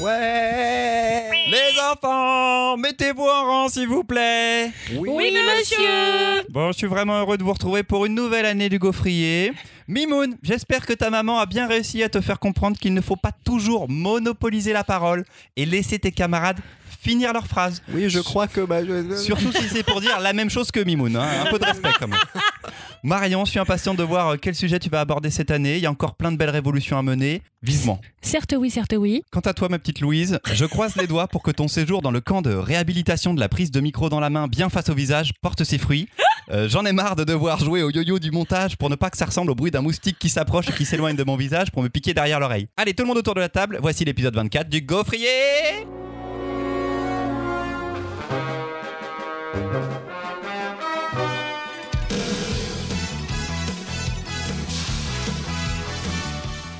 Ouais 0.00 1.22
Les 1.50 1.80
enfants, 1.92 2.76
mettez-vous 2.76 3.22
en 3.22 3.44
rang 3.44 3.68
s'il 3.68 3.88
vous 3.88 4.04
plaît. 4.04 4.70
Oui, 4.94 5.32
monsieur 5.56 6.44
Bon, 6.50 6.72
je 6.72 6.78
suis 6.78 6.86
vraiment 6.86 7.18
heureux 7.20 7.38
de 7.38 7.42
vous 7.44 7.52
retrouver 7.52 7.82
pour 7.82 8.06
une 8.06 8.14
nouvelle 8.14 8.46
année 8.46 8.68
du 8.68 8.78
gaufrier. 8.78 9.52
Mimoun, 9.88 10.36
j'espère 10.42 10.84
que 10.84 10.92
ta 10.92 11.10
maman 11.10 11.38
a 11.38 11.46
bien 11.46 11.66
réussi 11.68 12.02
à 12.02 12.08
te 12.08 12.20
faire 12.20 12.38
comprendre 12.40 12.76
qu'il 12.78 12.92
ne 12.94 13.00
faut 13.00 13.16
pas 13.16 13.30
toujours 13.44 13.88
monopoliser 13.88 14.72
la 14.72 14.84
parole 14.84 15.24
et 15.56 15.64
laisser 15.64 15.98
tes 15.98 16.10
camarades 16.12 16.58
finir 17.00 17.32
leurs 17.32 17.46
phrases. 17.46 17.82
Oui, 17.92 18.10
je 18.10 18.18
crois 18.18 18.48
que... 18.48 18.62
Bah, 18.62 18.84
je- 18.84 19.14
Surtout 19.16 19.52
si 19.52 19.68
c'est 19.68 19.84
pour 19.84 20.00
dire 20.00 20.18
la 20.20 20.32
même 20.32 20.50
chose 20.50 20.72
que 20.72 20.80
Mimoun. 20.80 21.14
hein. 21.16 21.28
Un 21.46 21.50
peu 21.50 21.58
de 21.60 21.64
respect 21.64 21.90
quand 22.00 22.08
même. 22.08 22.18
Marion, 23.02 23.44
je 23.44 23.50
suis 23.52 23.60
impatient 23.60 23.94
de 23.94 24.02
voir 24.02 24.28
euh, 24.30 24.36
quel 24.40 24.54
sujet 24.54 24.78
tu 24.78 24.88
vas 24.90 25.00
aborder 25.00 25.30
cette 25.30 25.50
année. 25.50 25.76
Il 25.76 25.82
y 25.82 25.86
a 25.86 25.90
encore 25.90 26.16
plein 26.16 26.32
de 26.32 26.36
belles 26.36 26.50
révolutions 26.50 26.98
à 26.98 27.02
mener. 27.02 27.42
Vivement. 27.62 28.00
Certes 28.22 28.54
oui, 28.56 28.70
certes 28.70 28.94
oui. 28.96 29.22
Quant 29.32 29.40
à 29.40 29.52
toi, 29.54 29.68
ma 29.68 29.78
petite 29.78 30.00
Louise, 30.00 30.38
je 30.52 30.64
croise 30.64 30.96
les 30.96 31.06
doigts 31.06 31.26
pour 31.26 31.42
que 31.42 31.50
ton 31.50 31.68
séjour 31.68 32.02
dans 32.02 32.10
le 32.10 32.20
camp 32.20 32.42
de 32.42 32.52
réhabilitation 32.52 33.34
de 33.34 33.40
la 33.40 33.48
prise 33.48 33.70
de 33.70 33.80
micro 33.80 34.08
dans 34.08 34.20
la 34.20 34.30
main, 34.30 34.46
bien 34.46 34.68
face 34.68 34.88
au 34.88 34.94
visage, 34.94 35.32
porte 35.42 35.64
ses 35.64 35.78
fruits. 35.78 36.08
Euh, 36.50 36.68
J'en 36.68 36.84
ai 36.84 36.92
marre 36.92 37.16
de 37.16 37.24
devoir 37.24 37.58
jouer 37.58 37.82
au 37.82 37.90
yo-yo 37.90 38.18
du 38.20 38.30
montage 38.30 38.76
pour 38.76 38.88
ne 38.88 38.94
pas 38.94 39.10
que 39.10 39.16
ça 39.16 39.26
ressemble 39.26 39.50
au 39.50 39.54
bruit 39.56 39.72
d'un 39.72 39.82
moustique 39.82 40.18
qui 40.18 40.28
s'approche 40.28 40.68
et 40.68 40.72
qui 40.72 40.84
s'éloigne 40.84 41.16
de 41.16 41.24
mon 41.24 41.36
visage 41.36 41.72
pour 41.72 41.82
me 41.82 41.88
piquer 41.88 42.14
derrière 42.14 42.38
l'oreille. 42.38 42.68
Allez, 42.76 42.94
tout 42.94 43.02
le 43.02 43.08
monde 43.08 43.18
autour 43.18 43.34
de 43.34 43.40
la 43.40 43.48
table, 43.48 43.78
voici 43.80 44.04
l'épisode 44.04 44.34
24 44.36 44.68
du 44.68 44.80
Gaufrier 44.82 45.26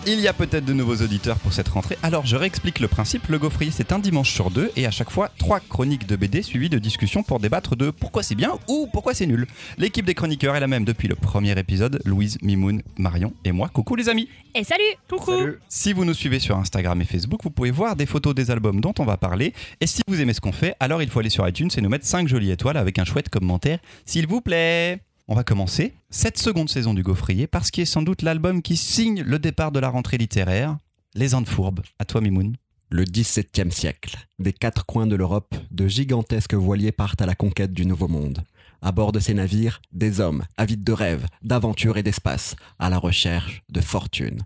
Il 0.09 0.21
y 0.21 0.29
a 0.29 0.33
peut-être 0.33 0.65
de 0.65 0.73
nouveaux 0.73 1.03
auditeurs 1.03 1.37
pour 1.41 1.53
cette 1.53 1.67
rentrée, 1.67 1.99
alors 2.05 2.25
je 2.27 2.37
réexplique 2.37 2.79
le 2.79 2.87
principe. 2.87 3.27
Le 3.27 3.41
gaufrier, 3.41 3.73
c'est 3.73 3.91
un 3.91 3.99
dimanche 3.99 4.33
sur 4.33 4.53
deux 4.53 4.71
et 4.77 4.87
à 4.87 4.93
chaque 4.93 5.11
fois 5.11 5.33
trois 5.37 5.59
chroniques 5.59 6.07
de 6.07 6.15
BD 6.15 6.43
suivies 6.43 6.69
de 6.69 6.79
discussions 6.79 7.25
pour 7.25 7.41
débattre 7.41 7.75
de 7.75 7.91
pourquoi 7.91 8.23
c'est 8.23 8.37
bien 8.37 8.53
ou 8.69 8.87
pourquoi 8.93 9.15
c'est 9.15 9.27
nul. 9.27 9.49
L'équipe 9.79 10.07
des 10.07 10.15
chroniqueurs 10.15 10.55
est 10.55 10.61
la 10.61 10.69
même 10.69 10.85
depuis 10.85 11.09
le 11.09 11.17
premier 11.17 11.59
épisode 11.59 12.01
Louise, 12.05 12.39
Mimoun, 12.41 12.83
Marion 12.97 13.35
et 13.45 13.51
moi. 13.51 13.69
Coucou 13.69 13.97
les 13.97 14.09
amis 14.09 14.29
Et 14.55 14.63
salut 14.63 14.85
Coucou 15.09 15.33
Salut. 15.33 15.59
Si 15.69 15.93
vous 15.93 16.05
nous 16.05 16.15
suivez 16.15 16.39
sur 16.39 16.57
Instagram 16.57 17.03
et 17.03 17.05
Facebook, 17.05 17.41
vous 17.43 17.51
pouvez 17.51 17.73
voir 17.73 17.97
des 17.97 18.07
photos 18.07 18.33
des 18.33 18.53
albums 18.53 18.81
dont 18.81 18.95
on 19.01 19.05
va 19.05 19.17
parler. 19.17 19.55
Et 19.81 19.89
si 19.89 20.03
vous 20.07 20.21
aimez 20.21 20.35
ce 20.35 20.41
qu'on 20.41 20.53
fait, 20.53 20.77
alors 20.79 21.03
il 21.03 21.11
faut 21.11 21.19
aller 21.19 21.31
sur 21.31 21.49
iTunes 21.49 21.71
et 21.77 21.81
nous 21.81 21.89
mettre 21.89 22.07
5 22.07 22.29
jolies 22.29 22.53
étoiles 22.53 22.77
avec 22.77 23.01
un 23.01 23.05
chouette 23.05 23.29
commentaire, 23.29 23.81
s'il 24.05 24.29
vous 24.29 24.41
plaît. 24.41 25.01
On 25.29 25.35
va 25.35 25.43
commencer 25.43 25.93
cette 26.09 26.39
seconde 26.39 26.69
saison 26.69 26.95
du 26.95 27.03
Gaufrier 27.03 27.49
par 27.49 27.67
ce 27.67 27.73
qui 27.73 27.81
est 27.81 27.85
sans 27.85 28.03
doute 28.03 28.23
l'album 28.23 28.63
qui 28.63 28.77
signe 28.77 29.23
le 29.23 29.41
départ 29.41 29.73
de 29.73 29.81
la 29.81 29.89
rentrée 29.89 30.19
littéraire, 30.19 30.79
Les 31.15 31.35
Indes 31.35 31.49
Fourbes. 31.49 31.81
À 31.99 32.05
toi, 32.05 32.21
Mimoun. 32.21 32.57
Le 32.91 33.03
XVIIe 33.03 33.73
siècle. 33.73 34.29
Des 34.39 34.53
quatre 34.53 34.87
coins 34.87 35.09
de 35.09 35.17
l'Europe, 35.17 35.57
de 35.73 35.89
gigantesques 35.89 36.55
voiliers 36.55 36.93
partent 36.93 37.23
à 37.23 37.27
la 37.27 37.35
conquête 37.35 37.73
du 37.73 37.87
Nouveau 37.87 38.07
Monde. 38.07 38.45
À 38.83 38.93
bord 38.93 39.11
de 39.11 39.19
ces 39.19 39.35
navires, 39.35 39.83
des 39.91 40.21
hommes, 40.21 40.45
avides 40.57 40.85
de 40.85 40.93
rêves, 40.93 41.27
d'aventures 41.43 41.97
et 41.97 42.05
d'espace, 42.05 42.55
à 42.79 42.89
la 42.89 42.99
recherche 42.99 43.63
de 43.69 43.81
fortune. 43.81 44.43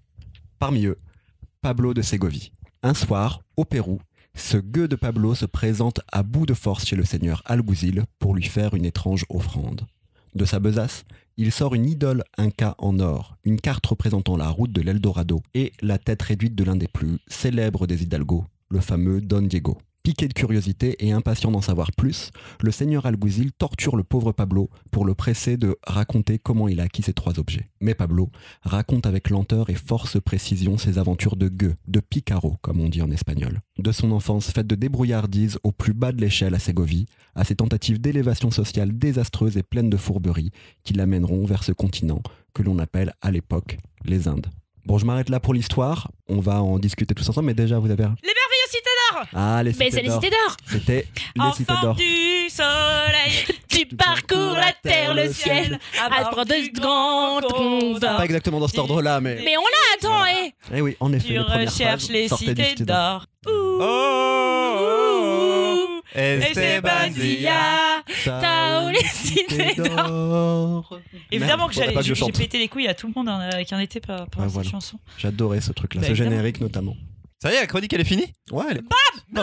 Parmi 0.59 0.87
eux, 0.87 0.97
Pablo 1.61 1.92
de 1.92 2.00
Ségovie. 2.00 2.53
Un 2.83 2.94
soir, 2.94 3.42
au 3.59 3.67
Pérou, 3.67 4.00
ce 4.34 4.56
gueux 4.56 4.89
de 4.89 4.97
Pablo 4.97 5.34
se 5.34 5.44
présente 5.44 6.00
à 6.11 6.22
bout 6.22 6.47
de 6.47 6.55
force 6.55 6.87
chez 6.87 6.97
le 6.97 7.05
seigneur 7.05 7.42
Alguzil 7.44 8.05
pour 8.19 8.34
lui 8.34 8.44
faire 8.44 8.72
une 8.72 8.87
étrange 8.87 9.27
offrande. 9.28 9.83
De 10.34 10.45
sa 10.45 10.61
besace, 10.61 11.05
il 11.36 11.50
sort 11.53 11.75
une 11.75 11.89
idole 11.89 12.23
inca 12.36 12.75
en 12.78 13.00
or, 13.00 13.36
une 13.45 13.61
carte 13.61 13.86
représentant 13.86 14.37
la 14.37 14.48
route 14.48 14.72
de 14.72 14.81
l'Eldorado 14.81 15.41
et 15.55 15.72
la 15.81 15.98
tête 15.98 16.22
réduite 16.22 16.55
de 16.55 16.64
l'un 16.64 16.77
des 16.77 16.89
plus 16.89 17.19
célèbres 17.27 17.87
des 17.87 18.03
hidalgos, 18.03 18.45
le 18.69 18.81
fameux 18.81 19.20
Don 19.20 19.42
Diego. 19.42 19.78
Piqué 20.03 20.29
de 20.29 20.33
curiosité 20.33 20.97
et 21.06 21.12
impatient 21.12 21.51
d'en 21.51 21.61
savoir 21.61 21.93
plus, 21.93 22.31
le 22.62 22.71
seigneur 22.71 23.05
Alguzil 23.05 23.53
torture 23.53 23.97
le 23.97 24.03
pauvre 24.03 24.33
Pablo 24.33 24.71
pour 24.91 25.05
le 25.05 25.15
presser 25.15 25.59
de 25.59 25.77
raconter 25.87 26.38
comment 26.38 26.69
il 26.69 26.81
a 26.81 26.84
acquis 26.84 27.03
ces 27.03 27.12
trois 27.12 27.38
objets. 27.38 27.69
Mais 27.83 27.94
Pablo 27.94 28.31
raconte 28.62 29.05
avec 29.05 29.28
lenteur 29.28 29.69
et 29.69 29.75
force 29.75 30.19
précision 30.19 30.78
ses 30.78 30.99
aventures 30.99 31.37
de 31.37 31.49
gueux, 31.49 31.77
de 31.87 32.00
picaro 32.00 32.56
comme 32.62 32.81
on 32.81 32.89
dit 32.89 33.03
en 33.03 33.10
espagnol. 33.10 33.60
De 33.78 33.93
son 33.93 34.10
enfance 34.12 34.50
faite 34.50 34.66
de 34.66 34.75
débrouillardise 34.75 35.59
au 35.65 35.71
plus 35.71 35.93
bas 35.93 36.12
de 36.12 36.21
l'échelle 36.22 36.55
à 36.55 36.59
Ségovie, 36.59 37.05
à 37.34 37.44
ses 37.44 37.56
tentatives 37.56 38.00
d'élévation 38.00 38.50
sociale 38.50 38.97
désastreuses 38.97 39.59
et 39.59 39.62
pleines 39.62 39.91
de 39.91 39.99
fourberies 39.99 40.50
qui 40.83 40.94
l'amèneront 40.94 41.44
vers 41.44 41.62
ce 41.62 41.72
continent 41.72 42.22
que 42.55 42.62
l'on 42.62 42.78
appelle 42.78 43.12
à 43.21 43.31
l'époque 43.31 43.77
les 44.06 44.28
Indes. 44.28 44.47
Bon, 44.87 44.97
je 44.97 45.05
m'arrête 45.05 45.28
là 45.28 45.41
pour 45.41 45.53
l'histoire. 45.53 46.10
On 46.27 46.41
va 46.41 46.62
en 46.62 46.78
discuter 46.78 47.15
tous 47.15 47.28
ensemble, 47.28 47.49
mais 47.49 47.55
déjà, 47.55 47.78
vous 47.78 47.91
avez. 47.91 48.05
Les 48.22 48.33
d'or 49.32 49.41
Ah, 49.41 49.62
les 49.62 49.70
Mais 49.70 49.75
cités 49.86 49.91
c'est 49.91 50.03
les 50.03 50.08
d'or. 50.08 50.22
cités 50.22 50.31
d'or 50.31 50.56
C'était 50.66 51.06
les 51.36 51.53
cités 51.53 51.72
Enfant 51.72 51.82
d'or. 51.82 51.94
du 51.97 52.48
soleil 52.50 53.58
Tu 53.69 53.86
parcours 53.97 54.54
la 54.54 54.72
terre, 54.82 55.14
le 55.14 55.32
ciel 55.32 55.78
à 56.03 56.31
bord 56.31 56.44
de 56.44 56.81
grands 56.81 57.41
condors. 57.41 58.16
Pas 58.16 58.25
exactement 58.25 58.60
dans 58.60 58.69
cet 58.69 58.78
ordre-là, 58.78 59.20
mais. 59.20 59.41
Mais 59.44 59.56
on 59.56 59.62
l'a, 59.62 60.19
attends, 60.19 60.25
eh 60.44 60.53
Eh 60.75 60.80
oui, 60.80 60.97
en 61.00 61.12
effet, 61.12 61.26
Tu 61.28 61.32
les 61.34 61.44
premières 61.44 61.69
recherches 61.70 62.04
phrases 62.04 62.10
les 62.10 62.28
cités 62.28 62.75
d'or. 62.84 63.26
Ouh, 63.47 63.50
Oh, 63.82 66.00
Esteban 66.14 67.12
Zilla. 67.12 68.03
Tao, 68.25 68.91
les 68.91 69.04
cités 69.09 69.75
d'or. 69.76 70.98
Évidemment 71.30 71.69
que 71.69 71.75
j'allais- 71.75 71.94
j'ai 72.03 72.32
pété 72.32 72.59
les 72.59 72.69
couilles 72.69 72.88
à 72.88 72.94
tout 72.94 73.06
le 73.06 73.12
monde 73.14 73.28
hein, 73.28 73.48
avec 73.53 73.72
un 73.72 73.78
été 73.78 74.00
par, 74.00 74.26
par 74.28 74.41
Ouais, 74.41 74.47
cette 74.47 74.54
voilà. 74.54 74.70
chanson. 74.70 74.98
J'adorais 75.19 75.60
ce 75.60 75.72
truc-là, 75.72 76.00
Bah, 76.00 76.06
ce 76.09 76.12
évidemment. 76.12 76.30
générique 76.32 76.60
notamment. 76.60 76.97
Ça 77.43 77.51
y 77.51 77.55
est, 77.56 77.61
la 77.61 77.67
chronique 77.67 77.93
elle 77.93 78.01
est 78.03 78.05
finie 78.05 78.33
Ouais, 78.53 78.65
elle 78.71 78.78
est- 78.78 78.83
Non, 79.33 79.43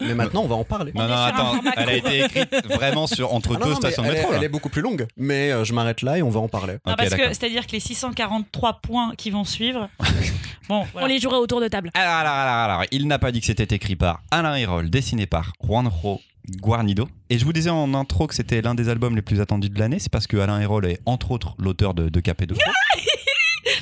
mais 0.00 0.06
mais 0.08 0.14
maintenant 0.14 0.42
on 0.42 0.48
va 0.48 0.56
en 0.56 0.64
parler. 0.64 0.92
Non, 0.94 1.04
On 1.04 1.08
non, 1.08 1.12
est 1.14 1.16
sur 1.16 1.24
un 1.24 1.28
attends, 1.28 1.54
format 1.54 1.72
elle 1.76 1.88
a 1.88 1.94
été 1.94 2.24
écrite 2.24 2.66
vraiment 2.66 3.06
sur, 3.06 3.32
entre 3.34 3.50
Ah 3.54 3.58
non, 3.58 3.64
deux 3.66 3.72
non, 3.72 3.78
mais 3.82 3.90
stations 3.90 4.02
de 4.02 4.08
elle, 4.08 4.14
est, 4.14 4.18
métro. 4.20 4.32
elle 4.34 4.44
est 4.44 4.48
beaucoup 4.48 4.68
plus 4.70 4.82
longue, 4.82 5.06
mais 5.16 5.52
euh, 5.52 5.64
je 5.64 5.72
m'arrête 5.72 6.02
là 6.02 6.18
et 6.18 6.22
on 6.22 6.30
va 6.30 6.40
en 6.40 6.48
parler. 6.48 6.74
Non, 6.86 6.92
Ok, 6.92 6.98
parce 6.98 7.10
que 7.10 7.16
d'accord. 7.16 7.26
c'est-à-dire 7.34 7.66
que 7.66 7.72
les 7.72 7.80
643 7.80 8.80
points 8.82 9.12
qui 9.16 9.30
vont 9.30 9.44
suivre. 9.44 9.88
bon, 10.68 10.80
On 10.80 10.86
voilà. 10.92 11.08
les 11.08 11.20
jouera 11.20 11.38
autour 11.38 11.60
de 11.60 11.68
table. 11.68 11.90
Alors, 11.94 12.12
alors, 12.14 12.32
alors, 12.32 12.54
alors, 12.70 12.84
il 12.90 13.06
n'a 13.06 13.18
pas 13.18 13.30
dit 13.30 13.40
que 13.40 13.46
c'était 13.46 13.74
écrit 13.76 13.94
par 13.96 14.20
Alain 14.30 14.56
Hérol, 14.56 14.90
dessiné 14.90 15.26
par 15.26 15.52
Juanjo 15.62 16.20
Guarnido. 16.60 17.08
Et 17.30 17.38
je 17.38 17.44
vous 17.44 17.52
disais 17.52 17.70
en 17.70 17.92
intro 17.94 18.26
que 18.26 18.34
c'était 18.34 18.62
l'un 18.62 18.74
des 18.74 18.88
albums 18.88 19.14
les 19.14 19.22
plus 19.22 19.40
attendus 19.40 19.68
de 19.68 19.78
l'année, 19.78 19.98
c'est 19.98 20.10
parce 20.10 20.26
que 20.26 20.38
Alain 20.38 20.58
Hérol 20.60 20.86
est 20.86 20.98
entre 21.04 21.30
autres 21.30 21.54
l'auteur 21.58 21.92
de, 21.94 22.08
de 22.08 22.20
Cap 22.20 22.40
et 22.42 22.46
de 22.46 22.54
Croc, 22.54 22.74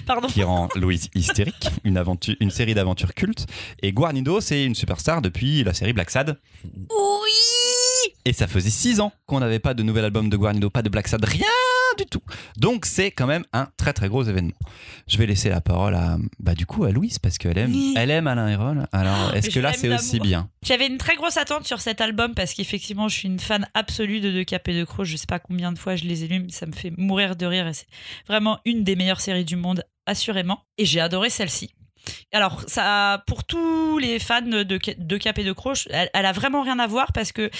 Pardon. 0.06 0.28
qui 0.28 0.42
rend 0.42 0.68
Louise 0.76 1.08
hystérique, 1.14 1.68
une, 1.84 1.96
aventure, 1.98 2.34
une 2.40 2.50
série 2.50 2.74
d'aventures 2.74 3.12
cultes. 3.14 3.46
Et 3.82 3.92
Guarnido, 3.92 4.40
c'est 4.40 4.64
une 4.64 4.74
superstar 4.74 5.20
depuis 5.22 5.64
la 5.64 5.74
série 5.74 5.92
Black 5.92 6.10
Sad. 6.10 6.38
Oui 6.64 8.12
Et 8.24 8.32
ça 8.32 8.46
faisait 8.46 8.70
6 8.70 9.00
ans 9.00 9.12
qu'on 9.26 9.40
n'avait 9.40 9.58
pas 9.58 9.74
de 9.74 9.82
nouvel 9.82 10.04
album 10.04 10.28
de 10.30 10.36
Guarnido, 10.36 10.70
pas 10.70 10.82
de 10.82 10.88
Black 10.88 11.08
Sad, 11.08 11.24
rien 11.24 11.44
du 11.98 12.04
tout. 12.06 12.20
Donc 12.58 12.84
c'est 12.84 13.10
quand 13.10 13.26
même 13.26 13.44
un 13.54 13.68
très 13.78 13.92
très 13.94 14.08
gros 14.08 14.22
événement. 14.22 14.52
Je 15.08 15.16
vais 15.16 15.24
laisser 15.26 15.48
la 15.48 15.60
parole 15.62 15.94
à 15.94 16.18
bah 16.38 16.54
du 16.54 16.66
coup 16.66 16.84
à 16.84 16.90
Louise 16.90 17.18
parce 17.18 17.38
qu'elle 17.38 17.56
aime, 17.56 17.70
Oui. 17.72 17.94
elle 17.96 18.10
aime 18.10 18.26
Alain 18.26 18.48
Hérol. 18.48 18.86
Alors 18.92 19.32
est-ce 19.34 19.48
je 19.50 19.54
que 19.54 19.60
là 19.60 19.72
c'est 19.72 19.88
aussi 19.92 20.20
bien? 20.20 20.50
J'avais 20.62 20.86
une 20.88 20.98
très 20.98 21.16
grosse 21.16 21.38
attente 21.38 21.66
sur 21.66 21.80
cet 21.80 22.00
album 22.02 22.34
parce 22.34 22.52
qu'effectivement, 22.52 23.08
je 23.08 23.16
suis 23.16 23.28
une 23.28 23.40
fan 23.40 23.66
absolue 23.74 24.20
de 24.20 24.30
De 24.30 24.42
Cap 24.42 24.68
et 24.68 24.74
de 24.78 24.84
Croc. 24.84 25.06
Je 25.06 25.16
sais 25.16 25.26
pas 25.26 25.38
combien 25.38 25.72
de 25.72 25.78
fois 25.78 25.96
je 25.96 26.04
les 26.04 26.24
ai 26.24 26.28
lus, 26.28 26.40
mais 26.40 26.52
ça 26.52 26.66
me 26.66 26.72
fait 26.72 26.92
mourir 26.98 27.34
de 27.36 27.46
rire 27.46 27.66
et 27.66 27.72
c'est 27.72 27.86
vraiment 28.28 28.58
une 28.66 28.84
des 28.84 28.94
meilleures 28.96 29.20
séries 29.20 29.44
du 29.46 29.56
monde, 29.56 29.82
assurément. 30.06 30.64
Et 30.78 30.84
j'ai 30.84 31.00
adoré 31.00 31.30
celle-ci. 31.30 31.74
Alors, 32.32 32.62
ça, 32.68 33.24
pour 33.26 33.44
tous 33.44 33.98
les 33.98 34.18
fans 34.18 34.42
de, 34.42 34.62
de 34.62 35.16
Cap 35.16 35.38
et 35.38 35.44
de 35.44 35.52
Croc, 35.52 35.88
elle, 35.90 36.10
elle 36.14 36.26
a 36.26 36.32
vraiment 36.32 36.62
rien 36.62 36.78
à 36.78 36.86
voir 36.86 37.12
parce 37.12 37.32
que 37.32 37.50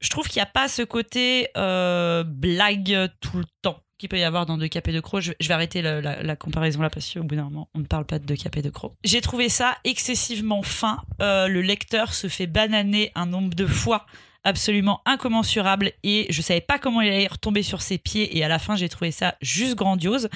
je 0.00 0.10
trouve 0.10 0.28
qu'il 0.28 0.40
n'y 0.40 0.44
a 0.44 0.46
pas 0.46 0.68
ce 0.68 0.82
côté 0.82 1.48
euh, 1.56 2.24
blague 2.24 3.10
tout 3.20 3.38
le 3.38 3.44
temps 3.62 3.78
qu'il 4.02 4.08
peut 4.08 4.18
y 4.18 4.24
avoir 4.24 4.46
dans 4.46 4.58
De 4.58 4.66
Cap 4.66 4.88
et 4.88 4.92
de 4.92 4.98
Croc. 4.98 5.20
Je, 5.20 5.32
vais 5.46 5.54
arrêter 5.54 5.80
la 5.80 6.36
comparaison 6.36 6.82
là 6.82 6.90
parce 6.90 7.12
qu'au 7.12 7.22
bout 7.22 7.36
d'un 7.36 7.44
moment, 7.44 7.68
on 7.74 7.78
ne 7.78 7.84
parle 7.84 8.04
pas 8.04 8.18
de 8.18 8.26
De 8.26 8.34
Cap 8.34 8.56
et 8.56 8.62
de 8.62 8.70
Croc. 8.70 8.94
J'ai 9.04 9.20
trouvé 9.20 9.48
ça 9.48 9.76
excessivement 9.84 10.62
fin. 10.62 11.02
Euh, 11.20 11.46
le 11.46 11.62
lecteur 11.62 12.12
se 12.12 12.26
fait 12.26 12.48
bananer 12.48 13.12
un 13.14 13.26
nombre 13.26 13.54
de 13.54 13.66
fois 13.66 14.06
absolument 14.44 15.00
incommensurable 15.06 15.92
et 16.02 16.26
je 16.30 16.42
savais 16.42 16.60
pas 16.60 16.78
comment 16.78 17.00
il 17.00 17.08
allait 17.08 17.26
retomber 17.26 17.62
sur 17.62 17.82
ses 17.82 17.98
pieds 17.98 18.36
et 18.36 18.44
à 18.44 18.48
la 18.48 18.58
fin 18.58 18.76
j'ai 18.76 18.88
trouvé 18.88 19.10
ça 19.10 19.36
juste 19.40 19.74
grandiose. 19.74 20.28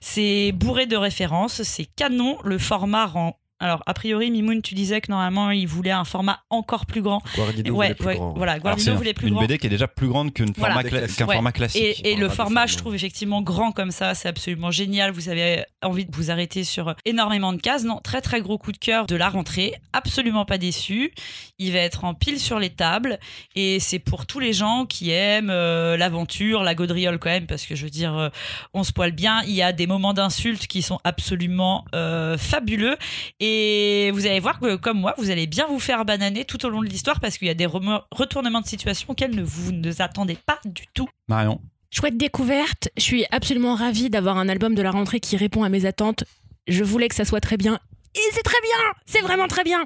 C'est 0.00 0.52
bourré 0.52 0.86
de 0.86 0.96
références, 0.96 1.62
c'est 1.62 1.84
canon, 1.84 2.38
le 2.44 2.58
format 2.58 3.06
rend 3.06 3.38
alors, 3.62 3.82
a 3.86 3.94
priori, 3.94 4.30
Mimoun, 4.30 4.60
tu 4.60 4.74
disais 4.74 5.00
que 5.00 5.10
normalement, 5.10 5.50
il 5.50 5.66
voulait 5.66 5.90
un 5.92 6.04
format 6.04 6.40
encore 6.50 6.84
plus 6.84 7.00
grand. 7.00 7.22
Guardido 7.36 7.72
ouais, 7.72 7.86
voulait 7.86 7.94
plus 7.94 8.06
ouais, 8.06 8.14
grand. 8.16 8.32
voilà, 8.34 8.58
voulait 8.58 9.14
plus 9.14 9.28
une 9.28 9.34
grand. 9.34 9.42
BD 9.42 9.58
qui 9.58 9.66
est 9.68 9.70
déjà 9.70 9.86
plus 9.88 10.08
grande 10.08 10.32
qu'une 10.32 10.52
Voilà. 10.56 10.74
format 10.74 10.88
cla- 10.88 11.16
qu'un 11.16 11.26
Ouais. 11.26 11.34
format 11.34 11.52
classique. 11.52 11.82
Et, 12.02 12.10
et 12.12 12.16
le 12.16 12.28
format. 12.28 12.66
je 12.66 12.76
trouve 12.76 12.94
effectivement 12.94 13.40
grand 13.40 13.72
comme 13.72 13.90
ça, 13.92 14.14
c'est 14.14 14.28
absolument 14.28 14.70
génial. 14.70 15.12
Vous 15.12 15.28
avez 15.28 15.64
envie 15.82 16.04
de 16.04 16.14
vous 16.14 16.30
arrêter 16.30 16.64
sur 16.64 16.94
énormément 17.04 17.52
de 17.52 17.60
cases. 17.60 17.84
Non, 17.84 18.00
très 18.02 18.20
très 18.20 18.40
gros 18.40 18.58
coup 18.58 18.72
de 18.72 18.78
cœur 18.78 19.06
de 19.06 19.14
la 19.16 19.28
rentrée. 19.28 19.74
Absolument 19.92 20.44
pas 20.44 20.58
déçu. 20.58 21.12
Il 21.58 21.72
va 21.72 21.78
être 21.78 22.04
en 22.04 22.14
pile 22.14 22.40
sur 22.40 22.58
les 22.58 22.70
tables 22.70 23.18
et 23.54 23.78
c'est 23.78 23.98
pour 24.00 24.26
tous 24.26 24.40
les 24.40 24.52
gens 24.52 24.86
qui 24.86 25.10
aiment 25.10 25.50
euh, 25.50 25.96
l'aventure, 25.96 26.62
la 26.64 26.74
gaudriole 26.74 27.18
quand 27.18 27.30
même, 27.30 27.46
parce 27.46 27.64
que 27.66 27.74
je 27.76 27.84
veux 27.84 27.90
dire, 27.90 28.16
euh, 28.16 28.28
on 28.74 28.82
se 28.82 28.92
poile 28.92 29.12
bien. 29.12 29.42
Il 29.46 29.52
y 29.52 29.62
a 29.62 29.72
des 29.72 29.86
moments 29.86 30.14
d'insultes 30.14 30.66
qui 30.66 30.82
sont 30.82 30.98
absolument 31.04 31.84
euh, 31.94 32.36
fabuleux 32.38 32.96
et 33.38 33.51
Et 33.54 34.10
vous 34.12 34.26
allez 34.26 34.40
voir 34.40 34.58
que, 34.60 34.76
comme 34.76 35.00
moi, 35.00 35.14
vous 35.18 35.30
allez 35.30 35.46
bien 35.46 35.66
vous 35.66 35.78
faire 35.78 36.04
bananer 36.04 36.44
tout 36.44 36.64
au 36.64 36.70
long 36.70 36.80
de 36.80 36.86
l'histoire 36.86 37.20
parce 37.20 37.36
qu'il 37.36 37.48
y 37.48 37.50
a 37.50 37.54
des 37.54 37.66
retournements 37.66 38.60
de 38.60 38.66
situation 38.66 39.10
auxquels 39.10 39.34
ne 39.34 39.42
vous 39.42 39.72
ne 39.72 39.90
vous 39.90 40.02
attendez 40.02 40.36
pas 40.46 40.58
du 40.64 40.84
tout. 40.94 41.08
Marion. 41.28 41.60
Chouette 41.90 42.16
découverte. 42.16 42.88
Je 42.96 43.02
suis 43.02 43.26
absolument 43.30 43.74
ravie 43.74 44.08
d'avoir 44.08 44.38
un 44.38 44.48
album 44.48 44.74
de 44.74 44.80
la 44.80 44.90
rentrée 44.90 45.20
qui 45.20 45.36
répond 45.36 45.64
à 45.64 45.68
mes 45.68 45.84
attentes. 45.84 46.24
Je 46.66 46.82
voulais 46.82 47.08
que 47.08 47.14
ça 47.14 47.26
soit 47.26 47.40
très 47.40 47.58
bien. 47.58 47.78
Et 48.14 48.20
c'est 48.32 48.42
très 48.42 48.60
bien 48.62 48.92
C'est 49.06 49.22
vraiment 49.22 49.48
très 49.48 49.64
bien 49.64 49.84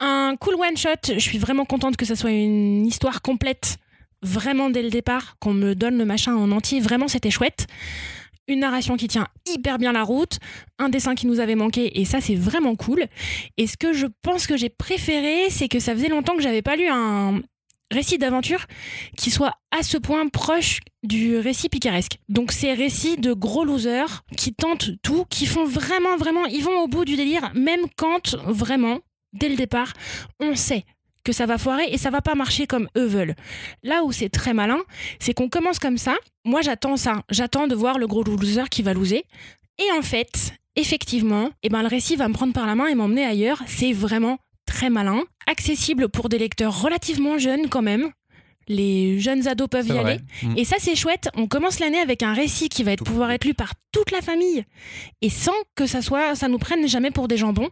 Un 0.00 0.36
cool 0.40 0.54
one-shot. 0.54 1.14
Je 1.14 1.18
suis 1.18 1.38
vraiment 1.38 1.64
contente 1.64 1.96
que 1.96 2.04
ça 2.04 2.16
soit 2.16 2.30
une 2.30 2.84
histoire 2.86 3.22
complète. 3.22 3.76
Vraiment 4.22 4.70
dès 4.70 4.82
le 4.82 4.90
départ, 4.90 5.36
qu'on 5.38 5.52
me 5.52 5.74
donne 5.74 5.98
le 5.98 6.04
machin 6.04 6.34
en 6.34 6.50
entier. 6.50 6.80
Vraiment, 6.80 7.08
c'était 7.08 7.30
chouette. 7.30 7.66
Une 8.46 8.60
narration 8.60 8.96
qui 8.96 9.08
tient 9.08 9.28
hyper 9.46 9.78
bien 9.78 9.92
la 9.92 10.02
route. 10.02 10.38
Un 10.78 10.88
dessin 10.88 11.14
qui 11.14 11.26
nous 11.26 11.40
avait 11.40 11.54
manqué. 11.54 12.00
Et 12.00 12.04
ça, 12.04 12.20
c'est 12.20 12.34
vraiment 12.34 12.74
cool. 12.76 13.06
Et 13.56 13.66
ce 13.66 13.76
que 13.76 13.92
je 13.92 14.06
pense 14.22 14.46
que 14.46 14.56
j'ai 14.56 14.68
préféré, 14.68 15.48
c'est 15.50 15.68
que 15.68 15.80
ça 15.80 15.94
faisait 15.94 16.08
longtemps 16.08 16.36
que 16.36 16.42
j'avais 16.42 16.62
pas 16.62 16.76
lu 16.76 16.86
un 16.88 17.40
récit 17.90 18.18
d'aventure 18.18 18.66
qui 19.16 19.30
soit 19.30 19.54
à 19.70 19.82
ce 19.82 19.96
point 19.96 20.28
proche 20.28 20.80
du 21.02 21.38
récit 21.38 21.68
picaresque. 21.68 22.18
Donc 22.28 22.52
ces 22.52 22.72
récits 22.72 23.16
de 23.16 23.32
gros 23.32 23.64
losers 23.64 24.24
qui 24.36 24.52
tentent 24.52 24.90
tout, 25.02 25.24
qui 25.30 25.46
font 25.46 25.64
vraiment, 25.64 26.16
vraiment, 26.16 26.44
ils 26.46 26.64
vont 26.64 26.80
au 26.80 26.88
bout 26.88 27.04
du 27.04 27.16
délire, 27.16 27.50
même 27.54 27.86
quand 27.96 28.36
vraiment, 28.46 29.00
dès 29.32 29.48
le 29.48 29.56
départ, 29.56 29.92
on 30.40 30.54
sait 30.54 30.84
que 31.24 31.32
ça 31.32 31.46
va 31.46 31.58
foirer 31.58 31.88
et 31.90 31.98
ça 31.98 32.10
va 32.10 32.20
pas 32.20 32.34
marcher 32.34 32.66
comme 32.66 32.88
eux 32.96 33.06
veulent. 33.06 33.34
Là 33.82 34.04
où 34.04 34.12
c'est 34.12 34.28
très 34.28 34.54
malin, 34.54 34.78
c'est 35.18 35.34
qu'on 35.34 35.48
commence 35.48 35.78
comme 35.78 35.98
ça. 35.98 36.14
Moi, 36.44 36.60
j'attends 36.62 36.96
ça. 36.96 37.22
J'attends 37.30 37.66
de 37.66 37.74
voir 37.74 37.98
le 37.98 38.06
gros 38.06 38.22
loser 38.22 38.68
qui 38.70 38.82
va 38.82 38.94
loser. 38.94 39.24
Et 39.78 39.98
en 39.98 40.02
fait, 40.02 40.52
effectivement, 40.76 41.50
eh 41.62 41.68
ben, 41.68 41.82
le 41.82 41.88
récit 41.88 42.16
va 42.16 42.28
me 42.28 42.34
prendre 42.34 42.52
par 42.52 42.66
la 42.66 42.74
main 42.74 42.86
et 42.86 42.94
m'emmener 42.94 43.24
ailleurs. 43.24 43.62
C'est 43.66 43.92
vraiment 43.92 44.38
très 44.66 44.90
malin. 44.90 45.22
Accessible 45.46 46.08
pour 46.08 46.28
des 46.28 46.38
lecteurs 46.38 46.82
relativement 46.82 47.38
jeunes 47.38 47.68
quand 47.68 47.82
même. 47.82 48.10
Les 48.68 49.20
jeunes 49.20 49.46
ados 49.48 49.68
peuvent 49.68 49.88
y 49.88 49.98
aller. 49.98 50.18
Mm. 50.42 50.54
Et 50.56 50.64
ça, 50.64 50.76
c'est 50.78 50.96
chouette. 50.96 51.28
On 51.36 51.46
commence 51.46 51.80
l'année 51.80 51.98
avec 51.98 52.22
un 52.22 52.32
récit 52.32 52.68
qui 52.68 52.82
va 52.82 52.92
être, 52.92 53.04
pouvoir 53.04 53.30
être 53.30 53.44
lu 53.44 53.54
par 53.54 53.72
toute 53.92 54.10
la 54.10 54.22
famille. 54.22 54.64
Et 55.22 55.30
sans 55.30 55.52
que 55.74 55.86
ça 55.86 56.02
soit, 56.02 56.34
ça 56.34 56.48
nous 56.48 56.58
prenne 56.58 56.88
jamais 56.88 57.10
pour 57.10 57.28
des 57.28 57.36
jambons. 57.36 57.70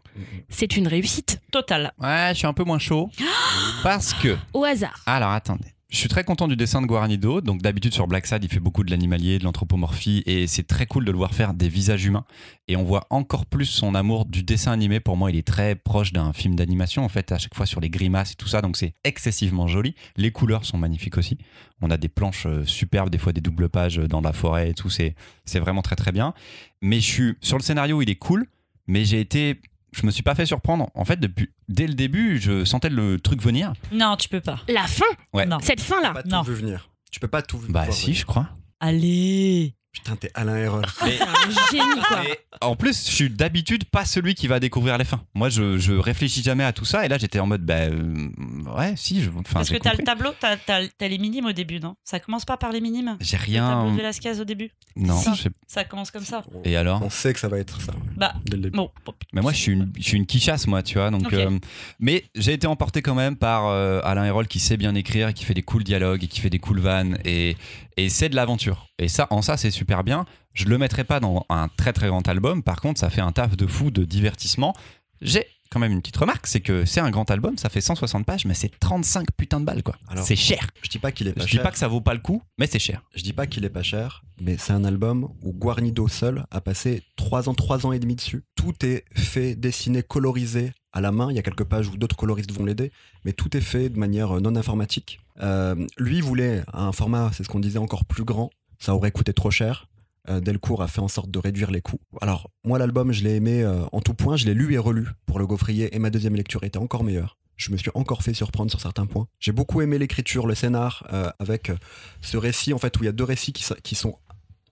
C'est 0.48 0.76
une 0.76 0.88
réussite. 0.88 1.40
Total. 1.50 1.92
Ouais, 1.98 2.30
je 2.32 2.38
suis 2.38 2.46
un 2.46 2.52
peu 2.52 2.64
moins 2.64 2.78
chaud. 2.78 3.10
parce 3.82 4.12
que. 4.14 4.36
Au 4.52 4.64
hasard. 4.64 5.02
Alors 5.06 5.30
attendez. 5.30 5.72
Je 5.92 5.98
suis 5.98 6.08
très 6.08 6.24
content 6.24 6.48
du 6.48 6.56
dessin 6.56 6.80
de 6.80 6.86
Guarnido. 6.86 7.42
Donc 7.42 7.60
d'habitude 7.60 7.92
sur 7.92 8.06
Black 8.06 8.26
Sad, 8.26 8.42
il 8.42 8.48
fait 8.50 8.60
beaucoup 8.60 8.82
de 8.82 8.90
l'animalier, 8.90 9.38
de 9.38 9.44
l'anthropomorphie, 9.44 10.22
et 10.24 10.46
c'est 10.46 10.66
très 10.66 10.86
cool 10.86 11.04
de 11.04 11.10
le 11.10 11.18
voir 11.18 11.34
faire 11.34 11.52
des 11.52 11.68
visages 11.68 12.06
humains. 12.06 12.24
Et 12.66 12.76
on 12.76 12.82
voit 12.82 13.06
encore 13.10 13.44
plus 13.44 13.66
son 13.66 13.94
amour 13.94 14.24
du 14.24 14.42
dessin 14.42 14.72
animé. 14.72 15.00
Pour 15.00 15.18
moi, 15.18 15.30
il 15.30 15.36
est 15.36 15.46
très 15.46 15.74
proche 15.74 16.14
d'un 16.14 16.32
film 16.32 16.54
d'animation 16.54 17.04
en 17.04 17.10
fait, 17.10 17.30
à 17.30 17.36
chaque 17.36 17.54
fois 17.54 17.66
sur 17.66 17.78
les 17.78 17.90
grimaces 17.90 18.32
et 18.32 18.36
tout 18.36 18.48
ça. 18.48 18.62
Donc 18.62 18.78
c'est 18.78 18.94
excessivement 19.04 19.66
joli. 19.68 19.94
Les 20.16 20.30
couleurs 20.30 20.64
sont 20.64 20.78
magnifiques 20.78 21.18
aussi. 21.18 21.36
On 21.82 21.90
a 21.90 21.98
des 21.98 22.08
planches 22.08 22.46
euh, 22.46 22.64
superbes, 22.64 23.10
des 23.10 23.18
fois 23.18 23.34
des 23.34 23.42
doubles 23.42 23.68
pages 23.68 23.98
dans 23.98 24.22
la 24.22 24.32
forêt 24.32 24.70
et 24.70 24.74
tout. 24.74 24.88
C'est 24.88 25.14
c'est 25.44 25.60
vraiment 25.60 25.82
très 25.82 25.96
très 25.96 26.10
bien. 26.10 26.32
Mais 26.80 27.00
je 27.00 27.06
suis 27.06 27.34
sur 27.42 27.58
le 27.58 27.62
scénario, 27.62 28.00
il 28.00 28.08
est 28.08 28.16
cool. 28.16 28.46
Mais 28.86 29.04
j'ai 29.04 29.20
été 29.20 29.60
je 29.92 30.04
me 30.06 30.10
suis 30.10 30.22
pas 30.22 30.34
fait 30.34 30.46
surprendre. 30.46 30.90
En 30.94 31.04
fait, 31.04 31.18
depuis 31.20 31.50
dès 31.68 31.86
le 31.86 31.94
début, 31.94 32.38
je 32.40 32.64
sentais 32.64 32.88
le 32.90 33.20
truc 33.20 33.40
venir. 33.42 33.72
Non, 33.92 34.16
tu 34.16 34.28
peux 34.28 34.40
pas. 34.40 34.60
La 34.68 34.86
fin. 34.86 35.04
Ouais. 35.32 35.46
Non. 35.46 35.58
Cette 35.60 35.80
fin-là. 35.80 36.08
Tu 36.08 36.22
peux 36.22 36.28
pas 36.30 36.36
Non. 36.36 36.42
tout 36.44 36.50
vu 36.50 36.56
venir. 36.56 36.88
Tu 37.10 37.20
peux 37.20 37.28
pas 37.28 37.42
tout 37.42 37.58
Bah 37.68 37.82
voir 37.84 37.94
si, 37.94 38.06
venir. 38.06 38.18
je 38.20 38.24
crois. 38.26 38.48
Allez 38.80 39.74
Putain, 39.92 40.16
t'es 40.16 40.30
Alain 40.34 40.56
Erreur. 40.56 40.82
Mais- 41.04 41.18
C'est 41.18 41.22
un 41.22 41.70
génie, 41.70 42.00
quoi. 42.08 42.24
Et 42.24 42.38
en 42.62 42.76
plus, 42.76 43.06
je 43.06 43.10
suis 43.14 43.28
d'habitude 43.30 43.84
pas 43.84 44.04
celui 44.06 44.34
qui 44.34 44.46
va 44.46 44.58
découvrir 44.58 44.96
les 44.96 45.04
fins. 45.04 45.20
Moi, 45.34 45.50
je, 45.50 45.76
je 45.78 45.92
réfléchis 45.92 46.42
jamais 46.42 46.64
à 46.64 46.72
tout 46.72 46.86
ça. 46.86 47.04
Et 47.04 47.08
là, 47.08 47.18
j'étais 47.18 47.38
en 47.40 47.46
mode, 47.46 47.62
bah, 47.64 47.74
euh, 47.74 48.28
ouais, 48.76 48.94
si. 48.96 49.22
Je, 49.22 49.30
Parce 49.52 49.68
que 49.68 49.76
t'as 49.76 49.92
le 49.92 50.02
tableau, 50.02 50.30
t'as 50.40 50.56
t'as- 50.56 50.88
t'as 50.88 51.08
les 51.08 51.18
minimes 51.18 51.44
au 51.46 51.52
début, 51.52 51.78
non? 51.78 51.94
Ça 52.04 52.20
commence 52.20 52.46
pas 52.46 52.56
par 52.56 52.72
les 52.72 52.80
minimes? 52.80 53.16
J'ai 53.20 53.36
Le 53.36 53.42
tableau 53.42 53.82
rien. 53.82 53.90
de 53.92 53.96
Velasquez 53.96 54.40
au 54.40 54.44
début? 54.44 54.70
Non, 54.96 55.16
Si. 55.18 55.28
je 55.36 55.42
sais- 55.42 55.50
Ça 55.66 55.84
commence 55.84 56.10
comme 56.10 56.24
ça. 56.24 56.42
Et 56.64 56.74
alors? 56.76 57.02
On 57.02 57.10
sait 57.10 57.32
que 57.34 57.38
ça 57.40 57.48
va 57.48 57.58
être 57.58 57.80
ça. 57.82 57.92
Bah, 58.16 58.32
Dès 58.46 58.56
le 58.56 58.62
début. 58.64 58.76
bon. 58.76 58.90
Mais 59.34 59.42
moi, 59.42 59.52
je 59.52 59.58
suis 59.58 59.72
une, 59.72 59.92
je 59.98 60.02
suis 60.02 60.16
une 60.16 60.26
quichasse, 60.26 60.66
moi, 60.66 60.82
tu 60.82 60.94
vois. 60.98 61.10
Donc, 61.10 61.26
Ok. 61.26 61.32
euh, 61.34 61.58
mais 62.00 62.24
j'ai 62.34 62.54
été 62.54 62.66
emporté 62.66 63.02
quand 63.02 63.14
même 63.14 63.36
par 63.36 63.66
euh, 63.66 64.00
Alain 64.04 64.24
Hérol 64.24 64.48
qui 64.48 64.58
sait 64.58 64.76
bien 64.78 64.94
écrire, 64.94 65.28
et 65.28 65.34
qui 65.34 65.44
fait 65.44 65.54
des 65.54 65.62
cool 65.62 65.84
dialogues 65.84 66.24
et 66.24 66.28
qui 66.28 66.40
fait 66.40 66.50
des 66.50 66.58
cool 66.58 66.80
vannes. 66.80 67.18
Et, 67.26 67.56
et 67.96 68.08
c'est 68.08 68.28
de 68.28 68.36
l'aventure. 68.36 68.88
Et 68.98 69.08
ça, 69.08 69.26
en 69.30 69.42
ça, 69.42 69.56
c'est 69.56 69.70
super 69.70 70.04
bien. 70.04 70.24
Je 70.54 70.66
le 70.66 70.78
mettrai 70.78 71.04
pas 71.04 71.20
dans 71.20 71.46
un 71.48 71.68
très 71.68 71.92
très 71.92 72.08
grand 72.08 72.26
album. 72.28 72.62
Par 72.62 72.80
contre, 72.80 73.00
ça 73.00 73.10
fait 73.10 73.20
un 73.20 73.32
taf 73.32 73.56
de 73.56 73.66
fou 73.66 73.90
de 73.90 74.04
divertissement. 74.04 74.74
J'ai 75.20 75.46
quand 75.72 75.80
même 75.80 75.92
une 75.92 76.02
petite 76.02 76.18
remarque, 76.18 76.46
c'est 76.46 76.60
que 76.60 76.84
c'est 76.84 77.00
un 77.00 77.10
grand 77.10 77.30
album, 77.30 77.56
ça 77.56 77.70
fait 77.70 77.80
160 77.80 78.26
pages, 78.26 78.44
mais 78.44 78.52
c'est 78.52 78.68
35 78.78 79.28
putains 79.34 79.58
de 79.58 79.64
balles, 79.64 79.82
quoi. 79.82 79.96
C'est 80.16 80.36
cher. 80.36 80.66
Je 80.82 80.90
dis 80.90 80.98
pas 80.98 81.12
qu'il 81.12 81.28
est 81.28 81.32
pas 81.32 81.46
Je 81.46 81.50
dis 81.50 81.62
pas 81.62 81.70
que 81.70 81.78
ça 81.78 81.88
vaut 81.88 82.02
pas 82.02 82.12
le 82.12 82.20
coup, 82.20 82.42
mais 82.58 82.66
c'est 82.66 82.78
cher. 82.78 83.02
Je 83.14 83.22
dis 83.22 83.32
pas 83.32 83.46
qu'il 83.46 83.64
est 83.64 83.70
pas 83.70 83.82
cher, 83.82 84.22
mais 84.38 84.58
c'est 84.58 84.74
un 84.74 84.84
album 84.84 85.30
où 85.42 85.52
Guarnido 85.54 86.08
seul 86.08 86.44
a 86.50 86.60
passé 86.60 87.02
3 87.16 87.48
ans, 87.48 87.54
3 87.54 87.86
ans 87.86 87.92
et 87.92 87.98
demi 87.98 88.16
dessus. 88.16 88.44
Tout 88.54 88.74
est 88.84 89.04
fait, 89.14 89.54
dessiné, 89.54 90.02
colorisé 90.02 90.72
à 90.92 91.00
la 91.00 91.12
main. 91.12 91.28
Il 91.30 91.36
y 91.36 91.38
a 91.38 91.42
quelques 91.42 91.64
pages 91.64 91.88
où 91.88 91.96
d'autres 91.96 92.16
coloristes 92.16 92.52
vont 92.52 92.64
l'aider, 92.64 92.92
mais 93.24 93.32
tout 93.32 93.56
est 93.56 93.62
fait 93.62 93.88
de 93.88 93.98
manière 93.98 94.40
non 94.40 94.56
informatique. 94.56 95.20
Euh, 95.40 95.74
lui 95.98 96.20
voulait 96.20 96.62
un 96.72 96.92
format, 96.92 97.30
c'est 97.32 97.44
ce 97.44 97.48
qu'on 97.48 97.60
disait, 97.60 97.78
encore 97.78 98.04
plus 98.04 98.24
grand. 98.24 98.50
Ça 98.78 98.94
aurait 98.94 99.12
coûté 99.12 99.32
trop 99.32 99.50
cher. 99.50 99.88
Euh, 100.28 100.40
Delcourt 100.40 100.82
a 100.82 100.88
fait 100.88 101.00
en 101.00 101.08
sorte 101.08 101.30
de 101.30 101.38
réduire 101.38 101.70
les 101.70 101.80
coûts. 101.80 102.00
Alors, 102.20 102.50
moi, 102.64 102.78
l'album, 102.78 103.12
je 103.12 103.24
l'ai 103.24 103.36
aimé 103.36 103.62
euh, 103.62 103.84
en 103.92 104.00
tout 104.00 104.14
point. 104.14 104.36
Je 104.36 104.46
l'ai 104.46 104.54
lu 104.54 104.72
et 104.74 104.78
relu 104.78 105.08
pour 105.26 105.38
le 105.38 105.46
gaufrier 105.46 105.94
et 105.94 105.98
ma 105.98 106.10
deuxième 106.10 106.36
lecture 106.36 106.62
était 106.64 106.78
encore 106.78 107.02
meilleure. 107.04 107.38
Je 107.56 107.70
me 107.70 107.76
suis 107.76 107.90
encore 107.94 108.22
fait 108.22 108.34
surprendre 108.34 108.70
sur 108.70 108.80
certains 108.80 109.06
points. 109.06 109.28
J'ai 109.38 109.52
beaucoup 109.52 109.82
aimé 109.82 109.98
l'écriture, 109.98 110.46
le 110.46 110.54
scénar, 110.54 111.06
euh, 111.12 111.30
avec 111.38 111.70
euh, 111.70 111.76
ce 112.20 112.36
récit, 112.36 112.72
en 112.72 112.78
fait, 112.78 112.98
où 112.98 113.02
il 113.02 113.06
y 113.06 113.08
a 113.08 113.12
deux 113.12 113.24
récits 113.24 113.52
qui 113.52 113.94
sont 113.94 114.18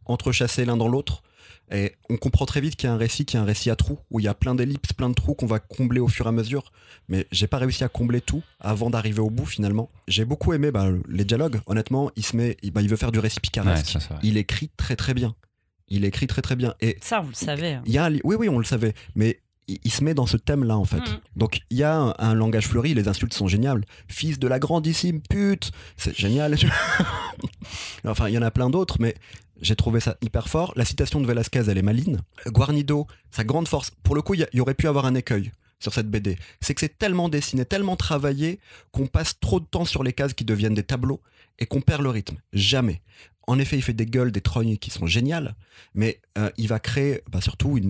entrechassés 0.06 0.64
l'un 0.64 0.76
dans 0.76 0.88
l'autre. 0.88 1.22
Et 1.72 1.94
on 2.08 2.16
comprend 2.16 2.46
très 2.46 2.60
vite 2.60 2.76
qu'il 2.76 2.86
y 2.88 2.90
a 2.90 2.94
un 2.94 2.98
récit 2.98 3.24
qui 3.24 3.36
est 3.36 3.40
un 3.40 3.44
récit 3.44 3.70
à 3.70 3.76
trous, 3.76 3.98
où 4.10 4.20
il 4.20 4.24
y 4.24 4.28
a 4.28 4.34
plein 4.34 4.54
d'ellipses, 4.54 4.92
plein 4.92 5.08
de 5.08 5.14
trous 5.14 5.34
qu'on 5.34 5.46
va 5.46 5.58
combler 5.60 6.00
au 6.00 6.08
fur 6.08 6.26
et 6.26 6.28
à 6.28 6.32
mesure. 6.32 6.72
Mais 7.08 7.26
j'ai 7.32 7.46
pas 7.46 7.58
réussi 7.58 7.84
à 7.84 7.88
combler 7.88 8.20
tout 8.20 8.42
avant 8.60 8.90
d'arriver 8.90 9.20
au 9.20 9.30
bout 9.30 9.46
finalement. 9.46 9.90
J'ai 10.08 10.24
beaucoup 10.24 10.52
aimé 10.52 10.70
bah, 10.70 10.88
les 11.08 11.24
dialogues. 11.24 11.60
Honnêtement, 11.66 12.10
il 12.16 12.24
se 12.24 12.36
met, 12.36 12.56
il, 12.62 12.70
bah, 12.72 12.82
il 12.82 12.88
veut 12.88 12.96
faire 12.96 13.12
du 13.12 13.18
récit 13.18 13.40
picaresque. 13.40 14.00
ça, 14.00 14.18
il 14.22 14.36
écrit 14.36 14.70
très 14.76 14.96
très 14.96 15.14
bien. 15.14 15.34
Il 15.88 16.04
écrit 16.04 16.26
très 16.28 16.42
très 16.42 16.56
bien. 16.56 16.74
Et 16.80 16.98
Ça, 17.00 17.20
on 17.24 17.28
le 17.28 17.34
savait. 17.34 17.72
hein. 17.74 17.82
il 17.86 17.92
y 17.92 17.98
a 17.98 18.04
un 18.04 18.10
li- 18.10 18.20
oui, 18.24 18.36
oui, 18.38 18.48
on 18.48 18.58
le 18.58 18.64
savait, 18.64 18.94
mais 19.16 19.40
il, 19.84 19.90
se 19.92 20.02
met 20.02 20.14
dans 20.14 20.26
ce 20.26 20.36
thème-là 20.36 20.76
en 20.76 20.84
fait. 20.84 20.98
Mhm. 20.98 21.20
Donc 21.36 21.60
il 21.70 21.76
y 21.78 21.84
a 21.84 21.94
un, 21.96 22.14
un 22.18 22.34
langage 22.34 22.66
fleuri, 22.66 22.92
les 22.94 23.06
insultes 23.06 23.34
sont 23.34 23.46
géniales. 23.48 23.84
Fils 24.08 24.38
de 24.40 24.48
la 24.48 24.58
grandissime 24.58 25.20
pute, 25.20 25.70
c'est 25.96 26.16
génial. 26.16 26.56
enfin, 28.04 28.28
il 28.28 28.34
y 28.34 28.38
en 28.38 28.42
a 28.42 28.50
plein 28.50 28.70
d'autres, 28.70 28.96
mais 29.00 29.14
j'ai 29.60 29.76
trouvé 29.76 30.00
ça 30.00 30.16
hyper 30.22 30.48
fort. 30.48 30.72
La 30.76 30.84
citation 30.84 31.20
de 31.20 31.26
Velasquez, 31.26 31.64
elle 31.68 31.78
est 31.78 31.82
maline. 31.82 32.20
Guarnido, 32.46 33.06
sa 33.30 33.44
grande 33.44 33.68
force, 33.68 33.90
pour 34.02 34.14
le 34.14 34.22
coup, 34.22 34.34
il 34.34 34.46
y, 34.52 34.60
aurait 34.60 34.74
pu 34.74 34.88
avoir 34.88 35.06
un 35.06 35.14
écueil 35.14 35.52
sur 35.78 35.94
cette 35.94 36.10
BD. 36.10 36.36
C'est 36.60 36.74
que 36.74 36.80
c'est 36.80 36.98
tellement 36.98 37.28
dessiné, 37.28 37.64
tellement 37.64 37.96
travaillé, 37.96 38.60
qu'on 38.92 39.06
passe 39.06 39.38
trop 39.40 39.60
de 39.60 39.64
temps 39.64 39.84
sur 39.84 40.02
les 40.02 40.12
cases 40.12 40.34
qui 40.34 40.44
deviennent 40.44 40.74
des 40.74 40.82
tableaux 40.82 41.20
et 41.58 41.66
qu'on 41.66 41.80
perd 41.80 42.02
le 42.02 42.10
rythme. 42.10 42.36
Jamais. 42.52 43.00
En 43.46 43.58
effet, 43.58 43.76
il 43.76 43.82
fait 43.82 43.94
des 43.94 44.06
gueules, 44.06 44.30
des 44.30 44.40
trognes 44.40 44.76
qui 44.76 44.90
sont 44.90 45.06
géniales, 45.06 45.56
mais 45.94 46.20
euh, 46.38 46.50
il 46.56 46.68
va 46.68 46.78
créer 46.78 47.22
bah, 47.30 47.40
surtout 47.40 47.80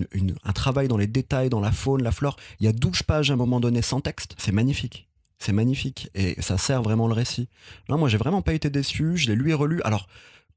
un 0.43 0.53
travail 0.53 0.87
dans 0.87 0.97
les 0.97 1.07
détails, 1.07 1.49
dans 1.49 1.59
la 1.59 1.71
faune, 1.71 2.01
la 2.01 2.11
flore. 2.11 2.37
Il 2.59 2.65
y 2.65 2.69
a 2.69 2.73
12 2.73 3.03
pages 3.03 3.29
à 3.29 3.33
un 3.33 3.37
moment 3.37 3.59
donné 3.59 3.81
sans 3.81 4.01
texte. 4.01 4.33
C'est 4.37 4.53
magnifique. 4.53 5.07
C'est 5.37 5.53
magnifique. 5.53 6.09
Et 6.15 6.41
ça 6.41 6.57
sert 6.57 6.81
vraiment 6.81 7.07
le 7.07 7.13
récit. 7.13 7.47
Moi, 7.89 8.09
j'ai 8.09 8.17
vraiment 8.17 8.41
pas 8.41 8.53
été 8.53 8.69
déçu. 8.69 9.17
Je 9.17 9.27
l'ai 9.27 9.35
lu 9.35 9.51
et 9.51 9.53
relu. 9.53 9.81
Alors, 9.83 10.07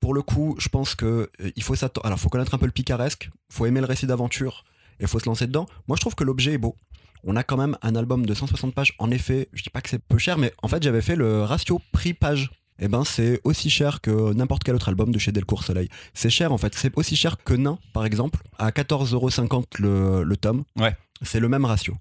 pour 0.00 0.14
le 0.14 0.22
coup, 0.22 0.56
je 0.58 0.68
pense 0.68 0.94
que 0.94 1.30
euh, 1.40 1.50
il 1.56 1.62
faut 1.62 1.74
s'attendre. 1.74 2.06
Alors, 2.06 2.18
faut 2.18 2.28
connaître 2.28 2.54
un 2.54 2.58
peu 2.58 2.66
le 2.66 2.72
picaresque. 2.72 3.30
Faut 3.50 3.66
aimer 3.66 3.80
le 3.80 3.86
récit 3.86 4.06
d'aventure. 4.06 4.64
Et 5.00 5.06
faut 5.06 5.18
se 5.18 5.26
lancer 5.26 5.46
dedans. 5.46 5.66
Moi, 5.88 5.96
je 5.96 6.00
trouve 6.00 6.14
que 6.14 6.24
l'objet 6.24 6.52
est 6.52 6.58
beau. 6.58 6.76
On 7.24 7.36
a 7.36 7.42
quand 7.42 7.56
même 7.56 7.76
un 7.82 7.96
album 7.96 8.26
de 8.26 8.34
160 8.34 8.74
pages. 8.74 8.94
En 8.98 9.10
effet, 9.10 9.48
je 9.52 9.62
dis 9.62 9.70
pas 9.70 9.80
que 9.80 9.88
c'est 9.88 9.98
peu 9.98 10.18
cher, 10.18 10.38
mais 10.38 10.52
en 10.62 10.68
fait, 10.68 10.82
j'avais 10.82 11.00
fait 11.00 11.16
le 11.16 11.42
ratio 11.42 11.80
prix-page. 11.92 12.50
Eh 12.80 12.88
ben, 12.88 13.04
c'est 13.04 13.40
aussi 13.44 13.70
cher 13.70 14.00
que 14.00 14.32
n'importe 14.34 14.64
quel 14.64 14.74
autre 14.74 14.88
album 14.88 15.12
de 15.12 15.18
chez 15.18 15.32
Delcourt 15.32 15.62
Soleil. 15.62 15.88
C'est 16.12 16.30
cher 16.30 16.52
en 16.52 16.58
fait. 16.58 16.74
C'est 16.74 16.96
aussi 16.98 17.16
cher 17.16 17.36
que 17.42 17.54
Nain, 17.54 17.78
par 17.92 18.04
exemple, 18.04 18.40
à 18.58 18.70
14,50€ 18.70 19.64
le, 19.78 20.24
le 20.24 20.36
tome. 20.36 20.64
Ouais. 20.76 20.96
C'est 21.22 21.40
le 21.40 21.48
même 21.48 21.64
ratio. 21.64 21.96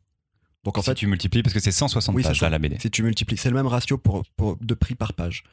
Donc 0.63 0.77
en 0.77 0.81
si 0.81 0.85
fait, 0.91 0.95
tu 0.95 1.07
multiplies, 1.07 1.43
parce 1.43 1.53
que 1.53 1.59
c'est 1.59 1.71
160 1.73 2.15
Oui, 2.15 2.23
c'est 2.23 2.29
pages 2.29 2.39
ça. 2.39 2.45
là, 2.45 2.51
la 2.51 2.59
BD. 2.59 2.77
si 2.79 2.89
tu 2.89 3.03
multiplies, 3.03 3.35
c'est 3.37 3.49
le 3.49 3.55
même 3.55 3.67
ratio 3.67 3.97
pour, 3.97 4.23
pour- 4.37 4.57
de 4.61 4.73
prix 4.73 4.95
par 4.95 5.11
page. 5.13 5.43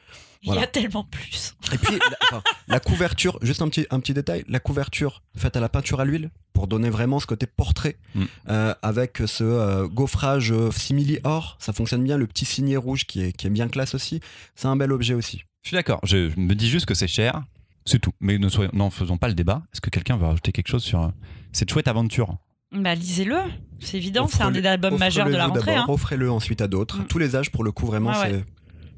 Il 0.41 0.45
y 0.47 0.49
Voilà. 0.51 0.63
a 0.63 0.67
tellement 0.67 1.03
plus. 1.03 1.53
Et 1.73 1.77
puis, 1.77 1.95
la, 1.99 2.17
enfin, 2.31 2.41
la 2.67 2.79
couverture, 2.79 3.37
juste 3.41 3.61
un 3.61 3.67
petit, 3.69 3.85
un 3.91 3.99
petit 3.99 4.13
détail, 4.13 4.43
la 4.47 4.59
couverture 4.61 5.21
faite 5.35 5.55
à 5.57 5.59
la 5.59 5.67
peinture 5.69 5.99
à 5.99 6.05
l'huile 6.05 6.31
pour 6.53 6.67
donner 6.67 6.89
vraiment 6.89 7.19
ce 7.19 7.27
côté 7.27 7.45
portrait 7.45 7.97
Mm. 8.15 8.23
euh, 8.49 8.73
avec 8.81 9.21
ce 9.25 9.43
euh, 9.43 9.87
gaufrage 9.87 10.51
euh, 10.51 10.71
simili-or, 10.71 11.57
ça 11.59 11.73
fonctionne 11.73 12.03
bien, 12.03 12.17
le 12.17 12.25
petit 12.27 12.45
signet 12.45 12.77
rouge 12.77 13.05
qui 13.05 13.21
est, 13.21 13.33
qui 13.33 13.47
est 13.47 13.51
bien 13.51 13.67
classe 13.67 13.93
aussi, 13.95 14.19
c'est 14.55 14.67
un 14.67 14.75
bel 14.77 14.91
objet 14.93 15.13
aussi. 15.13 15.43
Je 15.63 15.69
suis 15.69 15.75
d'accord. 15.75 15.99
Je 16.03 16.29
je 16.29 16.39
me 16.39 16.55
dis 16.55 16.69
juste 16.69 16.85
que 16.85 16.93
c'est 16.95 17.07
cher. 17.07 17.43
C'est 17.85 17.99
tout. 17.99 18.11
Mais 18.19 18.37
ne 18.37 18.47
soyons, 18.47 18.69
n'en 18.73 18.89
faisons 18.91 19.17
pas 19.17 19.27
le 19.27 19.33
débat. 19.33 19.63
Est-ce 19.73 19.81
que 19.81 19.89
quelqu'un 19.89 20.15
veut 20.15 20.25
rajouter 20.25 20.51
quelque 20.51 20.67
chose 20.69 20.83
sur 20.83 21.11
cette 21.51 21.69
chouette 21.71 21.87
aventure? 21.87 22.37
Bah, 22.73 22.95
lisez-le. 22.95 23.35
C'est 23.79 23.97
évident, 23.97 24.27
c'est 24.27 24.43
un 24.43 24.51
des 24.51 24.65
albums 24.65 24.97
majeurs 24.97 25.27
de 25.27 25.31
la 25.35 25.47
rentrée. 25.47 25.75
hein. 25.75 25.85
Offrez-le 25.87 26.31
ensuite 26.31 26.61
à 26.61 26.67
d'autres. 26.67 26.99
Mm. 27.01 27.07
Tous 27.07 27.17
les 27.17 27.35
âges, 27.35 27.51
pour 27.51 27.63
le 27.63 27.71
coup, 27.71 27.85
vraiment, 27.87 28.11
Ouais, 28.11 28.17
ouais. 28.17 28.29
c'est. 28.31 28.45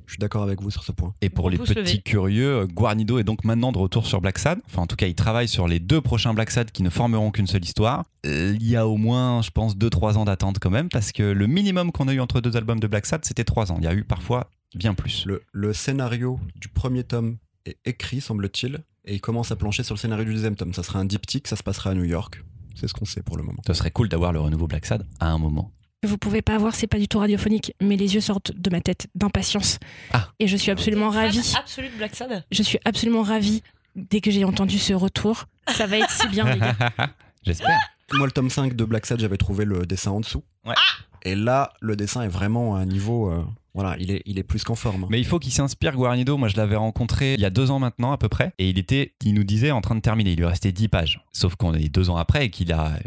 Je 0.06 0.12
suis 0.12 0.20
d'accord 0.20 0.44
avec 0.44 0.62
vous 0.62 0.70
sur 0.70 0.84
ce 0.84 0.92
point. 0.92 1.13
Et 1.22 1.30
pour 1.30 1.50
les 1.50 1.58
petits 1.58 2.03
curieux, 2.03 2.68
Guarnido 2.68 3.20
est 3.20 3.24
donc 3.24 3.46
maintenant 3.46 3.72
de 3.72 3.77
retour 3.77 4.06
sur 4.06 4.20
Black 4.20 4.38
Sad. 4.38 4.60
Enfin, 4.65 4.82
en 4.82 4.86
tout 4.88 4.98
cas, 4.98 5.08
il 5.08 5.15
travaille 5.15 5.48
sur 5.48 5.65
les 5.68 5.80
deux 5.80 6.01
prochains 6.01 6.34
Black 6.34 6.51
Sad 6.51 6.72
qui 6.72 6.84
ne 6.84 6.89
formeront 6.89 7.32
qu'une 7.32 7.48
seule 7.48 7.63
histoire. 7.63 8.03
Euh, 8.25 8.53
Il 8.60 8.68
y 8.68 8.75
a 8.75 8.86
au 8.86 8.98
moins, 8.98 9.42
je 9.42 9.50
pense, 9.50 9.77
2-3 9.77 10.18
ans 10.18 10.25
d'attente 10.25 10.60
quand 10.60 10.70
même, 10.70 10.89
parce 10.89 11.13
que 11.13 11.24
le 11.24 11.48
minimum 11.48 11.94
qu'on 11.94 12.10
a 12.10 12.13
eu 12.13 12.20
entre 12.20 12.42
deux 12.42 12.56
albums 12.58 12.82
de 12.82 12.88
Black 12.88 13.06
Sad, 13.06 13.24
c'était 13.24 13.46
3 13.46 13.72
ans. 13.72 13.77
Il 13.80 13.86
y 13.86 13.88
a 13.88 13.94
eu 13.94 14.03
parfois 14.03 14.51
bien 14.75 14.94
plus. 14.94 15.25
Le, 15.25 15.42
le 15.53 15.72
scénario 15.72 16.38
du 16.58 16.68
premier 16.68 17.06
tome 17.06 17.38
est 17.65 17.77
écrit, 17.86 18.20
semble-t-il, 18.20 18.80
et 19.06 19.15
il 19.15 19.22
commence 19.22 19.51
à 19.53 19.56
plancher 19.56 19.84
sur 19.84 19.96
le 19.96 20.00
scénario 20.00 20.25
du 20.25 20.34
deuxième 20.34 20.56
tome. 20.58 20.74
Ça 20.74 20.84
sera 20.84 21.00
un 21.00 21.06
diptyque, 21.06 21.48
ça 21.48 21.56
se 21.56 21.63
passera 21.63 21.92
à 21.92 21.94
New 21.96 22.03
York. 22.03 22.44
C'est 22.75 22.88
ce 22.88 22.94
qu'on 22.94 23.06
sait 23.06 23.22
pour 23.22 23.38
le 23.38 23.44
moment. 23.44 23.62
Ce 23.68 23.74
serait 23.74 23.92
cool 23.92 24.10
d'avoir 24.10 24.32
le 24.34 24.39
renouveau 24.39 24.68
Black 24.68 24.86
Sad 24.86 25.06
à 25.20 25.27
un 25.30 25.38
moment. 25.38 25.72
Vous 26.06 26.18
pouvez 26.18 26.42
pas 26.42 26.58
voir, 26.58 26.75
c'est 26.75 26.88
pas 26.88 27.00
du 27.00 27.08
tout 27.08 27.20
radiophonique, 27.20 27.74
mais 27.82 27.96
les 27.96 28.15
yeux 28.15 28.20
sortent 28.22 28.51
de 28.53 28.70
ma 28.70 28.82
tête 28.82 29.08
d'impatience. 29.15 29.80
Ah. 30.12 30.30
Et 30.39 30.48
je 30.48 30.58
suis 30.58 30.70
absolument 30.72 31.12
Fan 31.12 31.25
ravie. 31.27 31.53
absolu 31.58 31.88
de 31.89 31.96
Black 31.96 32.13
Sad. 32.15 32.44
Je 32.51 32.62
suis 32.63 32.80
absolument 32.84 33.22
ravie 33.24 33.63
dès 33.96 34.20
que 34.20 34.30
j'ai 34.32 34.44
entendu 34.44 34.80
ce 34.80 34.94
retour. 34.94 35.46
Ça 35.70 35.88
va 35.88 36.00
être 36.00 36.10
si 36.12 36.27
bien, 36.27 36.51
les 36.53 36.60
gars. 36.60 36.75
J'espère. 37.44 37.77
Moi, 38.13 38.25
le 38.25 38.32
tome 38.32 38.50
5 38.50 38.75
de 38.75 38.84
Black 38.86 39.06
Sad, 39.06 39.20
j'avais 39.20 39.38
trouvé 39.38 39.63
le 39.65 39.86
dessin 39.86 40.12
en 40.12 40.20
dessous. 40.20 40.44
Ouais. 40.65 40.75
Et 41.24 41.36
là, 41.36 41.72
le 41.80 41.96
dessin 41.96 42.22
est 42.24 42.27
vraiment 42.27 42.75
à 42.75 42.80
un 42.80 42.86
niveau. 42.86 43.32
euh, 43.32 43.46
voilà, 43.74 43.96
il 44.00 44.12
est, 44.12 44.22
il 44.25 44.38
est 44.39 44.44
plus 44.44 44.63
qu'en 44.63 44.75
forme. 44.75 45.08
Mais 45.10 45.20
il 45.20 45.25
faut 45.25 45.39
qu'il 45.39 45.51
s'inspire, 45.51 45.96
Guarnido. 45.96 46.38
Moi, 46.38 46.48
je 46.48 46.58
l'avais 46.58 46.75
rencontré 46.75 47.34
il 47.34 47.39
y 47.39 47.46
a 47.46 47.50
deux 47.50 47.72
ans 47.72 47.80
maintenant, 47.80 48.12
à 48.12 48.18
peu 48.18 48.30
près. 48.30 48.53
Et 48.60 48.70
il 48.70 48.77
était, 48.77 49.13
il 49.24 49.34
nous 49.34 49.44
disait, 49.44 49.72
en 49.72 49.82
train 49.82 49.96
de 49.96 50.00
terminer. 50.01 50.32
Il 50.34 50.38
lui 50.38 50.46
restait 50.46 50.72
10 50.72 50.88
pages. 50.89 51.22
Sauf 51.32 51.56
qu'on 51.56 51.74
est 51.74 51.89
deux 51.89 52.10
ans 52.10 52.18
après 52.18 52.46
et 52.46 52.50
qu'il 52.50 52.72
a 52.72 53.00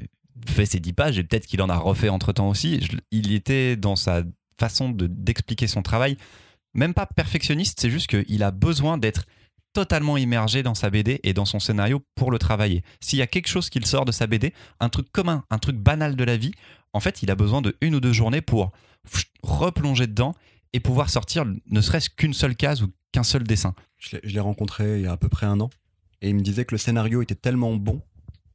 fait 0.46 0.66
ses 0.66 0.80
10 0.80 0.92
pages 0.92 1.18
et 1.18 1.24
peut-être 1.24 1.46
qu'il 1.46 1.62
en 1.62 1.68
a 1.68 1.76
refait 1.76 2.08
entre 2.08 2.32
temps 2.32 2.48
aussi. 2.48 2.80
Il 3.10 3.32
était 3.32 3.76
dans 3.76 3.96
sa 3.96 4.22
façon 4.60 4.90
de- 4.90 5.06
d'expliquer 5.06 5.66
son 5.66 5.82
travail, 5.82 6.16
même 6.74 6.94
pas 6.94 7.06
perfectionniste, 7.06 7.78
c'est 7.80 7.90
juste 7.90 8.06
qu'il 8.08 8.42
a 8.42 8.50
besoin 8.50 8.96
d'être 8.98 9.24
totalement 9.72 10.16
immergé 10.16 10.62
dans 10.62 10.74
sa 10.74 10.88
BD 10.88 11.20
et 11.24 11.32
dans 11.34 11.44
son 11.44 11.58
scénario 11.58 12.00
pour 12.14 12.30
le 12.30 12.38
travailler. 12.38 12.82
S'il 13.00 13.18
y 13.18 13.22
a 13.22 13.26
quelque 13.26 13.48
chose 13.48 13.68
qu'il 13.70 13.84
sort 13.86 14.04
de 14.04 14.12
sa 14.12 14.26
BD, 14.26 14.54
un 14.80 14.88
truc 14.88 15.10
commun, 15.12 15.44
un 15.50 15.58
truc 15.58 15.76
banal 15.76 16.16
de 16.16 16.24
la 16.24 16.36
vie, 16.36 16.52
en 16.92 17.00
fait, 17.00 17.22
il 17.22 17.30
a 17.30 17.34
besoin 17.34 17.60
de 17.60 17.76
une 17.82 17.94
ou 17.94 18.00
deux 18.00 18.12
journées 18.12 18.40
pour 18.40 18.72
replonger 19.42 20.06
dedans 20.06 20.34
et 20.76 20.80
pouvoir 20.80 21.08
sortir 21.10 21.44
ne 21.46 21.80
serait-ce 21.80 22.10
qu'une 22.10 22.34
seule 22.34 22.54
case 22.54 22.82
ou 22.82 22.92
qu'un 23.12 23.22
seul 23.22 23.44
dessin. 23.44 23.74
Je 23.98 24.18
l'ai- 24.22 24.40
rencontré 24.40 24.98
il 24.98 25.02
y 25.04 25.06
a 25.06 25.12
à 25.12 25.16
peu 25.16 25.28
près 25.28 25.46
un 25.46 25.58
an. 25.60 25.70
Et 26.20 26.28
il 26.28 26.34
me 26.34 26.42
disait 26.42 26.64
que 26.66 26.74
le 26.74 26.78
scénario 26.78 27.22
était 27.22 27.34
tellement 27.34 27.74
bon, 27.76 28.02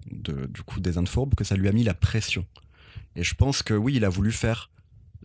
du 0.05 0.61
coup, 0.63 0.79
des 0.79 0.97
Indes 0.97 1.09
que 1.35 1.43
ça 1.43 1.55
lui 1.55 1.67
a 1.67 1.71
mis 1.71 1.83
la 1.83 1.93
pression. 1.95 2.45
Et 3.15 3.23
je 3.23 3.33
pense 3.33 3.63
que 3.63 3.73
oui, 3.73 3.95
il 3.95 4.05
a 4.05 4.09
voulu 4.09 4.31
faire 4.31 4.69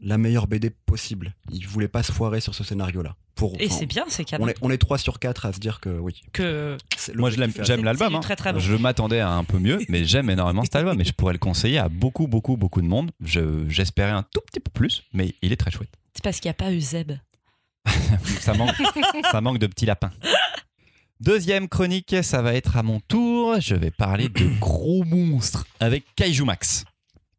la 0.00 0.18
meilleure 0.18 0.46
BD 0.46 0.70
possible. 0.70 1.34
Il 1.52 1.66
voulait 1.66 1.88
pas 1.88 2.02
se 2.02 2.12
foirer 2.12 2.40
sur 2.40 2.54
ce 2.54 2.64
scénario-là. 2.64 3.16
Pour, 3.34 3.54
Et 3.60 3.68
c'est 3.68 3.84
bien, 3.86 4.04
c'est 4.08 4.22
on 4.22 4.24
canon. 4.24 4.48
est, 4.48 4.56
on 4.62 4.70
est 4.70 4.78
3 4.78 4.96
sur 4.96 5.18
4 5.18 5.44
à 5.46 5.52
se 5.52 5.58
dire 5.60 5.78
que 5.80 5.90
oui. 5.90 6.22
Que... 6.32 6.78
Moi, 7.14 7.30
j'aime 7.30 7.84
l'album. 7.84 8.14
hein. 8.14 8.20
très, 8.20 8.34
très 8.36 8.52
bon. 8.54 8.58
Je 8.60 8.74
m'attendais 8.74 9.20
à 9.20 9.30
un 9.32 9.44
peu 9.44 9.58
mieux, 9.58 9.78
mais 9.90 10.04
j'aime 10.06 10.30
énormément 10.30 10.62
cet 10.64 10.74
album 10.76 10.98
et 11.00 11.04
je 11.04 11.12
pourrais 11.12 11.34
le 11.34 11.38
conseiller 11.38 11.76
à 11.78 11.90
beaucoup, 11.90 12.26
beaucoup, 12.28 12.56
beaucoup 12.56 12.80
de 12.80 12.86
monde. 12.86 13.10
Je- 13.22 13.68
j'espérais 13.68 14.12
un 14.12 14.22
tout 14.22 14.40
petit 14.46 14.60
peu 14.60 14.70
plus, 14.70 15.02
mais 15.12 15.34
il 15.42 15.52
est 15.52 15.56
très 15.56 15.70
chouette. 15.70 15.90
C'est 16.14 16.24
parce 16.24 16.40
qu'il 16.40 16.48
n'y 16.48 16.52
a 16.52 16.54
pas 16.54 16.72
Euseb. 16.72 17.12
Ça 18.40 18.54
manque, 18.54 18.74
ça 19.30 19.40
manque 19.40 19.58
de 19.58 19.66
petits 19.66 19.86
lapins. 19.86 20.10
Deuxième 21.20 21.68
chronique, 21.68 22.14
ça 22.22 22.42
va 22.42 22.54
être 22.54 22.76
à 22.76 22.82
mon 22.82 23.00
tour. 23.00 23.60
Je 23.60 23.74
vais 23.74 23.90
parler 23.90 24.28
de 24.28 24.48
gros 24.60 25.04
monstres 25.04 25.66
avec 25.80 26.04
Kaiju 26.14 26.44
Max. 26.44 26.84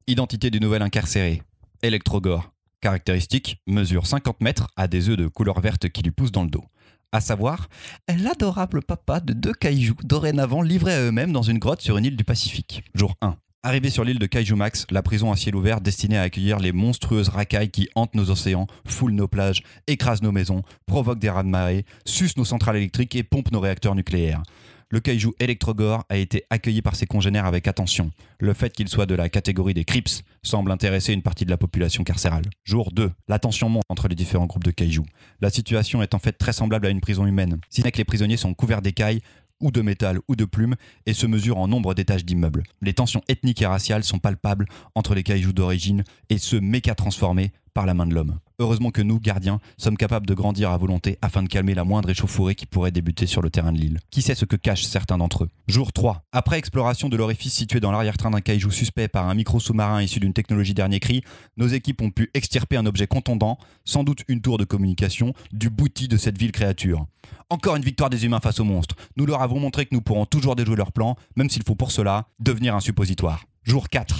Identité 0.08 0.50
du 0.50 0.60
nouvel 0.60 0.82
incarcéré. 0.82 1.42
Electrogore. 1.82 2.52
Caractéristique, 2.82 3.62
mesure 3.68 4.06
50 4.06 4.42
mètres, 4.42 4.68
a 4.76 4.88
des 4.88 5.10
œufs 5.10 5.18
de 5.18 5.28
couleur 5.28 5.60
verte 5.60 5.90
qui 5.90 6.04
lui 6.04 6.12
poussent 6.12 6.32
dans 6.32 6.44
le 6.44 6.50
dos. 6.50 6.64
À 7.12 7.22
savoir, 7.22 7.70
l'adorable 8.08 8.82
papa 8.82 9.20
de 9.20 9.34
deux 9.34 9.54
kaiju 9.54 9.94
dorénavant 10.04 10.62
livrés 10.62 10.94
à 10.94 11.02
eux-mêmes 11.02 11.32
dans 11.32 11.42
une 11.42 11.58
grotte 11.58 11.82
sur 11.82 11.98
une 11.98 12.06
île 12.06 12.18
du 12.18 12.24
Pacifique. 12.24 12.84
Jour 12.94 13.16
1. 13.22 13.38
Arrivé 13.64 13.90
sur 13.90 14.04
l'île 14.04 14.20
de 14.20 14.26
Kaiju 14.28 14.56
Max, 14.56 14.86
la 14.92 15.02
prison 15.02 15.32
à 15.32 15.36
ciel 15.36 15.56
ouvert 15.56 15.82
destinée 15.82 16.18
à 16.18 16.22
accueillir 16.22 16.60
les 16.60 16.72
monstrueuses 16.72 17.30
racailles 17.30 17.72
qui 17.72 17.90
hantent 17.96 18.16
nos 18.16 18.30
océans, 18.30 18.68
foulent 18.86 19.12
nos 19.12 19.28
plages, 19.28 19.64
écrasent 19.88 20.22
nos 20.22 20.32
maisons, 20.32 20.62
provoquent 20.86 21.20
des 21.20 21.30
raz-de-marée, 21.30 21.86
sucent 22.06 22.38
nos 22.38 22.46
centrales 22.46 22.78
électriques 22.78 23.16
et 23.16 23.24
pompent 23.24 23.52
nos 23.52 23.60
réacteurs 23.60 23.96
nucléaires. 23.96 24.44
Le 24.89 25.01
kaiju 25.01 25.34
Electrogore 25.41 26.06
a 26.08 26.15
été 26.15 26.46
accueilli 26.50 26.82
par 26.82 26.96
ses 26.96 27.08
congénères 27.08 27.46
avec 27.46 27.67
attention. 27.67 28.12
Le 28.39 28.53
fait 28.53 28.72
qu'il 28.72 28.88
soit 28.88 29.06
de 29.06 29.15
la 29.15 29.27
catégorie 29.27 29.74
des 29.74 29.84
Crips 29.84 30.24
semble 30.44 30.72
intéresser 30.72 31.12
une 31.12 31.22
partie 31.22 31.44
de 31.44 31.50
la 31.50 31.58
population 31.58 32.06
carcérale. 32.06 32.46
Jour 32.63 32.94
2. 32.94 33.12
La 33.27 33.38
tension 33.38 33.67
monte 33.67 33.84
entre 33.89 34.08
les 34.08 34.15
différents 34.15 34.46
groupes 34.46 34.63
de 34.63 34.72
kaiju. 34.72 35.01
La 35.41 35.50
situation 35.50 36.01
est 36.01 36.13
en 36.13 36.20
fait 36.20 36.32
très 36.32 36.53
semblable 36.53 36.88
à 36.88 36.89
une 36.89 37.01
prison 37.01 37.25
humaine, 37.25 37.60
si 37.70 37.82
ce 37.82 37.86
n'est 37.86 37.91
que 37.91 37.98
les 37.98 38.06
prisonniers 38.06 38.38
sont 38.38 38.53
couverts 38.53 38.82
d'écailles 38.82 39.20
ou 39.60 39.72
de 39.72 39.82
métal 39.82 40.20
ou 40.29 40.38
de 40.38 40.46
plumes 40.46 40.75
et 41.06 41.13
se 41.13 41.25
mesurent 41.25 41.58
en 41.58 41.67
nombre 41.67 41.94
d'étages 41.94 42.24
d'immeubles. 42.24 42.63
Les 42.82 42.94
tensions 42.94 43.24
ethniques 43.27 43.62
et 43.62 43.65
raciales 43.65 44.06
sont 44.06 44.20
palpables 44.20 44.67
entre 44.96 45.15
les 45.15 45.24
kaijus 45.24 45.51
d'origine 45.51 46.06
et 46.29 46.38
ceux 46.38 46.62
méca 46.62 46.96
transformés 46.96 47.51
par 47.78 47.86
la 47.86 47.94
main 47.94 48.08
de 48.08 48.16
l'homme. 48.16 48.40
Heureusement 48.58 48.90
que 48.90 49.04
nous, 49.04 49.20
gardiens, 49.20 49.60
sommes 49.78 49.98
capables 49.98 50.26
de 50.26 50.34
grandir 50.34 50.72
à 50.72 50.78
volonté 50.78 51.20
afin 51.22 51.44
de 51.44 51.48
calmer 51.48 51.76
la 51.76 51.84
moindre 51.84 52.10
échauffourée 52.10 52.56
qui 52.56 52.66
pourrait 52.66 52.90
débuter 52.90 53.28
sur 53.28 53.44
le 53.44 53.52
terrain 53.52 53.72
de 53.72 53.78
l'île. 53.78 54.00
Qui 54.10 54.24
sait 54.24 54.34
ce 54.34 54.46
que 54.46 54.56
cachent 54.56 54.86
certains 54.86 55.20
d'entre 55.20 55.44
eux 55.44 55.50
Jour 55.68 55.94
3. 55.94 56.24
Après 56.32 56.58
exploration 56.58 57.08
de 57.08 57.16
l'orifice 57.16 57.54
situé 57.54 57.80
dans 57.80 57.92
l'arrière-train 57.92 58.32
d'un 58.32 58.42
kaiju 58.42 58.72
suspect 58.72 59.08
par 59.08 59.30
un 59.30 59.36
micro 59.36 59.60
sous-marin 59.60 60.02
issu 60.02 60.20
d'une 60.20 60.34
technologie 60.34 60.74
dernier 60.74 61.00
cri, 61.00 61.22
nos 61.56 61.68
équipes 61.68 62.02
ont 62.02 62.10
pu 62.10 62.32
extirper 62.34 62.78
un 62.78 62.88
objet 62.88 63.06
contondant, 63.06 63.60
sans 63.86 64.04
doute 64.04 64.24
une 64.28 64.42
tour 64.42 64.58
de 64.58 64.64
communication, 64.64 65.34
du 65.52 65.70
bouti 65.70 66.08
de 66.08 66.18
cette 66.18 66.40
ville 66.40 66.52
créature. 66.52 67.06
Encore 67.52 67.76
une 67.76 67.84
victoire 67.84 68.10
des 68.10 68.26
humains 68.26 68.40
face 68.40 68.60
aux 68.60 68.66
monstres. 68.66 68.96
Nous 69.18 69.28
leur 69.28 69.44
avons 69.44 69.60
montré 69.60 69.86
que 69.86 69.94
nous 69.94 70.02
pourrons 70.02 70.26
toujours 70.26 70.56
déjouer 70.56 70.78
leur 70.78 70.94
plan, 70.94 71.16
même 71.36 71.52
s'il 71.52 71.62
faut 71.62 71.76
pour 71.76 71.92
cela 71.92 72.26
devenir 72.40 72.74
un 72.74 72.80
suppositoire. 72.80 73.44
Jour 73.66 73.88
4. 73.88 74.20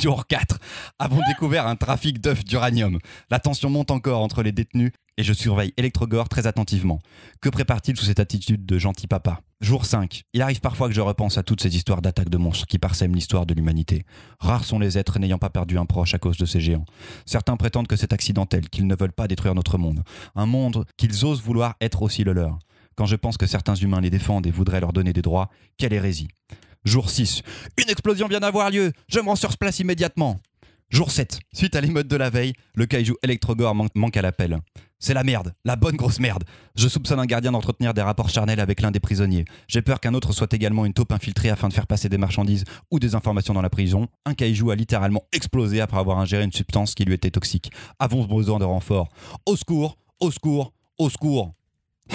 Jour 0.00 0.26
4. 0.28 0.58
Avons 1.00 1.20
découvert 1.26 1.66
un 1.66 1.74
trafic 1.74 2.20
d'œufs 2.20 2.44
d'uranium. 2.44 2.98
La 3.30 3.40
tension 3.40 3.68
monte 3.68 3.90
encore 3.90 4.22
entre 4.22 4.44
les 4.44 4.52
détenus 4.52 4.92
et 5.16 5.24
je 5.24 5.32
surveille 5.32 5.74
Electrogore 5.76 6.28
très 6.28 6.46
attentivement. 6.46 7.00
Que 7.40 7.48
prépare-t-il 7.48 7.96
sous 7.96 8.04
cette 8.04 8.20
attitude 8.20 8.64
de 8.64 8.78
gentil 8.78 9.08
papa? 9.08 9.40
Jour 9.60 9.86
5. 9.86 10.22
Il 10.34 10.42
arrive 10.42 10.60
parfois 10.60 10.86
que 10.86 10.94
je 10.94 11.00
repense 11.00 11.36
à 11.36 11.42
toutes 11.42 11.60
ces 11.60 11.74
histoires 11.74 12.00
d'attaques 12.00 12.28
de 12.28 12.38
monstres 12.38 12.66
qui 12.66 12.78
parsèment 12.78 13.14
l'histoire 13.14 13.44
de 13.44 13.54
l'humanité. 13.54 14.04
Rares 14.38 14.64
sont 14.64 14.78
les 14.78 14.98
êtres 14.98 15.18
n'ayant 15.18 15.38
pas 15.38 15.50
perdu 15.50 15.78
un 15.78 15.86
proche 15.86 16.14
à 16.14 16.18
cause 16.18 16.36
de 16.36 16.46
ces 16.46 16.60
géants. 16.60 16.84
Certains 17.26 17.56
prétendent 17.56 17.88
que 17.88 17.96
c'est 17.96 18.12
accidentel, 18.12 18.68
qu'ils 18.68 18.86
ne 18.86 18.94
veulent 18.94 19.12
pas 19.12 19.26
détruire 19.26 19.56
notre 19.56 19.78
monde. 19.78 20.04
Un 20.36 20.46
monde 20.46 20.86
qu'ils 20.96 21.24
osent 21.24 21.42
vouloir 21.42 21.74
être 21.80 22.02
aussi 22.02 22.22
le 22.22 22.34
leur. 22.34 22.58
Quand 22.94 23.06
je 23.06 23.16
pense 23.16 23.36
que 23.36 23.46
certains 23.46 23.74
humains 23.74 24.00
les 24.00 24.10
défendent 24.10 24.46
et 24.46 24.52
voudraient 24.52 24.80
leur 24.80 24.92
donner 24.92 25.12
des 25.12 25.22
droits, 25.22 25.50
quelle 25.76 25.92
hérésie. 25.92 26.28
Jour 26.84 27.10
6. 27.10 27.42
Une 27.82 27.90
explosion 27.90 28.28
vient 28.28 28.40
d'avoir 28.40 28.70
lieu. 28.70 28.92
Je 29.08 29.20
me 29.20 29.26
rends 29.26 29.36
sur 29.36 29.56
place 29.58 29.78
immédiatement. 29.80 30.38
Jour 30.90 31.10
7. 31.10 31.40
Suite 31.52 31.76
à 31.76 31.82
l'émeute 31.82 32.08
de 32.08 32.16
la 32.16 32.30
veille, 32.30 32.54
le 32.74 32.86
kaiju 32.86 33.14
Electrogore 33.22 33.74
man- 33.74 33.88
manque 33.94 34.16
à 34.16 34.22
l'appel. 34.22 34.58
C'est 34.98 35.12
la 35.14 35.22
merde, 35.22 35.52
la 35.66 35.76
bonne 35.76 35.96
grosse 35.96 36.18
merde. 36.18 36.44
Je 36.76 36.88
soupçonne 36.88 37.20
un 37.20 37.26
gardien 37.26 37.52
d'entretenir 37.52 37.92
des 37.94 38.00
rapports 38.00 38.30
charnels 38.30 38.58
avec 38.58 38.80
l'un 38.80 38.90
des 38.90 38.98
prisonniers. 38.98 39.44
J'ai 39.68 39.82
peur 39.82 40.00
qu'un 40.00 40.14
autre 40.14 40.32
soit 40.32 40.50
également 40.54 40.86
une 40.86 40.94
taupe 40.94 41.12
infiltrée 41.12 41.50
afin 41.50 41.68
de 41.68 41.74
faire 41.74 41.86
passer 41.86 42.08
des 42.08 42.16
marchandises 42.16 42.64
ou 42.90 42.98
des 42.98 43.14
informations 43.14 43.52
dans 43.54 43.60
la 43.62 43.68
prison. 43.70 44.08
Un 44.24 44.32
kaiju 44.34 44.70
a 44.70 44.74
littéralement 44.74 45.22
explosé 45.32 45.80
après 45.82 45.98
avoir 45.98 46.18
ingéré 46.18 46.42
une 46.42 46.52
substance 46.52 46.94
qui 46.94 47.04
lui 47.04 47.12
était 47.14 47.30
toxique. 47.30 47.70
Avons 47.98 48.24
besoin 48.24 48.58
de 48.58 48.64
renfort. 48.64 49.08
Au 49.44 49.56
secours, 49.56 49.98
au 50.20 50.30
secours, 50.30 50.72
au 50.96 51.10
secours. 51.10 51.52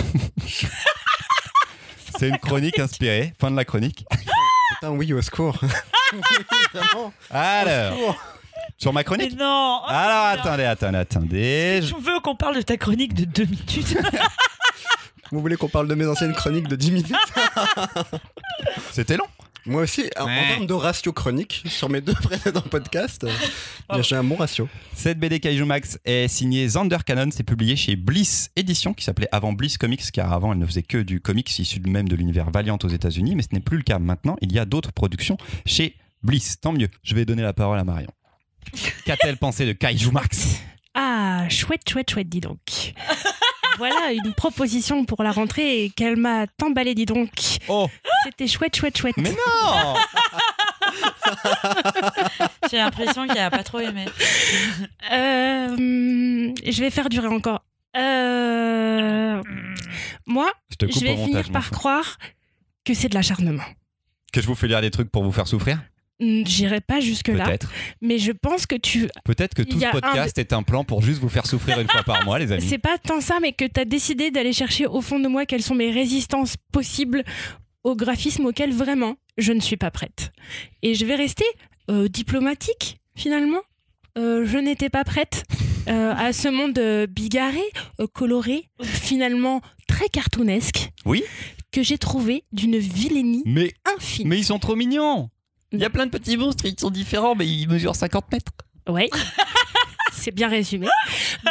C'est 2.20 2.30
une 2.30 2.38
chronique 2.38 2.80
inspirée. 2.80 3.34
Fin 3.40 3.52
de 3.52 3.56
la 3.56 3.66
chronique. 3.66 4.06
Putain, 4.72 4.92
oui, 4.92 5.14
au 5.14 5.22
secours. 5.22 5.60
Vraiment, 6.74 7.14
Alors, 7.30 8.16
sur 8.78 8.94
ma 8.94 9.02
Mais 9.02 9.04
chronique 9.04 9.38
non 9.38 9.80
oh, 9.84 9.86
Alors, 9.88 10.26
attendez, 10.26 10.64
attendez, 10.66 10.98
attendez. 10.98 11.80
Je- 11.82 11.96
veux 11.96 12.20
qu'on 12.20 12.36
parle 12.36 12.56
de 12.56 12.62
ta 12.62 12.78
chronique 12.78 13.14
de 13.14 13.26
deux 13.26 13.46
minutes 13.46 13.98
Vous 15.32 15.42
voulez 15.42 15.56
qu'on 15.56 15.70
parle 15.70 15.88
de 15.88 15.96
mes 15.96 16.06
anciennes 16.06 16.34
chroniques 16.34 16.68
de 16.68 16.76
10 16.76 16.92
minutes 16.92 17.14
C'était 18.92 19.18
long. 19.18 19.26
Moi 19.66 19.84
aussi, 19.84 20.10
en, 20.20 20.26
Ouais. 20.26 20.48
termes 20.50 20.68
de 20.68 20.74
ratio 20.74 21.14
chronique, 21.14 21.64
sur 21.68 21.88
mes 21.90 22.02
deux 22.02 22.14
précédents 22.22 22.62
podcasts, 22.62 23.26
j'ai 24.02 24.16
un 24.16 24.24
bon 24.24 24.36
ratio. 24.36 24.68
Cette 24.94 25.20
BD 25.20 25.40
Kaiju 25.40 25.64
Max 25.66 25.98
est 26.04 26.28
signée 26.28 26.68
Zander 26.68 26.98
Cannon, 27.06 27.30
c'est 27.32 27.44
publié 27.44 27.76
chez 27.76 27.96
Bliss 27.96 28.52
Édition, 28.58 28.94
qui 28.94 29.04
s'appelait 29.06 29.30
avant 29.32 29.54
Bliss 29.54 29.78
Comics, 29.78 30.12
car 30.12 30.34
avant 30.34 30.52
elle 30.52 30.60
ne 30.60 30.66
faisait 30.66 30.84
que 30.84 30.98
du 30.98 31.22
comics 31.22 31.58
issu 31.60 31.80
de 31.80 31.90
même 31.90 32.10
de 32.10 32.16
l'univers 32.16 32.52
Valiant 32.52 32.78
aux 32.84 32.90
États-Unis, 32.90 33.36
mais 33.36 33.44
ce 33.44 33.50
n'est 33.54 33.62
plus 33.62 33.78
le 33.78 33.84
cas 33.84 34.00
maintenant. 34.00 34.36
Il 34.42 34.52
y 34.52 34.60
a 34.60 34.66
d'autres 34.66 34.92
productions 34.92 35.38
chez 35.66 35.96
Bliss. 36.24 36.60
Tant 36.60 36.74
mieux. 36.74 36.90
Je 37.04 37.16
vais 37.16 37.24
donner 37.26 37.42
la 37.44 37.54
parole 37.54 37.80
à 37.80 37.84
Marion. 37.84 38.12
Qu'a-t-elle 39.06 39.38
pensé 39.38 39.66
de 39.66 39.74
Kaiju 39.74 40.12
Max? 40.12 40.60
Ah, 40.94 41.48
chouette, 41.50 41.82
chouette, 41.90 42.10
chouette, 42.12 42.30
dis 42.30 42.40
donc. 42.42 42.60
voilà 43.78 44.12
une 44.14 44.34
proposition 44.34 45.06
pour 45.06 45.24
la 45.24 45.32
rentrée 45.32 45.92
qu'elle 45.96 46.16
m'a 46.18 46.46
emballé, 46.62 46.96
dis 46.96 47.06
donc. 47.06 47.30
Oh, 47.68 47.90
C'était 48.26 48.48
chouette, 48.48 48.76
chouette, 48.76 48.98
chouette. 48.98 49.18
mais 49.18 49.32
non 49.32 49.96
J'ai 52.70 52.78
l'impression 52.78 53.28
qu'il 53.28 53.38
a 53.38 53.50
pas 53.50 53.64
trop 53.64 53.80
aimé. 53.80 54.06
Euh, 55.12 56.54
je 56.66 56.80
vais 56.80 56.90
faire 56.90 57.10
durer 57.10 57.28
encore. 57.28 57.64
Euh, 57.98 59.42
moi, 60.26 60.52
Je 60.72 60.76
te 60.76 60.86
coupe 60.86 60.96
je 60.96 61.00
vais 61.02 61.16
montage. 61.16 61.26
finir 61.28 61.52
par 61.52 61.72
croire 61.72 62.18
que 62.86 62.94
c'est 62.94 63.10
de 63.10 63.16
l'acharnement. 63.16 63.64
Que 64.32 64.42
je 64.42 64.48
vous 64.48 64.56
fais 64.56 64.68
lire 64.68 64.82
des 64.82 64.92
trucs 64.92 65.12
pour 65.12 65.24
vous 65.24 65.32
faire 65.32 65.48
souffrir 65.48 65.80
J'irai 66.46 66.82
pas 66.82 67.00
jusque-là, 67.00 67.58
mais 68.02 68.18
je 68.18 68.32
pense 68.32 68.66
que 68.66 68.76
tu. 68.76 69.08
Peut-être 69.26 69.54
que 69.54 69.62
tout 69.64 69.80
ce 69.80 69.86
un- 69.86 69.92
podcast 69.92 70.38
est 70.38 70.54
un 70.54 70.64
plan 70.64 70.84
pour 70.84 71.02
juste 71.02 71.20
vous 71.20 71.30
faire 71.30 71.46
souffrir 71.46 71.80
une 71.80 71.88
fois 71.90 72.04
par 72.04 72.24
mois, 72.26 72.40
les 72.40 72.52
amis. 72.52 72.62
C'est 72.68 72.78
pas 72.78 72.98
tant 72.98 73.22
ça, 73.22 73.40
mais 73.42 73.54
que 73.54 73.66
tu 73.66 73.80
as 73.80 73.86
décidé 73.86 74.32
d'aller 74.32 74.54
chercher 74.54 74.86
au 74.88 75.02
fond 75.02 75.20
de 75.20 75.28
moi 75.28 75.46
quelles 75.46 75.64
sont 75.64 75.76
mes 75.76 75.92
résistances 75.92 76.56
possibles 76.72 77.24
au 77.84 77.96
graphisme 77.96 78.46
auquel 78.46 78.72
vraiment 78.74 79.16
je 79.38 79.52
ne 79.54 79.60
suis 79.60 79.78
pas 79.78 79.92
prête. 79.92 80.32
Et 80.82 80.96
je 80.96 81.06
vais 81.06 81.16
rester 81.16 81.46
euh, 81.90 82.08
diplomatique, 82.08 82.98
finalement. 83.16 83.60
Euh, 84.18 84.46
je 84.46 84.58
n'étais 84.60 84.90
pas 84.90 85.04
prête 85.04 85.44
euh, 85.90 86.14
à 86.16 86.34
ce 86.34 86.48
monde 86.48 86.80
bigarré, 87.10 87.64
coloré, 88.14 88.70
finalement 88.84 89.62
très 89.88 90.08
cartoonesque. 90.08 90.92
Oui. 91.06 91.24
Que 91.72 91.82
j'ai 91.82 91.98
trouvé 91.98 92.44
d'une 92.52 92.78
vilainie 92.78 93.42
Mais, 93.48 93.74
infime. 93.98 94.28
mais 94.28 94.38
ils 94.38 94.44
sont 94.46 94.60
trop 94.60 94.76
mignons 94.76 95.30
Il 95.74 95.80
y 95.80 95.86
a 95.86 95.90
plein 95.90 96.06
de 96.06 96.12
petits 96.12 96.38
monstres, 96.38 96.66
ils 96.66 96.80
sont 96.80 96.92
différents, 96.92 97.36
mais 97.36 97.48
ils 97.48 97.68
mesurent 97.68 97.96
50 97.96 98.32
mètres. 98.32 98.52
Ouais. 98.88 99.10
C'est 100.14 100.32
bien 100.32 100.48
résumé. 100.48 100.88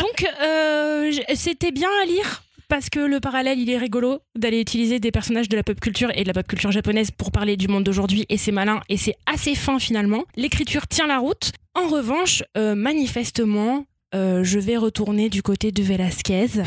Donc, 0.00 0.26
euh, 0.40 1.12
c'était 1.34 1.72
bien 1.72 1.88
à 2.02 2.06
lire. 2.06 2.42
Parce 2.68 2.88
que 2.88 3.00
le 3.00 3.20
parallèle, 3.20 3.58
il 3.58 3.68
est 3.68 3.76
rigolo 3.76 4.20
d'aller 4.34 4.58
utiliser 4.58 4.98
des 4.98 5.10
personnages 5.10 5.48
de 5.50 5.56
la 5.56 5.62
pop 5.62 5.78
culture 5.78 6.10
et 6.14 6.22
de 6.22 6.28
la 6.28 6.32
pop 6.32 6.46
culture 6.46 6.72
japonaise 6.72 7.10
pour 7.10 7.30
parler 7.30 7.58
du 7.58 7.68
monde 7.68 7.84
d'aujourd'hui. 7.84 8.24
Et 8.30 8.38
c'est 8.38 8.52
malin 8.52 8.80
et 8.88 8.96
c'est 8.96 9.14
assez 9.26 9.54
fin 9.54 9.78
finalement. 9.78 10.24
L'écriture 10.36 10.86
tient 10.88 11.06
la 11.06 11.18
route. 11.18 11.52
En 11.74 11.88
revanche, 11.88 12.42
euh, 12.56 12.74
manifestement, 12.74 13.84
euh, 14.14 14.42
je 14.42 14.58
vais 14.58 14.78
retourner 14.78 15.28
du 15.28 15.42
côté 15.42 15.70
de 15.70 15.82
Velasquez. 15.82 16.46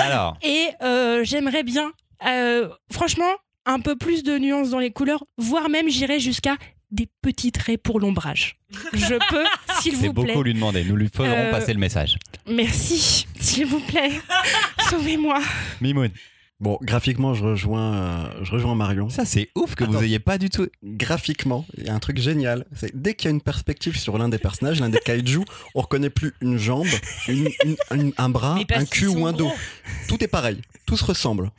Alors, 0.00 0.38
Et 0.42 0.68
euh, 0.82 1.22
j'aimerais 1.22 1.62
bien, 1.62 1.92
euh, 2.26 2.68
franchement, 2.90 3.30
un 3.66 3.80
peu 3.80 3.96
plus 3.96 4.22
de 4.22 4.38
nuances 4.38 4.70
dans 4.70 4.78
les 4.78 4.90
couleurs, 4.90 5.24
voire 5.38 5.68
même 5.68 5.88
j'irai 5.88 6.20
jusqu'à 6.20 6.56
des 6.90 7.08
petits 7.22 7.50
traits 7.50 7.82
pour 7.82 7.98
l'ombrage. 7.98 8.54
Je 8.92 9.14
peux, 9.30 9.44
s'il 9.80 9.96
c'est 9.96 10.06
vous 10.06 10.14
plaît. 10.14 10.26
beaucoup 10.26 10.42
lui 10.44 10.54
demander. 10.54 10.84
Nous 10.84 10.96
lui 10.96 11.08
ferons 11.12 11.28
Euh, 11.28 11.50
passer 11.50 11.72
le 11.72 11.80
message. 11.80 12.16
Merci, 12.46 13.26
s'il 13.40 13.66
vous 13.66 13.80
plaît. 13.80 14.12
Sauvez-moi. 14.90 15.40
Mimoun, 15.80 16.10
Bon, 16.60 16.78
graphiquement, 16.80 17.34
je 17.34 17.44
rejoins, 17.44 17.94
euh, 17.94 18.28
je 18.44 18.52
rejoins 18.52 18.74
Marion. 18.76 19.10
ça 19.10 19.24
c'est 19.24 19.50
ouf 19.56 19.74
que 19.74 19.84
vous 19.84 20.02
ayez 20.02 20.20
pas 20.20 20.38
du 20.38 20.50
tout. 20.50 20.68
Graphiquement, 20.84 21.66
il 21.76 21.84
y 21.86 21.88
a 21.88 21.94
un 21.94 21.98
truc 21.98 22.18
génial. 22.18 22.64
C'est 22.74 22.94
dès 22.94 23.14
qu'il 23.14 23.26
y 23.26 23.28
a 23.28 23.32
une 23.32 23.40
perspective 23.40 23.98
sur 23.98 24.16
l'un 24.18 24.28
des 24.28 24.38
personnages, 24.38 24.80
l'un 24.80 24.88
des 24.88 25.00
kaiju, 25.04 25.40
on 25.74 25.80
reconnaît 25.80 26.10
plus 26.10 26.32
une 26.40 26.56
jambe, 26.56 26.86
une- 27.28 27.48
une- 27.64 27.76
une- 27.92 28.12
un 28.16 28.28
bras, 28.28 28.56
un 28.74 28.84
cul 28.84 29.08
ou 29.08 29.26
un 29.26 29.32
dos. 29.32 29.46
gros. 29.48 29.54
Tout 30.08 30.22
est 30.22 30.28
pareil. 30.28 30.60
Tout 30.86 30.96
se 30.96 31.04
ressemble. 31.04 31.50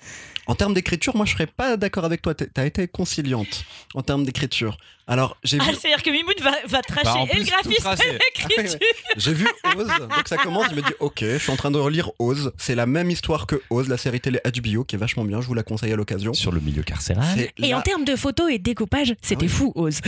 En 0.47 0.55
termes 0.55 0.73
d'écriture, 0.75 1.15
moi, 1.15 1.25
je 1.25 1.33
serais 1.33 1.47
pas 1.47 1.75
d'accord 1.75 2.05
avec 2.05 2.21
toi. 2.21 2.33
T'as 2.35 2.65
été 2.65 2.87
conciliante 2.87 3.65
en 3.95 4.01
termes 4.03 4.23
d'écriture. 4.25 4.77
Alors, 5.07 5.37
j'ai 5.43 5.57
vu, 5.59 5.63
Ah, 5.67 5.71
c'est-à-dire 5.79 6.01
que 6.01 6.09
Mimoun 6.09 6.33
va, 6.41 6.51
va 6.67 6.81
tracher 6.81 7.03
Bah, 7.05 7.13
en 7.17 7.25
et 7.25 7.37
le 7.37 7.43
plus, 7.43 7.45
graphisme 7.45 7.89
et 8.09 8.11
l'écriture. 8.13 8.79
j'ai 9.17 9.33
vu 9.33 9.45
Oz. 9.77 9.87
Donc 9.87 10.27
ça 10.27 10.37
commence, 10.37 10.65
je 10.71 10.75
me 10.75 10.81
dis, 10.81 10.93
ok, 10.99 11.19
je 11.21 11.37
suis 11.37 11.51
en 11.51 11.55
train 11.55 11.69
de 11.69 11.77
relire 11.77 12.09
Oz. 12.17 12.51
C'est 12.57 12.73
la 12.73 12.87
même 12.87 13.11
histoire 13.11 13.45
que 13.45 13.61
Oz, 13.69 13.87
la 13.87 13.97
série 13.97 14.19
télé 14.19 14.39
HBO, 14.43 14.83
qui 14.83 14.95
est 14.95 14.99
vachement 14.99 15.23
bien. 15.23 15.41
Je 15.41 15.47
vous 15.47 15.53
la 15.53 15.61
conseille 15.61 15.93
à 15.93 15.95
l'occasion. 15.95 16.33
Sur 16.33 16.51
le 16.51 16.59
milieu 16.59 16.81
carcéral. 16.81 17.25
Et 17.39 17.51
la- 17.69 17.77
en 17.77 17.81
termes 17.81 18.03
de 18.05 18.15
photos 18.15 18.49
et 18.51 18.57
de 18.57 18.63
découpage, 18.63 19.13
c'était 19.21 19.43
oui. 19.45 19.49
fou, 19.51 19.71
Ose. 19.75 19.99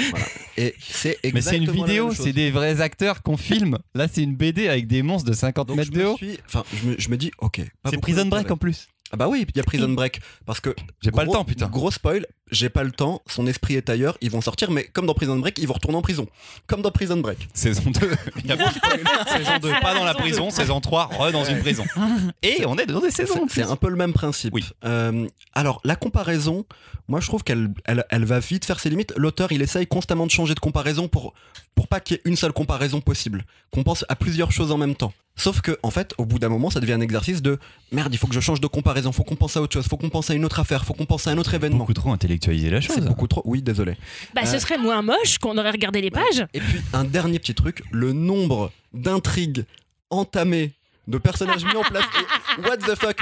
et 0.58 0.74
c'est 0.80 1.20
Mais 1.32 1.42
c'est 1.42 1.58
une 1.58 1.70
vidéo, 1.72 2.12
c'est 2.14 2.34
des 2.34 2.50
vrais 2.50 2.82
acteurs 2.82 3.22
qu'on 3.22 3.38
filme. 3.38 3.78
Là, 3.94 4.08
c'est 4.12 4.24
une 4.24 4.36
BD 4.36 4.68
avec 4.68 4.88
des 4.88 5.04
monstres 5.04 5.30
de 5.30 5.36
50 5.36 5.68
Donc 5.68 5.78
mètres 5.78 5.92
je 5.94 5.98
de 6.00 6.04
me 6.04 6.10
haut. 6.10 6.18
suis, 6.18 6.40
enfin, 6.48 6.64
je 6.74 6.88
me, 6.90 6.96
je 6.98 7.10
me 7.10 7.18
dis, 7.18 7.32
ok. 7.38 7.62
C'est 7.90 8.00
Prison 8.02 8.26
Break 8.26 8.50
en 8.50 8.58
plus. 8.58 8.88
Ah 9.10 9.16
bah 9.16 9.30
oui, 9.30 9.46
il 9.48 9.56
y 9.56 9.60
a 9.62 9.64
Prison 9.64 9.88
Break 9.88 10.20
parce 10.46 10.60
que 10.60 10.76
J'ai 11.02 11.12
pas 11.12 11.24
le 11.24 11.32
temps, 11.32 11.46
putain. 11.46 11.68
Gros 11.68 11.92
spoil, 11.92 12.26
j'ai 12.52 12.70
pas 12.70 12.84
le 12.84 12.92
temps. 12.92 13.22
Son 13.28 13.48
esprit 13.48 13.76
est 13.76 13.90
ailleurs. 13.90 14.18
Ils 14.22 14.32
vont 14.32 14.42
sortir, 14.42 14.72
mais 14.72 14.84
comme 14.84 15.06
dans 15.06 15.14
Prison 15.14 15.38
Break, 15.38 15.58
ils 15.60 15.68
vont 15.68 15.74
retourner 15.74 15.98
en 15.98 16.02
prison. 16.02 16.28
Comme 16.68 16.82
dans 16.82 16.92
Prison 16.92 17.18
Break. 17.18 17.48
Saison 17.54 17.90
2. 17.90 18.12
Il 18.44 18.50
y 18.50 18.52
a 18.52 18.58
saison 18.58 19.58
2, 19.62 19.72
pas 19.82 19.94
dans 19.94 20.04
la 20.04 20.14
prison. 20.14 20.50
Saison 20.50 20.82
3, 20.82 21.10
re 21.18 21.32
dans 21.32 21.46
une 21.46 21.60
prison. 21.60 21.86
Et 22.44 22.64
on 22.66 22.78
est 22.78 22.86
dans 22.86 23.02
des 23.02 23.12
saisons. 23.12 23.48
C'est 23.50 23.64
un 23.64 23.76
peu 23.76 23.90
le 23.90 23.96
même 23.96 24.14
principe. 24.14 24.54
Oui. 24.54 24.66
Euh, 24.86 25.28
alors 25.54 25.82
la 25.84 25.96
comparaison, 25.96 26.66
moi 27.08 27.20
je 27.20 27.28
trouve 27.28 27.44
qu'elle, 27.44 27.70
elle, 27.86 28.06
elle 28.10 28.26
va 28.26 28.40
vite 28.40 28.66
faire 28.66 28.80
ses 28.80 28.90
limites. 28.90 29.14
L'auteur, 29.18 29.52
il 29.52 29.62
essaye 29.62 29.88
constamment 29.88 30.26
de 30.26 30.32
changer 30.32 30.54
de 30.54 30.60
comparaison 30.60 31.08
pour 31.08 31.34
pour 31.78 31.88
pas 31.88 32.00
qu'il 32.00 32.16
y 32.16 32.18
ait 32.18 32.22
une 32.26 32.36
seule 32.36 32.54
comparaison 32.54 33.02
possible. 33.02 33.46
Qu'on 33.72 33.84
pense 33.84 34.04
à 34.10 34.16
plusieurs 34.16 34.52
choses 34.52 34.72
en 34.72 34.78
même 34.78 34.96
temps. 34.96 35.14
Sauf 35.36 35.62
que, 35.62 35.78
en 35.84 35.92
fait, 35.92 36.16
au 36.18 36.26
bout 36.26 36.40
d'un 36.40 36.50
moment, 36.50 36.72
ça 36.72 36.80
devient 36.80 36.94
un 36.94 37.02
exercice 37.02 37.44
de 37.44 37.60
merde, 37.92 38.12
il 38.12 38.18
faut 38.18 38.26
que 38.26 38.34
je 38.34 38.40
change 38.40 38.60
de 38.60 38.66
comparaison, 38.66 39.12
faut 39.12 39.24
qu'on 39.24 39.36
pense 39.36 39.56
à 39.56 39.62
autre 39.62 39.74
chose, 39.74 39.86
faut 39.86 39.98
qu'on 39.98 40.10
pense 40.10 40.32
à 40.32 40.34
une 40.34 40.44
autre 40.44 40.60
affaire, 40.60 40.84
faut 40.84 40.96
qu'on 40.96 41.06
pense 41.06 41.28
à 41.28 41.32
un 41.32 41.38
autre 41.38 41.54
événement. 41.54 41.78
Beaucoup 41.78 41.94
trop 41.94 42.10
intellectualiser 42.38 42.70
la 42.70 42.82
C'est 42.82 42.88
chose. 42.88 43.06
beaucoup 43.06 43.28
trop. 43.28 43.42
Oui, 43.46 43.62
désolé. 43.62 43.96
Bah, 44.34 44.46
ce 44.46 44.56
Euh, 44.56 44.60
serait 44.60 44.78
moins 44.78 45.02
moche 45.02 45.38
qu'on 45.40 45.58
aurait 45.58 45.72
regardé 45.72 46.02
les 46.02 46.12
pages. 46.12 46.46
Et 46.54 46.60
puis, 46.60 46.80
un 46.94 47.04
dernier 47.04 47.40
petit 47.40 47.54
truc, 47.56 47.84
le 47.92 48.14
nombre 48.14 48.72
d'intrigues 48.94 49.66
entamées, 50.10 50.74
de 51.08 51.18
personnages 51.18 51.64
mis 51.64 51.76
en 51.76 51.84
place. 51.84 52.04
Et 52.58 52.62
what 52.68 52.78
the 52.78 52.96
fuck 53.00 53.18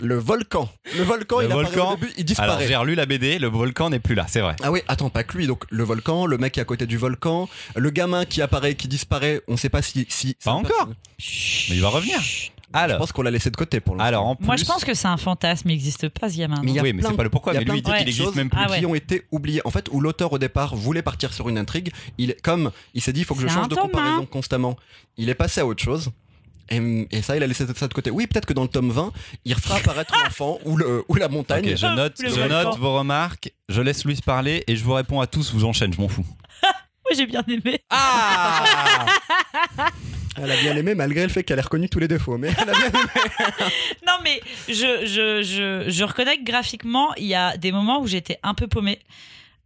Le 0.00 0.16
volcan. 0.16 0.68
Le 0.96 1.02
volcan, 1.04 1.38
Le 1.40 1.44
il 1.46 1.52
apparaît 1.52 1.64
volcan. 1.64 1.92
au 1.92 1.94
début, 1.96 2.08
il 2.16 2.20
Alors, 2.20 2.26
disparaît. 2.26 2.66
j'ai 2.68 2.76
relu 2.76 2.94
la 2.94 3.06
BD, 3.06 3.38
le 3.38 3.48
volcan 3.48 3.90
n'est 3.90 3.98
plus 4.00 4.14
là, 4.14 4.26
c'est 4.28 4.40
vrai. 4.40 4.56
Ah 4.62 4.70
oui, 4.72 4.80
attends, 4.88 5.10
pas 5.10 5.22
que 5.24 5.36
lui. 5.36 5.46
Donc, 5.46 5.64
le 5.70 5.84
volcan, 5.84 6.26
le 6.26 6.38
mec 6.38 6.54
qui 6.54 6.60
est 6.60 6.62
à 6.62 6.66
côté 6.66 6.86
du 6.86 6.96
volcan, 6.96 7.48
le 7.76 7.90
gamin 7.90 8.24
qui 8.24 8.42
apparaît, 8.42 8.74
qui 8.74 8.88
disparaît, 8.88 9.42
on 9.48 9.56
sait 9.56 9.68
pas 9.68 9.82
si. 9.82 10.06
si 10.08 10.36
Pas 10.44 10.52
encore. 10.52 10.88
Mais 10.88 11.76
il 11.76 11.80
va 11.82 11.88
revenir. 11.88 12.18
Je 12.72 12.78
Alors, 12.78 12.98
pense 12.98 13.10
qu'on 13.12 13.22
l'a 13.22 13.30
laissé 13.32 13.50
de 13.50 13.56
côté 13.56 13.80
pour 13.80 13.96
l'instant. 13.96 14.06
alors 14.06 14.26
en 14.26 14.36
plus. 14.36 14.46
Moi, 14.46 14.56
je 14.56 14.64
pense 14.64 14.84
que 14.84 14.94
c'est 14.94 15.08
un 15.08 15.16
fantasme, 15.16 15.68
il 15.68 15.72
n'existe 15.72 16.08
pas 16.08 16.30
ce 16.30 16.36
gamin. 16.38 16.60
Mais 16.62 16.70
il 16.70 16.74
y 16.76 16.78
a 16.78 16.82
oui, 16.82 16.92
mais 16.92 17.02
c'est 17.02 17.16
pas 17.16 17.24
le 17.24 17.30
pourquoi. 17.30 17.52
il 17.52 17.56
y 17.56 17.58
a 17.58 17.60
Mais 17.60 17.64
lui, 17.72 17.78
il 17.78 17.82
dit 17.82 17.90
plein 17.90 17.94
de 17.94 17.98
qu'il 17.98 18.08
existe 18.08 18.24
choses 18.26 18.36
même 18.36 18.48
plus. 18.48 18.60
Ah 18.62 18.70
ouais. 18.70 18.78
qui 18.78 18.86
ont 18.86 18.94
été 18.94 19.24
oubliés. 19.32 19.60
En 19.64 19.70
fait, 19.70 19.88
où 19.90 20.00
l'auteur 20.00 20.32
au 20.32 20.38
départ 20.38 20.76
voulait 20.76 21.02
partir 21.02 21.32
sur 21.32 21.48
une 21.48 21.58
intrigue, 21.58 21.92
il 22.18 22.36
comme 22.42 22.70
il 22.94 23.00
s'est 23.00 23.12
dit, 23.12 23.20
il 23.20 23.24
faut 23.26 23.34
que 23.34 23.40
je 23.42 23.48
change 23.48 23.68
de 23.68 23.74
Thomas. 23.74 23.88
comparaison 23.88 24.26
constamment. 24.26 24.76
Il 25.16 25.28
est 25.28 25.34
passé 25.34 25.60
à 25.60 25.66
autre 25.66 25.82
chose. 25.82 26.10
Et, 26.72 27.08
et 27.10 27.22
ça, 27.22 27.36
il 27.36 27.42
a 27.42 27.48
laissé 27.48 27.66
ça 27.74 27.88
de 27.88 27.92
côté. 27.94 28.10
Oui, 28.12 28.28
peut-être 28.28 28.46
que 28.46 28.52
dans 28.52 28.62
le 28.62 28.68
tome 28.68 28.90
20, 28.92 29.10
il 29.44 29.54
refera 29.54 29.76
apparaître 29.78 30.14
l'enfant 30.22 30.60
ou, 30.64 30.76
le, 30.76 31.02
ou 31.08 31.16
la 31.16 31.26
montagne. 31.28 31.74
Je 31.76 31.86
note, 31.96 32.14
je 32.24 32.48
note 32.48 32.78
vos 32.78 32.96
remarques, 32.96 33.52
je 33.68 33.82
laisse 33.82 34.04
Louis 34.04 34.20
parler 34.24 34.62
et 34.68 34.76
je 34.76 34.84
vous 34.84 34.92
réponds 34.94 35.20
à 35.20 35.26
tous, 35.26 35.52
vous 35.52 35.64
enchaîne, 35.64 35.92
je 35.92 36.00
m'en 36.00 36.06
fous. 36.06 36.24
Moi, 37.10 37.16
j'ai 37.16 37.26
bien 37.26 37.42
aimé. 37.48 37.80
Ah 37.90 38.64
Elle 40.36 40.52
a 40.52 40.56
bien 40.56 40.76
aimé 40.76 40.94
malgré 40.94 41.24
le 41.24 41.28
fait 41.28 41.42
qu'elle 41.42 41.58
ait 41.58 41.62
reconnu 41.62 41.88
tous 41.88 41.98
les 41.98 42.06
défauts. 42.06 42.38
Mais 42.38 42.50
elle 42.56 42.70
a 42.70 42.72
bien 42.72 42.86
aimé. 42.86 43.66
Non, 44.06 44.12
mais 44.22 44.40
je, 44.68 45.04
je, 45.06 45.42
je, 45.42 45.90
je 45.90 46.04
reconnais 46.04 46.38
que 46.38 46.44
graphiquement, 46.44 47.12
il 47.16 47.26
y 47.26 47.34
a 47.34 47.56
des 47.56 47.72
moments 47.72 48.00
où 48.00 48.06
j'étais 48.06 48.38
un 48.44 48.54
peu 48.54 48.68
paumée. 48.68 49.00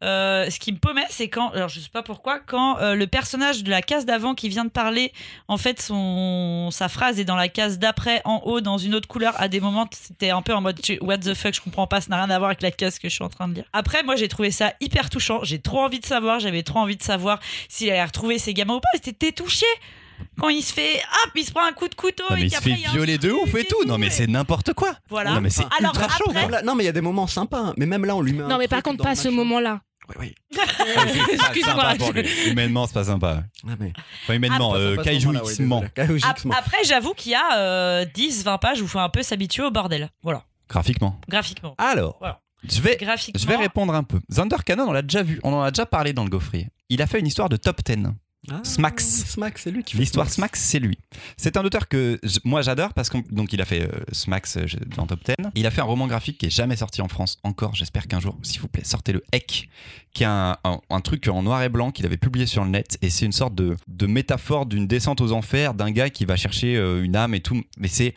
Euh, 0.05 0.51
ce 0.51 0.59
qui 0.59 0.71
me 0.73 0.77
paumait, 0.79 1.07
c'est 1.09 1.29
quand, 1.29 1.49
alors 1.51 1.69
je 1.71 1.81
sais 1.81 1.89
pas 1.89 2.03
pourquoi, 2.03 2.39
quand 2.39 2.79
euh, 2.79 2.95
le 2.95 3.07
personnage 3.07 3.65
de 3.65 3.71
la 3.71 3.81
case 3.81 4.05
d'avant 4.05 4.35
qui 4.35 4.49
vient 4.51 4.65
de 4.67 4.71
parler, 4.71 5.13
en 5.49 5.57
fait, 5.57 5.81
son, 5.81 6.69
sa 6.71 6.89
phrase 6.89 7.19
est 7.19 7.25
dans 7.25 7.37
la 7.37 7.49
case 7.49 7.79
d'après, 7.79 8.21
en 8.25 8.43
haut, 8.45 8.61
dans 8.61 8.77
une 8.79 8.95
autre 8.95 9.09
couleur. 9.09 9.35
À 9.41 9.49
des 9.49 9.61
moments, 9.61 9.89
c'était 9.93 10.31
un 10.31 10.43
peu 10.43 10.53
en 10.55 10.61
mode 10.61 10.79
what 11.01 11.19
the 11.19 11.33
fuck, 11.35 11.55
je 11.55 11.61
comprends 11.63 11.87
pas, 11.87 12.01
ça 12.03 12.09
n'a 12.11 12.17
rien 12.23 12.31
à 12.31 12.39
voir 12.39 12.51
avec 12.51 12.61
la 12.63 12.71
case 12.71 12.99
que 12.99 13.09
je 13.09 13.15
suis 13.15 13.25
en 13.25 13.29
train 13.31 13.49
de 13.49 13.55
lire. 13.55 13.65
Après, 13.73 14.03
moi, 14.03 14.17
j'ai 14.17 14.29
trouvé 14.29 14.51
ça 14.51 14.75
hyper 14.81 15.09
touchant. 15.11 15.41
J'ai 15.43 15.59
trop 15.61 15.81
envie 15.81 16.01
de 16.01 16.07
savoir, 16.07 16.39
j'avais 16.39 16.63
trop 16.63 16.81
envie 16.81 16.97
de 16.97 17.03
savoir 17.03 17.41
s'il 17.69 17.89
allait 17.91 18.05
retrouver 18.05 18.39
ses 18.39 18.53
gamins 18.55 18.75
ou 18.75 18.81
pas. 18.81 18.99
T'es 18.99 19.33
touché 19.33 19.67
quand 20.39 20.49
il 20.49 20.63
se 20.63 20.73
fait, 20.73 20.97
hop, 21.25 21.31
il 21.35 21.45
se 21.45 21.51
prend 21.51 21.65
un 21.67 21.73
coup 21.73 21.89
de 21.89 21.95
couteau 21.95 22.23
Non, 22.31 22.37
mais 22.37 22.43
et 22.43 22.45
il 22.45 22.51
se 22.55 22.61
fait 22.61 22.75
violer 22.75 23.19
de 23.19 23.31
ouf 23.33 23.53
et 23.55 23.65
tout. 23.65 23.85
Non, 23.87 23.99
mais 23.99 24.11
c'est 24.11 24.27
n'importe 24.29 24.73
quoi. 24.73 24.95
Voilà. 25.09 25.33
Non, 25.33 25.41
mais 25.41 25.51
c'est 25.51 25.65
ultra 25.81 26.09
chaud. 26.09 26.25
après-. 26.29 26.43
Même 26.43 26.51
là- 26.51 26.63
non, 26.63 26.75
mais 26.77 26.85
il 26.85 26.87
y 26.87 26.91
a 26.91 26.93
des 26.93 27.01
moments 27.01 27.27
sympas. 27.27 27.59
hein. 27.59 27.75
Mais 27.77 27.87
même 27.87 28.05
là, 28.05 28.15
on 28.15 28.21
lui 28.21 28.33
met 28.33 28.43
un 28.45 28.49
Non, 28.49 28.59
mais 28.59 28.69
par 28.69 28.83
contre, 28.83 29.03
pas 29.03 29.15
ce 29.17 29.29
machin. 29.29 29.37
moment-là. 29.39 29.81
Oui, 30.09 30.15
oui. 30.21 30.35
C'est 30.57 31.35
Excuse-moi, 31.35 31.95
je-. 31.99 32.51
Humainement, 32.51 32.87
c'est 32.87 32.93
pas 32.95 33.05
sympa. 33.05 33.45
Ah, 33.67 33.73
mais... 33.79 33.93
Enfin, 34.25 34.35
humainement, 34.35 34.75
Ah, 34.75 34.79
euh. 34.79 34.97
Après, 36.53 36.85
j'avoue 36.85 37.15
qu'il 37.15 37.33
y 37.33 37.35
a 37.35 37.57
euh, 37.59 38.05
10-20 38.05 38.59
pages 38.59 38.81
où 38.81 38.85
il 38.85 38.89
faut 38.89 38.99
un 38.99 39.09
peu 39.09 39.23
s'habituer 39.23 39.63
au 39.63 39.71
bordel. 39.71 40.11
Voilà, 40.23 40.45
Graphiquement. 40.69 41.21
graphiquement. 41.29 41.75
Alors, 41.79 42.17
Voilà. 42.21 42.41
je 42.69 42.81
vais 42.81 42.97
Graphiquement. 42.97 43.41
Je 43.41 43.47
vais 43.47 43.57
répondre 43.57 43.95
un 43.95 44.03
peu. 44.03 44.21
Thunder 44.35 44.57
Cannon, 44.65 44.89
on 44.89 44.93
l'a 44.93 45.03
déjà 45.03 45.23
vu, 45.23 45.41
on 45.43 45.53
en 45.55 45.63
a 45.63 45.71
déjà 45.71 45.87
parlé 45.87 46.13
dans 46.13 46.25
le 46.25 46.31
gaufrier. 46.31 46.69
Il 46.91 47.01
a 47.01 47.07
fait 47.07 47.21
une 47.21 47.27
histoire 47.27 47.49
de 47.49 47.57
top 47.57 47.83
10. 47.83 48.09
Ah, 48.51 48.61
Smax. 48.63 49.25
Smax, 49.27 49.63
c'est 49.63 49.71
lui 49.71 49.83
qui 49.85 49.95
fait 49.95 50.01
L'histoire 50.01 50.29
Smax. 50.29 50.61
C'est 50.61 50.79
lui. 50.79 50.99
C'est 51.37 51.57
un 51.57 51.65
auteur 51.65 51.89
que 51.89 52.21
moi 52.45 52.61
j'adore 52.63 52.93
parce 52.93 53.09
qu'il 53.09 53.23
il 53.53 53.61
a 53.61 53.65
fait 53.65 53.83
euh, 53.83 53.89
Smax 54.13 54.57
euh, 54.59 54.67
dans 54.97 55.07
Top 55.07 55.25
10. 55.25 55.35
Il 55.55 55.67
a 55.67 55.71
fait 55.71 55.81
un 55.81 55.85
roman 55.85 56.07
graphique 56.07 56.39
qui 56.39 56.47
est 56.47 56.51
jamais 56.51 56.77
sorti 56.77 57.01
en 57.01 57.09
France 57.09 57.39
encore. 57.43 57.75
J'espère 57.75 58.07
qu'un 58.07 58.21
jour, 58.21 58.37
s'il 58.43 58.61
vous 58.61 58.69
plaît, 58.69 58.85
sortez 58.85 59.13
le 59.13 59.23
Heck, 59.33 59.69
qui 60.13 60.23
est 60.25 60.27
un, 60.27 60.57
un- 60.65 60.81
un 60.91 61.01
truc 61.01 61.27
en 61.29 61.43
noir 61.43 61.63
et 61.63 61.69
blanc 61.69 61.91
qu'il 61.91 62.05
avait 62.07 62.17
publié 62.19 62.47
sur 62.47 62.65
le 62.65 62.71
net. 62.71 62.99
Et 63.03 63.09
c'est 63.11 63.25
une 63.27 63.33
sorte 63.33 63.55
de, 63.55 63.77
de 63.89 64.07
métaphore 64.07 64.67
d'une 64.67 64.87
descente 64.87 65.21
aux 65.21 65.33
enfers 65.33 65.73
d'un 65.75 65.91
gars 65.91 66.11
qui 66.11 66.25
va 66.25 66.37
chercher 66.37 66.77
euh, 66.77 67.03
une 67.03 67.17
âme 67.17 67.35
et 67.35 67.41
tout. 67.41 67.63
Mais 67.79 67.89
c'est 67.89 68.15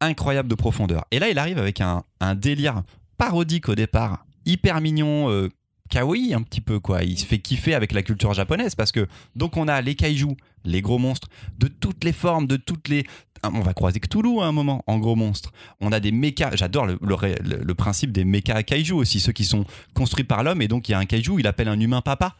incroyable 0.00 0.48
de 0.48 0.54
profondeur. 0.54 1.04
Et 1.10 1.18
là, 1.18 1.28
il 1.28 1.38
arrive 1.38 1.58
avec 1.58 1.80
un, 1.80 2.04
un 2.20 2.34
délire 2.34 2.82
parodique 3.16 3.68
au 3.68 3.74
départ, 3.74 4.24
hyper 4.46 4.80
mignon, 4.80 5.28
euh, 5.30 5.50
kawaii 5.88 6.34
un 6.34 6.42
petit 6.42 6.60
peu 6.60 6.80
quoi. 6.80 7.02
Il 7.02 7.18
se 7.18 7.26
fait 7.26 7.38
kiffer 7.38 7.74
avec 7.74 7.92
la 7.92 8.02
culture 8.02 8.32
japonaise 8.34 8.74
parce 8.74 8.92
que 8.92 9.06
donc 9.36 9.56
on 9.56 9.68
a 9.68 9.80
les 9.80 9.94
kaiju, 9.94 10.36
les 10.64 10.82
gros 10.82 10.98
monstres 10.98 11.28
de 11.58 11.68
toutes 11.68 12.04
les 12.04 12.12
formes, 12.12 12.46
de 12.46 12.56
toutes 12.56 12.88
les. 12.88 13.04
Ah, 13.42 13.50
On 13.52 13.60
va 13.60 13.72
croiser 13.72 14.00
Cthulhu 14.00 14.40
à 14.40 14.44
un 14.46 14.52
moment 14.52 14.82
en 14.86 14.98
gros 14.98 15.14
monstre. 15.16 15.52
On 15.80 15.92
a 15.92 16.00
des 16.00 16.12
mechas. 16.12 16.56
J'adore 16.56 16.86
le 16.86 17.74
principe 17.74 18.12
des 18.12 18.24
mechas 18.24 18.62
kaiju 18.62 18.94
aussi, 18.94 19.20
ceux 19.20 19.32
qui 19.32 19.44
sont 19.44 19.64
construits 19.94 20.24
par 20.24 20.42
l'homme 20.42 20.62
et 20.62 20.68
donc 20.68 20.88
il 20.88 20.92
y 20.92 20.94
a 20.94 20.98
un 20.98 21.06
kaiju, 21.06 21.38
il 21.38 21.46
appelle 21.46 21.68
un 21.68 21.78
humain 21.78 22.00
papa. 22.00 22.36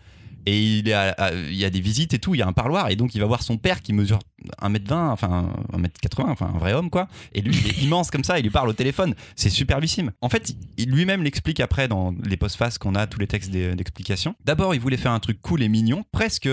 Et 0.49 0.79
il, 0.79 0.89
y 0.89 1.65
a 1.65 1.71
des 1.71 1.81
visites 1.81 2.15
et 2.15 2.19
tout, 2.19 2.35
il 2.35 2.39
y 2.39 2.43
a 2.43 2.47
un 2.47 2.55
parloir, 2.55 2.89
et 2.89 2.97
donc 2.97 3.15
il 3.15 3.21
va 3.21 3.27
voir 3.27 3.43
son 3.43 3.59
père 3.59 3.83
qui 3.83 3.93
mesure 3.93 4.19
1m20, 4.63 5.11
enfin 5.11 5.53
1m80, 5.75 6.31
enfin 6.31 6.51
un 6.55 6.59
vrai 6.59 6.73
homme 6.73 6.89
quoi. 6.89 7.07
Et 7.35 7.43
lui, 7.43 7.55
il 7.55 7.69
est 7.69 7.79
immense 7.83 8.11
comme 8.11 8.25
ça, 8.25 8.39
il 8.39 8.45
lui 8.45 8.51
parle 8.51 8.71
au 8.71 8.73
téléphone. 8.73 9.15
C'est 9.37 9.51
superbissime. 9.51 10.11
En 10.23 10.31
fait, 10.31 10.55
il 10.79 10.89
lui-même 10.91 11.23
l'explique 11.23 11.61
après 11.61 11.87
dans 11.87 12.15
les 12.25 12.39
post-faces 12.39 12.79
qu'on 12.79 12.95
a, 12.95 13.07
tous 13.07 13.21
les 13.21 13.27
textes 13.27 13.51
d'e- 13.51 13.75
d'explication. 13.75 14.37
D'abord, 14.47 14.75
il 14.75 14.81
voulait 14.81 14.97
faire 14.97 15.13
un 15.13 15.21
truc 15.21 15.39
cool 15.43 15.63
et 15.63 15.69
mignon, 15.69 16.03
presque 16.13 16.49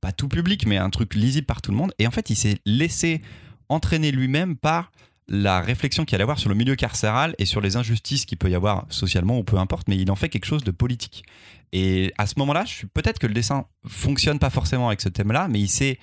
pas 0.00 0.12
tout 0.12 0.28
public, 0.28 0.64
mais 0.64 0.76
un 0.76 0.90
truc 0.90 1.16
lisible 1.16 1.46
par 1.46 1.62
tout 1.62 1.72
le 1.72 1.76
monde. 1.76 1.92
Et 1.98 2.06
en 2.06 2.12
fait, 2.12 2.30
il 2.30 2.36
s'est 2.36 2.58
laissé 2.64 3.22
entraîner 3.68 4.12
lui-même 4.12 4.56
par 4.56 4.92
la 5.28 5.60
réflexion 5.60 6.04
qu'il 6.04 6.16
allait 6.16 6.22
avoir 6.22 6.38
sur 6.38 6.48
le 6.48 6.54
milieu 6.54 6.74
carcéral 6.74 7.34
et 7.38 7.46
sur 7.46 7.60
les 7.60 7.76
injustices 7.76 8.24
qu'il 8.26 8.38
peut 8.38 8.50
y 8.50 8.54
avoir 8.54 8.86
socialement 8.90 9.38
ou 9.38 9.44
peu 9.44 9.56
importe, 9.56 9.88
mais 9.88 9.96
il 9.96 10.10
en 10.10 10.16
fait 10.16 10.28
quelque 10.28 10.44
chose 10.46 10.64
de 10.64 10.70
politique. 10.70 11.24
Et 11.72 12.12
à 12.18 12.26
ce 12.26 12.34
moment-là, 12.38 12.64
peut-être 12.92 13.18
que 13.18 13.26
le 13.26 13.34
dessin 13.34 13.64
fonctionne 13.86 14.38
pas 14.38 14.50
forcément 14.50 14.88
avec 14.88 15.00
ce 15.00 15.08
thème-là, 15.08 15.48
mais 15.48 15.60
il 15.60 15.68
s'est, 15.68 15.98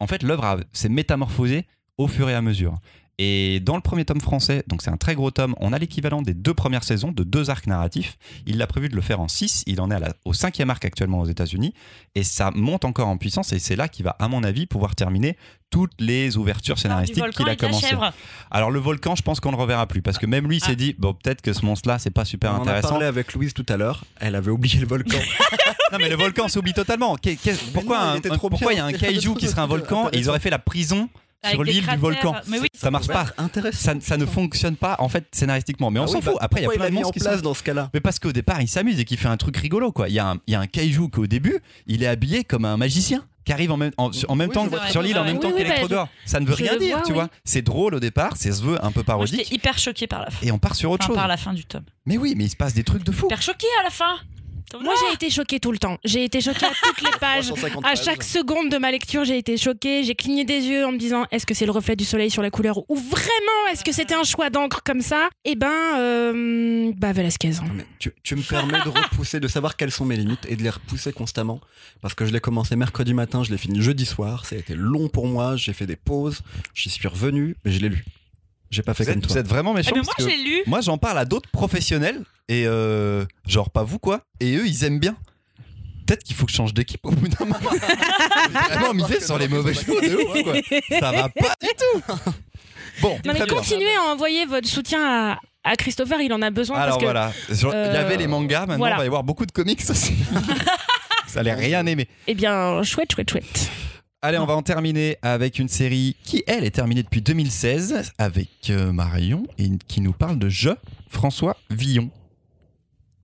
en 0.00 0.06
fait, 0.06 0.22
l'œuvre 0.22 0.44
a- 0.44 0.58
s'est 0.72 0.88
métamorphosée 0.88 1.66
au 1.96 2.08
fur 2.08 2.28
et 2.28 2.34
à 2.34 2.42
mesure. 2.42 2.74
Et 3.18 3.60
dans 3.60 3.76
le 3.76 3.80
premier 3.80 4.04
tome 4.04 4.20
français, 4.20 4.62
donc 4.66 4.82
c'est 4.82 4.90
un 4.90 4.98
très 4.98 5.14
gros 5.14 5.30
tome, 5.30 5.54
on 5.58 5.72
a 5.72 5.78
l'équivalent 5.78 6.20
des 6.20 6.34
deux 6.34 6.52
premières 6.52 6.84
saisons 6.84 7.12
de 7.12 7.24
deux 7.24 7.48
arcs 7.48 7.66
narratifs. 7.66 8.18
Il 8.46 8.60
a 8.60 8.66
prévu 8.66 8.90
de 8.90 8.94
le 8.94 9.00
faire 9.00 9.20
en 9.20 9.28
six, 9.28 9.62
il 9.66 9.80
en 9.80 9.90
est 9.90 9.94
à 9.94 9.98
la- 9.98 10.14
au 10.26 10.34
cinquième 10.34 10.68
arc 10.68 10.84
actuellement 10.84 11.20
aux 11.20 11.26
États-Unis, 11.26 11.72
et 12.14 12.22
ça 12.24 12.50
monte 12.54 12.84
encore 12.84 13.08
en 13.08 13.16
puissance, 13.16 13.54
et 13.54 13.58
c'est 13.58 13.74
là 13.76 13.88
qu'il 13.88 14.04
va, 14.04 14.16
à 14.18 14.28
mon 14.28 14.44
avis, 14.44 14.66
pouvoir 14.66 14.94
terminer 14.94 15.38
toutes 15.70 15.94
les 15.98 16.36
ouvertures 16.36 16.74
Du 16.74 16.82
scénaristiques 16.82 17.24
qu'il 17.30 17.48
a 17.48 17.56
commencé. 17.56 17.96
Alors 18.50 18.70
le 18.70 18.78
volcan, 18.80 19.16
je 19.16 19.22
pense 19.22 19.40
qu'on 19.40 19.50
le 19.50 19.56
reverra 19.56 19.86
plus, 19.86 20.02
parce 20.02 20.18
que 20.18 20.26
même 20.26 20.46
lui 20.46 20.58
il 20.58 20.62
Ah. 20.64 20.66
s'est 20.66 20.76
dit, 20.76 20.94
bon 20.98 21.14
peut-être 21.14 21.40
que 21.40 21.54
ce 21.54 21.64
monstre-là, 21.64 21.98
c'est 21.98 22.10
pas 22.10 22.26
super 22.26 22.52
On 22.52 22.56
en 22.56 22.58
a 22.58 22.62
intéressant. 22.62 22.88
parlé 22.90 23.06
avec 23.06 23.32
Louise 23.32 23.54
tout 23.54 23.66
à 23.70 23.78
l'heure. 23.78 24.04
Elle 24.20 24.34
avait 24.34 24.50
oublié 24.50 24.78
le 24.78 24.86
volcan. 24.86 25.16
Non 25.92 25.98
mais 26.00 26.08
le 26.08 26.16
volcan 26.16 26.48
s'oublie 26.48 26.72
totalement. 26.74 27.14
Qu'est- 27.14 27.36
qu'est- 27.36 27.72
pourquoi 27.72 27.98
non, 27.98 28.04
il 28.06 28.08
un- 28.08 28.16
était 28.16 28.30
un- 28.32 28.36
trop 28.36 28.50
pourquoi 28.50 28.72
il 28.72 28.76
y 28.76 28.80
a 28.80 28.84
un 28.86 28.92
kaiju 28.92 29.34
qui 29.36 29.46
serait 29.46 29.60
un 29.60 29.66
volcan? 29.66 30.08
et 30.12 30.18
ils 30.18 30.28
auraient 30.28 30.40
fait 30.40 30.50
la 30.50 30.58
prison 30.58 31.08
sur 31.50 31.62
l'île 31.64 31.86
du 31.86 31.96
volcan 31.96 32.34
Mais 32.48 32.58
oui, 32.58 32.68
Ça 32.74 32.90
marche 32.90 33.06
pas. 33.08 33.26
Intéressant. 33.38 33.78
ça, 33.78 34.00
ça 34.00 34.16
ne 34.16 34.26
fonctionne 34.26 34.76
pas 34.76 34.96
en 34.98 35.08
fait 35.08 35.24
scénaristiquement. 35.32 35.90
Mais 35.90 36.00
on 36.00 36.04
Ah 36.04 36.08
s'en 36.08 36.18
oui, 36.18 36.22
fout. 36.24 36.32
bah, 36.34 36.38
Après, 36.42 36.60
il 36.60 36.64
y 36.64 36.66
a 36.66 36.70
plein 36.70 36.88
de 36.88 36.94
monstres 36.94 37.12
qui 37.12 37.20
place 37.20 37.36
sont. 37.36 37.42
dans 37.42 37.54
ce 37.54 37.62
cas-là? 37.62 37.90
Mais 37.94 38.00
parce 38.00 38.18
qu'au 38.18 38.32
départ, 38.32 38.60
il 38.62 38.68
s'amuse 38.68 38.98
et 39.00 39.04
qu'il 39.04 39.18
fait 39.18 39.28
un 39.28 39.36
truc 39.36 39.56
rigolo, 39.56 39.92
quoi. 39.92 40.08
Il 40.08 40.14
y 40.14 40.18
a 40.18 40.28
un, 40.30 40.36
il 40.46 40.52
y 40.52 40.54
a 40.54 40.60
un 40.60 40.66
kaiju 40.66 41.08
qu'au 41.10 41.26
début, 41.26 41.58
il 41.86 42.02
est 42.02 42.06
habillé 42.06 42.44
comme 42.44 42.64
un 42.64 42.76
magicien 42.76 43.24
qui 43.44 43.52
arrive 43.52 43.70
en 43.70 43.76
même, 43.76 43.92
en, 43.96 44.10
en 44.28 44.34
même 44.34 44.48
Oui, 44.48 44.54
temps 44.54 44.68
sur 44.90 45.02
l'île 45.02 45.16
en 45.18 45.24
même 45.24 45.36
Oui, 45.36 45.40
temps 45.42 45.50
oui, 45.54 45.58
qu'Electrodore. 45.62 46.08
Ça 46.24 46.40
ne 46.40 46.46
veut 46.46 46.54
rien 46.54 46.76
dire, 46.78 46.96
vois, 46.96 47.06
tu 47.06 47.12
oui. 47.12 47.18
vois. 47.18 47.28
C'est 47.44 47.62
drôle 47.62 47.94
au 47.94 48.00
départ, 48.00 48.32
c'est 48.36 48.50
se 48.50 48.60
veut 48.62 48.84
un 48.84 48.90
peu 48.90 49.04
parodique 49.04 49.38
j'étais 49.44 49.54
hyper 49.54 49.78
choquée 49.78 50.08
par 50.08 50.22
la 50.22 50.30
fin. 50.30 50.44
et 50.44 50.50
on 50.50 50.58
part 50.58 50.74
sur 50.74 50.90
autre 50.90 51.04
Enfin, 51.04 51.12
chose. 51.12 51.16
par 51.16 51.28
la 51.28 51.36
fin 51.36 51.52
du 51.52 51.64
tome. 51.64 51.84
Mais 52.06 52.18
oui, 52.18 52.34
mais 52.36 52.44
il 52.44 52.50
se 52.50 52.56
passe 52.56 52.74
des 52.74 52.82
trucs 52.82 53.04
de 53.04 53.12
fou. 53.12 53.26
Hyper 53.26 53.40
choquée 53.42 53.66
à 53.80 53.84
la 53.84 53.90
fin. 53.90 54.16
Moi, 54.80 54.94
j'ai 55.00 55.14
été 55.14 55.30
choquée 55.30 55.60
tout 55.60 55.72
le 55.72 55.78
temps. 55.78 55.98
J'ai 56.04 56.24
été 56.24 56.40
choquée 56.40 56.66
à 56.66 56.70
toutes 56.82 57.00
les 57.02 57.10
pages. 57.20 57.46
350 57.46 57.84
À 57.86 57.94
chaque 57.94 58.22
seconde 58.22 58.68
de 58.70 58.78
ma 58.78 58.90
lecture, 58.90 59.24
j'ai 59.24 59.38
été 59.38 59.56
choquée. 59.56 60.02
J'ai 60.04 60.14
cligné 60.14 60.44
des 60.44 60.60
yeux 60.66 60.84
en 60.84 60.92
me 60.92 60.98
disant 60.98 61.24
est-ce 61.30 61.46
que 61.46 61.54
c'est 61.54 61.66
le 61.66 61.72
reflet 61.72 61.96
du 61.96 62.04
soleil 62.04 62.30
sur 62.30 62.42
la 62.42 62.50
couleur 62.50 62.78
ou 62.90 62.96
vraiment 62.96 63.70
est-ce 63.70 63.84
que 63.84 63.92
c'était 63.92 64.14
un 64.14 64.24
choix 64.24 64.50
d'encre 64.50 64.82
comme 64.84 65.00
ça? 65.00 65.28
Eh 65.44 65.54
ben, 65.54 65.70
euh, 65.96 66.92
bah 66.96 67.12
Velasquez. 67.12 67.50
Non, 67.62 67.72
mais 67.74 67.86
tu, 67.98 68.12
tu 68.22 68.36
me 68.36 68.42
permets 68.42 68.80
de 68.84 68.88
repousser, 68.88 69.40
de 69.40 69.48
savoir 69.48 69.76
quelles 69.76 69.90
sont 69.90 70.04
mes 70.04 70.16
limites 70.16 70.46
et 70.48 70.56
de 70.56 70.62
les 70.62 70.70
repousser 70.70 71.12
constamment. 71.12 71.60
Parce 72.00 72.14
que 72.14 72.26
je 72.26 72.32
l'ai 72.32 72.40
commencé 72.40 72.76
mercredi 72.76 73.14
matin, 73.14 73.42
je 73.44 73.50
l'ai 73.50 73.58
fini 73.58 73.80
jeudi 73.80 74.06
soir. 74.06 74.44
Ça 74.46 74.56
a 74.56 74.58
été 74.58 74.74
long 74.74 75.08
pour 75.08 75.26
moi, 75.26 75.56
j'ai 75.56 75.72
fait 75.72 75.86
des 75.86 75.96
pauses, 75.96 76.42
j'y 76.74 76.90
suis 76.90 77.08
revenu, 77.08 77.56
mais 77.64 77.72
je 77.72 77.80
l'ai 77.80 77.88
lu. 77.88 78.04
J'ai 78.70 78.82
pas 78.82 78.94
fait 78.94 79.04
Vous 79.04 79.10
comme 79.10 79.18
êtes, 79.18 79.24
toi. 79.26 79.32
vous 79.34 79.38
êtes 79.38 79.46
vraiment 79.48 79.72
Ah, 79.72 79.76
méchant. 79.76 79.92
mais 79.94 80.02
moi, 80.02 80.14
j'ai 80.18 80.36
lu. 80.36 80.62
moi, 80.66 80.80
j'en 80.80 80.98
parle 80.98 81.18
à 81.18 81.24
d'autres 81.24 81.48
professionnels 81.50 82.22
et 82.48 82.64
euh, 82.66 83.24
genre 83.46 83.70
pas 83.70 83.82
vous 83.84 83.98
quoi. 83.98 84.22
Et 84.40 84.56
eux, 84.56 84.66
ils 84.66 84.84
aiment 84.84 84.98
bien. 85.00 85.16
Peut-être 86.06 86.22
qu'il 86.22 86.36
faut 86.36 86.46
que 86.46 86.52
je 86.52 86.56
change 86.56 86.72
d'équipe 86.74 87.00
au 87.04 87.10
bout 87.10 87.28
d'un 87.28 87.44
moment. 87.46 87.58
Vraiment 88.70 88.94
miser 88.94 89.20
sur 89.20 89.38
les 89.38 89.48
mauvais 89.48 89.74
chevaux 89.74 90.00
de 90.00 90.16
ouf, 90.16 90.42
quoi. 90.44 90.98
Ça 91.00 91.10
va 91.12 91.28
pas 91.28 91.54
du 91.60 91.68
tout. 91.68 92.30
Bon, 93.02 93.18
Non 93.26 93.34
mais 93.34 93.46
continuez 93.46 93.94
à 93.94 94.04
envoyer 94.10 94.46
votre 94.46 94.66
soutien 94.66 95.32
à, 95.34 95.38
à 95.64 95.76
Christopher, 95.76 96.18
il 96.22 96.32
en 96.32 96.40
a 96.40 96.48
besoin 96.48 96.78
Alors 96.78 96.96
parce 96.98 97.00
que 97.00 97.04
voilà, 97.04 97.32
il 97.50 97.54
y 97.60 97.64
euh, 97.66 98.00
avait 98.00 98.16
les 98.16 98.26
mangas, 98.26 98.60
maintenant 98.60 98.78
voilà. 98.78 98.94
il 98.94 98.98
va 99.00 99.04
y 99.04 99.06
avoir 99.08 99.22
beaucoup 99.22 99.44
de 99.44 99.52
comics 99.52 99.82
aussi. 99.90 100.14
Ça 101.26 101.40
allait 101.40 101.52
rien 101.52 101.84
aimer. 101.84 102.08
eh 102.26 102.34
bien 102.34 102.82
chouette 102.84 103.12
chouette 103.12 103.30
chouette. 103.30 103.68
Allez, 104.26 104.38
on 104.38 104.44
va 104.44 104.56
en 104.56 104.62
terminer 104.62 105.18
avec 105.22 105.60
une 105.60 105.68
série 105.68 106.16
qui, 106.24 106.42
elle, 106.48 106.64
est 106.64 106.72
terminée 106.72 107.04
depuis 107.04 107.22
2016 107.22 108.10
avec 108.18 108.48
euh, 108.70 108.90
Marion 108.90 109.46
et 109.56 109.70
qui 109.86 110.00
nous 110.00 110.12
parle 110.12 110.36
de 110.36 110.48
Je, 110.48 110.70
François 111.08 111.56
Villon. 111.70 112.10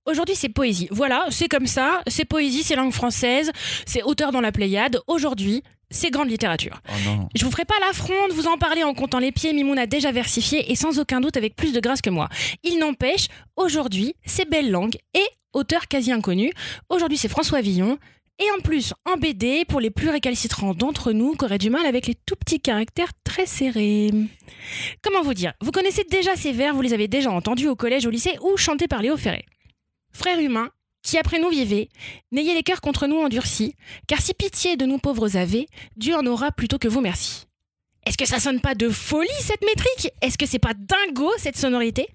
Aujourd'hui, 0.05 0.33
c'est 0.33 0.47
poésie. 0.47 0.87
Voilà, 0.91 1.25
c'est 1.29 1.49
comme 1.49 1.67
ça. 1.67 2.01
C'est 2.07 2.23
poésie, 2.23 2.63
c'est 2.63 2.77
langue 2.77 2.93
française, 2.93 3.51
c'est 3.85 4.01
auteur 4.01 4.31
dans 4.31 4.39
la 4.39 4.53
Pléiade. 4.53 4.97
Aujourd'hui, 5.07 5.61
c'est 5.89 6.09
grande 6.09 6.29
littérature. 6.29 6.81
Oh. 6.87 7.27
Je 7.35 7.43
vous 7.43 7.51
ferai 7.51 7.65
pas 7.65 7.75
l'affront 7.85 8.29
de 8.29 8.33
vous 8.33 8.47
en 8.47 8.57
parler 8.57 8.83
en 8.83 8.93
comptant 8.93 9.19
les 9.19 9.33
pieds. 9.33 9.51
Mimoun 9.51 9.77
a 9.77 9.87
déjà 9.87 10.13
versifié 10.13 10.71
et 10.71 10.77
sans 10.77 10.99
aucun 10.99 11.19
doute 11.19 11.35
avec 11.35 11.57
plus 11.57 11.73
de 11.73 11.81
grâce 11.81 12.01
que 12.01 12.11
moi. 12.11 12.29
Il 12.63 12.79
n'empêche, 12.79 13.27
aujourd'hui, 13.57 14.15
c'est 14.25 14.49
belle 14.49 14.71
langue 14.71 14.95
et 15.13 15.27
auteur 15.51 15.89
quasi 15.89 16.13
inconnu. 16.13 16.53
Aujourd'hui, 16.87 17.17
c'est 17.17 17.27
François 17.27 17.59
Villon. 17.59 17.97
Et 18.39 18.49
en 18.57 18.61
plus, 18.61 18.93
en 19.05 19.17
BD, 19.17 19.63
pour 19.65 19.79
les 19.79 19.91
plus 19.91 20.09
récalcitrants 20.09 20.73
d'entre 20.73 21.11
nous 21.11 21.33
qui 21.33 21.45
auraient 21.45 21.59
du 21.59 21.69
mal 21.69 21.85
avec 21.85 22.07
les 22.07 22.15
tout 22.15 22.35
petits 22.35 22.59
caractères 22.59 23.11
très 23.23 23.45
serrés. 23.45 24.11
Comment 25.01 25.21
vous 25.21 25.35
dire? 25.35 25.53
Vous 25.61 25.71
connaissez 25.71 26.03
déjà 26.09 26.35
ces 26.35 26.51
vers, 26.51 26.73
vous 26.73 26.81
les 26.81 26.93
avez 26.93 27.07
déjà 27.07 27.31
entendus 27.31 27.67
au 27.67 27.75
collège, 27.75 28.05
au 28.05 28.09
lycée 28.09 28.37
ou 28.41 28.57
chantés 28.57 28.87
par 28.87 29.01
Léo 29.01 29.17
Ferré. 29.17 29.45
Frères 30.11 30.39
humains, 30.39 30.71
qui 31.03 31.17
après 31.17 31.39
nous 31.39 31.49
vivez, 31.49 31.89
n'ayez 32.31 32.55
les 32.55 32.63
cœurs 32.63 32.81
contre 32.81 33.07
nous 33.07 33.17
endurcis, 33.17 33.75
car 34.07 34.19
si 34.19 34.33
pitié 34.33 34.77
de 34.77 34.85
nous 34.85 34.97
pauvres 34.97 35.37
avez, 35.37 35.67
Dieu 35.95 36.15
en 36.15 36.25
aura 36.25 36.51
plutôt 36.51 36.79
que 36.79 36.87
vous 36.87 37.01
merci. 37.01 37.45
Est-ce 38.05 38.17
que 38.17 38.25
ça 38.25 38.39
sonne 38.39 38.59
pas 38.59 38.75
de 38.75 38.89
folie 38.89 39.29
cette 39.39 39.63
métrique? 39.63 40.11
Est-ce 40.21 40.37
que 40.37 40.45
c'est 40.45 40.59
pas 40.59 40.73
dingo 40.73 41.31
cette 41.37 41.57
sonorité? 41.57 42.07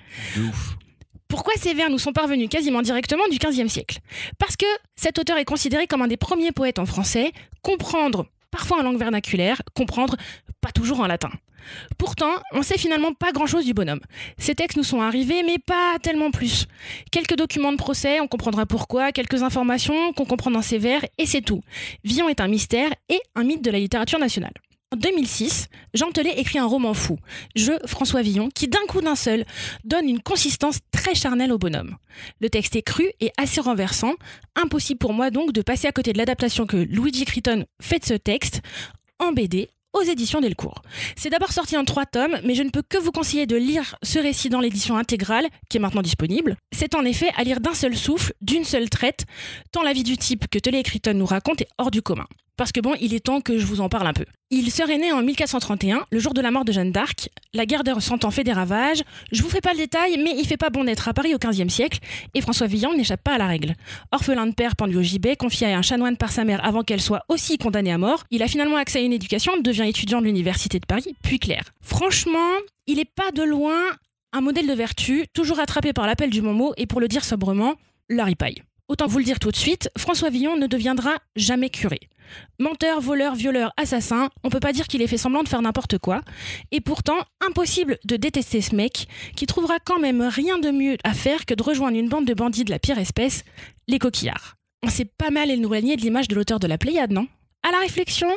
Pourquoi 1.29 1.53
ces 1.57 1.75
vers 1.75 1.91
nous 1.91 1.99
sont 1.99 2.13
parvenus 2.13 2.49
quasiment 2.49 2.83
directement 2.83 3.29
du 3.31 3.39
XVe 3.39 3.69
siècle? 3.69 3.99
Parce 4.39 4.57
que 4.57 4.67
cet 4.97 5.19
auteur 5.19 5.37
est 5.37 5.45
considéré 5.45 5.87
comme 5.87 6.03
un 6.03 6.09
des 6.09 6.17
premiers 6.17 6.53
poètes 6.53 6.79
en 6.79 6.87
français, 6.87 7.33
comprendre 7.63 8.27
parfois 8.51 8.79
en 8.79 8.83
langue 8.83 8.99
vernaculaire, 8.99 9.61
comprendre 9.75 10.17
pas 10.61 10.71
toujours 10.73 11.01
en 11.01 11.07
latin. 11.07 11.31
Pourtant, 11.99 12.31
on 12.53 12.63
sait 12.63 12.79
finalement 12.79 13.13
pas 13.13 13.33
grand-chose 13.33 13.67
du 13.67 13.75
bonhomme. 13.75 14.01
Ces 14.39 14.55
textes 14.55 14.79
nous 14.79 14.85
sont 14.85 15.03
arrivés, 15.03 15.43
mais 15.43 15.59
pas 15.59 15.99
tellement 16.03 16.31
plus. 16.31 16.67
Quelques 17.11 17.37
documents 17.37 17.73
de 17.73 17.77
procès, 17.77 18.21
on 18.21 18.27
comprendra 18.27 18.65
pourquoi, 18.65 19.13
quelques 19.13 19.43
informations 19.43 20.15
qu'on 20.15 20.25
comprend 20.25 20.51
dans 20.51 20.63
ces 20.63 20.79
vers, 20.79 21.05
et 21.19 21.27
c'est 21.27 21.43
tout. 21.43 21.61
Villon 22.05 22.29
est 22.29 22.41
un 22.41 22.49
mystère 22.49 22.91
et 23.11 23.21
un 23.35 23.45
mythe 23.45 23.63
de 23.63 23.71
la 23.71 23.79
littérature 23.79 24.19
nationale. 24.19 24.55
En 24.91 24.97
2006, 24.97 25.67
Jean 25.93 26.11
Telet 26.13 26.39
écrit 26.39 26.59
un 26.59 26.65
roman 26.65 26.95
fou, 26.95 27.19
Je, 27.55 27.73
François 27.87 28.23
Villon, 28.23 28.49
qui 28.49 28.69
d'un 28.69 28.87
coup 28.89 29.03
d'un 29.03 29.17
seul 29.17 29.45
donne 29.85 30.09
une 30.09 30.23
consistance 30.23 30.79
très 30.93 31.15
charnelle 31.15 31.53
au 31.53 31.59
bonhomme. 31.59 31.97
Le 32.41 32.49
texte 32.49 32.75
est 32.75 32.83
cru 32.83 33.11
et 33.21 33.31
assez 33.37 33.61
renversant, 33.61 34.15
impossible 34.57 34.99
pour 34.99 35.13
moi 35.13 35.31
donc 35.31 35.53
de 35.53 35.61
passer 35.61 35.89
à 35.89 35.93
côté 35.93 36.15
de 36.15 36.19
l'adaptation 36.19 36.67
que 36.67 36.79
Luigi 36.79 37.27
Crichton 37.27 37.67
fait 37.83 37.99
de 37.99 38.07
ce 38.07 38.15
texte 38.15 38.63
en 39.19 39.33
BD 39.33 39.69
aux 39.93 40.03
éditions 40.03 40.41
Delcourt. 40.41 40.81
C'est 41.17 41.31
d'abord 41.31 41.53
sorti 41.53 41.77
en 41.77 41.85
trois 41.85 42.07
tomes, 42.07 42.39
mais 42.43 42.55
je 42.55 42.63
ne 42.63 42.71
peux 42.71 42.83
que 42.83 42.97
vous 42.97 43.13
conseiller 43.13 43.45
de 43.45 43.57
lire 43.57 43.97
ce 44.03 44.19
récit 44.19 44.49
dans 44.49 44.61
l'édition 44.61 44.97
intégrale, 44.97 45.49
qui 45.69 45.77
est 45.77 45.81
maintenant 45.81 46.03
disponible. 46.03 46.57
C'est 46.73 46.95
en 46.95 47.05
effet 47.05 47.31
à 47.37 47.45
lire 47.45 47.61
d'un 47.61 47.75
seul 47.75 47.95
souffle, 47.95 48.33
d'une 48.41 48.65
seule 48.65 48.89
traite, 48.89 49.27
tant 49.71 49.83
la 49.83 49.93
vie 49.93 50.03
du 50.03 50.17
type 50.17 50.49
que 50.49 50.59
Telet 50.59 50.81
et 50.81 50.83
Crichton 50.83 51.13
nous 51.15 51.27
racontent 51.27 51.63
est 51.63 51.69
hors 51.77 51.91
du 51.91 52.01
commun. 52.01 52.27
Parce 52.59 52.73
que 52.73 52.81
bon, 52.81 52.95
il 53.01 53.15
est 53.15 53.21
temps 53.25 53.41
que 53.41 53.57
je 53.57 53.65
vous 53.65 53.81
en 53.81 53.89
parle 53.89 54.09
un 54.09 54.13
peu. 54.13 54.25
Il 54.51 54.71
serait 54.73 54.99
né 54.99 55.13
en 55.13 55.23
1431, 55.23 56.05
le 56.11 56.19
jour 56.19 56.35
de 56.35 56.41
la 56.41 56.51
mort 56.51 56.65
de 56.65 56.73
Jeanne 56.73 56.91
d'Arc. 56.91 57.31
La 57.55 57.67
guerre 57.67 57.85
de 57.85 57.99
Cent 58.01 58.25
Ans 58.25 58.33
fait 58.33 58.43
des 58.43 58.53
ravages. 58.53 59.05
Je 59.31 59.43
vous 59.43 59.49
fais 59.49 59.61
pas 59.61 59.73
le 59.73 59.79
détail, 59.79 60.19
mais 60.19 60.35
il 60.37 60.45
fait 60.45 60.57
pas 60.57 60.69
bon 60.69 60.83
d'être 60.83 61.07
à 61.07 61.15
Paris 61.15 61.35
au 61.37 61.39
XVe 61.39 61.69
siècle, 61.69 62.01
et 62.35 62.41
François 62.41 62.67
Villon 62.67 62.97
n'échappe 62.97 63.23
pas 63.23 63.35
à 63.35 63.39
la 63.39 63.47
règle. 63.47 63.75
Orphelin 64.11 64.49
de 64.49 64.55
père 64.55 64.75
pendu 64.75 64.97
au 64.97 65.03
gibet, 65.03 65.37
confié 65.37 65.73
à 65.73 65.79
un 65.79 65.83
chanoine 65.83 66.17
par 66.17 66.33
sa 66.33 66.45
mère 66.45 66.65
avant 66.65 66.83
qu'elle 66.83 67.01
soit 67.01 67.23
aussi 67.29 67.59
condamnée 67.59 67.93
à 67.93 67.99
mort, 67.99 68.25
il 68.33 68.43
a 68.43 68.49
finalement 68.49 68.77
accès 68.77 68.99
à 68.99 69.03
une 69.03 69.13
éducation, 69.13 69.53
devient 69.61 69.89
étudiant 69.89 70.21
de 70.21 70.27
l'université 70.27 70.81
de 70.81 70.87
Paris, 70.87 71.15
puis 71.23 71.39
clerc. 71.39 71.71
Franchement, 71.81 72.57
il 72.89 72.99
est 72.99 73.05
pas 73.05 73.31
de 73.31 73.45
loin 73.45 73.79
un 74.33 74.41
modèle 74.41 74.67
de 74.67 74.75
vertu, 74.75 75.27
toujours 75.33 75.61
attrapé 75.61 75.93
par 75.93 76.09
l'appel 76.09 76.31
du 76.31 76.43
bon 76.43 76.55
mot, 76.55 76.75
et 76.77 76.87
pour 76.87 77.01
le 77.01 77.07
dire 77.07 77.25
sobrement, 77.25 77.77
la 78.09 78.25
ripaille. 78.25 78.63
Autant 78.89 79.07
vous 79.07 79.19
le 79.19 79.25
dire 79.25 79.39
tout 79.39 79.51
de 79.51 79.57
suite, 79.57 79.91
François 79.99 80.31
Villon 80.31 80.57
ne 80.57 80.67
deviendra 80.67 81.19
jamais 81.37 81.69
curé. 81.69 82.01
Menteur, 82.59 83.01
voleur, 83.03 83.35
violeur, 83.35 83.73
assassin, 83.77 84.31
on 84.45 84.49
peut 84.49 84.61
pas 84.61 84.73
dire 84.73 84.87
qu'il 84.87 85.03
ait 85.03 85.07
fait 85.07 85.19
semblant 85.19 85.43
de 85.43 85.49
faire 85.49 85.61
n'importe 85.61 85.99
quoi. 85.99 86.23
Et 86.71 86.81
pourtant, 86.81 87.19
impossible 87.47 87.99
de 88.05 88.17
détester 88.17 88.63
ce 88.63 88.75
mec, 88.75 89.07
qui 89.37 89.47
trouvera 89.47 89.79
quand 89.79 89.99
même 89.99 90.23
rien 90.23 90.59
de 90.59 90.71
mieux 90.71 90.97
à 91.05 91.13
faire 91.13 91.45
que 91.45 91.55
de 91.55 91.63
rejoindre 91.63 91.99
une 91.99 92.09
bande 92.09 92.25
de 92.25 92.35
bandits 92.35 92.65
de 92.65 92.71
la 92.71 92.79
pire 92.79 92.99
espèce, 92.99 93.45
les 93.89 93.99
coquillards. 93.99 94.57
On 94.83 94.89
s'est 94.89 95.05
pas 95.05 95.31
mal 95.31 95.51
éloigné 95.51 95.97
de 95.97 96.03
l'image 96.03 96.29
de 96.29 96.35
l'auteur 96.35 96.59
de 96.59 96.67
la 96.67 96.79
Pléiade, 96.79 97.13
non? 97.13 97.27
À 97.63 97.73
la 97.73 97.81
réflexion, 97.81 98.31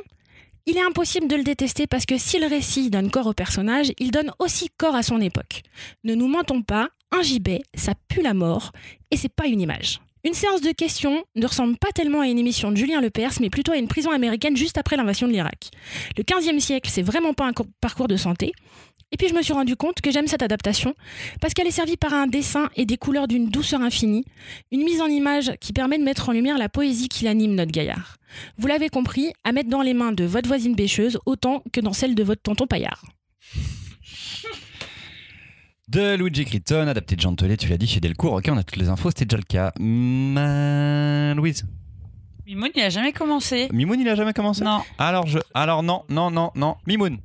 il 0.66 0.78
est 0.78 0.84
impossible 0.84 1.28
de 1.28 1.36
le 1.36 1.44
détester 1.44 1.88
parce 1.88 2.06
que 2.06 2.18
si 2.18 2.40
le 2.40 2.48
récit 2.48 2.90
donne 2.90 3.10
corps 3.10 3.28
au 3.28 3.34
personnage, 3.34 3.94
il 4.00 4.12
donne 4.12 4.32
aussi 4.40 4.70
corps 4.78 4.96
à 4.96 5.04
son 5.04 5.22
époque. 5.22 5.62
Ne 6.04 6.14
nous 6.14 6.28
mentons 6.28 6.62
pas, 6.62 6.90
un 7.12 7.22
gibet, 7.22 7.62
ça 7.74 7.94
pue 8.08 8.22
la 8.22 8.34
mort, 8.34 8.72
et 9.12 9.18
c'est 9.18 9.34
pas 9.34 9.48
une 9.48 9.62
image. 9.62 10.00
Une 10.24 10.34
séance 10.34 10.62
de 10.62 10.72
questions 10.72 11.24
ne 11.36 11.48
ressemble 11.48 11.78
pas 11.78 11.92
tellement 11.94 12.22
à 12.22 12.28
une 12.28 12.38
émission 12.38 12.72
de 12.72 12.78
Julien 12.78 13.02
Lepers, 13.02 13.34
mais 13.40 13.50
plutôt 13.50 13.72
à 13.72 13.78
une 13.78 13.88
prison 13.88 14.12
américaine 14.12 14.56
juste 14.56 14.78
après 14.78 14.96
l'invasion 14.96 15.28
de 15.28 15.34
l'Irak. 15.34 15.70
Le 16.18 16.24
15e 16.24 16.60
siècle, 16.60 16.90
c'est 16.94 17.02
vraiment 17.02 17.34
pas 17.34 17.46
un 17.46 17.54
co- 17.54 17.66
parcours 17.82 18.08
de 18.08 18.18
santé. 18.18 18.52
Et 19.14 19.18
puis 19.18 19.28
je 19.28 19.34
me 19.34 19.42
suis 19.42 19.52
rendu 19.52 19.76
compte 19.76 20.00
que 20.00 20.10
j'aime 20.12 20.28
cette 20.28 20.44
adaptation 20.44 20.94
parce 21.42 21.54
qu'elle 21.54 21.68
est 21.68 21.72
servie 21.72 21.98
par 21.98 22.14
un 22.14 22.28
dessin 22.28 22.70
et 22.78 22.86
des 22.86 22.96
couleurs 22.98 23.28
d'une 23.28 23.50
douceur 23.50 23.82
infinie, 23.82 24.24
une 24.72 24.84
mise 24.84 25.02
en 25.02 25.08
image 25.08 25.52
qui 25.60 25.74
permet 25.74 25.98
de 25.98 26.04
mettre 26.04 26.30
en 26.30 26.32
lumière 26.32 26.58
la 26.58 26.70
poésie 26.70 27.10
qui 27.10 27.28
anime 27.28 27.56
notre 27.56 27.72
gaillard. 27.72 28.16
Vous 28.58 28.68
l'avez 28.68 28.88
compris, 28.90 29.34
à 29.44 29.52
mettre 29.52 29.70
dans 29.70 29.82
les 29.82 29.94
mains 29.94 30.14
de 30.14 30.24
votre 30.24 30.48
voisine 30.48 30.76
bêcheuse 30.76 31.20
autant 31.26 31.62
que 31.74 31.82
dans 31.82 31.92
celle 31.94 32.16
de 32.16 32.24
votre 32.24 32.42
tonton 32.42 32.68
paillard. 32.68 33.04
De 35.92 36.16
Luigi 36.16 36.46
Critton, 36.46 36.88
adapté 36.88 37.18
de 37.18 37.22
Jean 37.22 37.36
Telet, 37.36 37.58
tu 37.58 37.68
l'as 37.68 37.78
dit 37.78 37.86
chez 37.86 38.00
Delcourt. 38.00 38.32
Ok, 38.32 38.48
on 38.50 38.56
a 38.56 38.64
toutes 38.64 38.78
les 38.78 38.88
infos, 38.88 39.10
c'était 39.10 39.26
déjà 39.26 39.36
le 39.36 39.44
cas. 39.44 39.74
Ma... 39.78 41.34
Louise 41.34 41.66
Mimoun, 42.46 42.70
il 42.74 42.82
a 42.82 42.90
jamais 42.90 43.12
commencé. 43.12 43.68
Mimoun, 43.74 44.00
il 44.00 44.08
a 44.08 44.16
jamais 44.16 44.32
commencé 44.32 44.64
Non. 44.64 44.84
Alors, 44.98 45.28
je... 45.28 45.40
Alors 45.54 45.84
non, 45.84 46.04
non, 46.08 46.32
non, 46.32 46.52
non. 46.56 46.78
Mimoun 46.88 47.18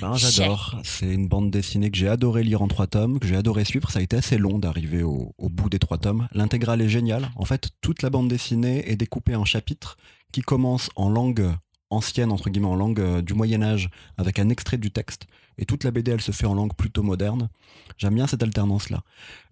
Ben, 0.00 0.16
j'adore. 0.16 0.80
C'est 0.82 1.14
une 1.14 1.28
bande 1.28 1.52
dessinée 1.52 1.92
que 1.92 1.96
j'ai 1.96 2.08
adoré 2.08 2.42
lire 2.42 2.60
en 2.60 2.66
trois 2.66 2.88
tomes, 2.88 3.20
que 3.20 3.28
j'ai 3.28 3.36
adoré 3.36 3.64
suivre. 3.64 3.88
Ça 3.88 4.00
a 4.00 4.02
été 4.02 4.16
assez 4.16 4.36
long 4.36 4.58
d'arriver 4.58 5.04
au, 5.04 5.32
au 5.38 5.48
bout 5.48 5.70
des 5.70 5.78
trois 5.78 5.98
tomes. 5.98 6.26
L'intégrale 6.32 6.80
est 6.80 6.88
géniale. 6.88 7.30
En 7.36 7.44
fait, 7.44 7.68
toute 7.82 8.02
la 8.02 8.10
bande 8.10 8.26
dessinée 8.26 8.90
est 8.90 8.96
découpée 8.96 9.36
en 9.36 9.44
chapitres 9.44 9.96
qui 10.32 10.40
commencent 10.40 10.90
en 10.96 11.08
langue 11.08 11.46
ancienne, 11.90 12.32
entre 12.32 12.50
guillemets, 12.50 12.68
en 12.68 12.76
langue 12.76 13.00
euh, 13.00 13.22
du 13.22 13.34
Moyen-Âge, 13.34 13.90
avec 14.16 14.38
un 14.38 14.48
extrait 14.48 14.78
du 14.78 14.90
texte. 14.90 15.26
Et 15.60 15.66
toute 15.66 15.84
la 15.84 15.92
BD, 15.92 16.10
elle 16.10 16.20
se 16.20 16.32
fait 16.32 16.46
en 16.46 16.54
langue 16.54 16.74
plutôt 16.74 17.02
moderne. 17.02 17.50
J'aime 17.98 18.14
bien 18.14 18.26
cette 18.26 18.42
alternance-là. 18.42 19.02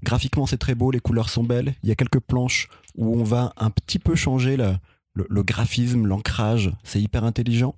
Graphiquement, 0.02 0.46
c'est 0.46 0.56
très 0.56 0.74
beau, 0.74 0.90
les 0.90 1.00
couleurs 1.00 1.28
sont 1.28 1.44
belles. 1.44 1.74
Il 1.82 1.88
y 1.88 1.92
a 1.92 1.94
quelques 1.94 2.18
planches 2.18 2.68
où 2.96 3.14
on 3.14 3.22
va 3.22 3.52
un 3.58 3.70
petit 3.70 3.98
peu 3.98 4.16
changer 4.16 4.56
le 4.56 5.42
graphisme, 5.42 6.06
l'ancrage. 6.06 6.72
C'est 6.82 7.00
hyper 7.00 7.24
intelligent. 7.24 7.76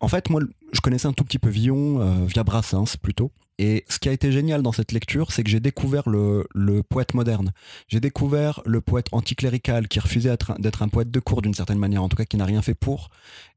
En 0.00 0.08
fait, 0.08 0.30
moi, 0.30 0.40
je 0.72 0.80
connaissais 0.80 1.08
un 1.08 1.12
tout 1.12 1.24
petit 1.24 1.38
peu 1.38 1.50
Villon 1.50 2.00
euh, 2.00 2.24
via 2.24 2.42
Brassens 2.42 2.96
plutôt. 3.00 3.30
Et 3.58 3.84
ce 3.88 3.98
qui 3.98 4.08
a 4.08 4.12
été 4.12 4.30
génial 4.30 4.62
dans 4.62 4.70
cette 4.70 4.92
lecture, 4.92 5.32
c'est 5.32 5.42
que 5.42 5.50
j'ai 5.50 5.58
découvert 5.58 6.08
le, 6.08 6.46
poète 6.88 7.14
moderne. 7.14 7.52
J'ai 7.88 7.98
découvert 7.98 8.62
le 8.64 8.80
poète 8.80 9.06
anticlérical 9.10 9.88
qui 9.88 9.98
refusait 9.98 10.30
d'être 10.30 10.52
un- 10.52 10.58
d'être 10.60 10.82
un 10.82 10.88
poète 10.88 11.10
de 11.10 11.20
cour 11.20 11.42
d'une 11.42 11.54
certaine 11.54 11.78
manière, 11.78 12.02
en 12.02 12.08
tout 12.08 12.16
cas 12.16 12.24
qui 12.24 12.36
n'a 12.36 12.44
rien 12.44 12.62
fait 12.62 12.74
pour. 12.74 13.10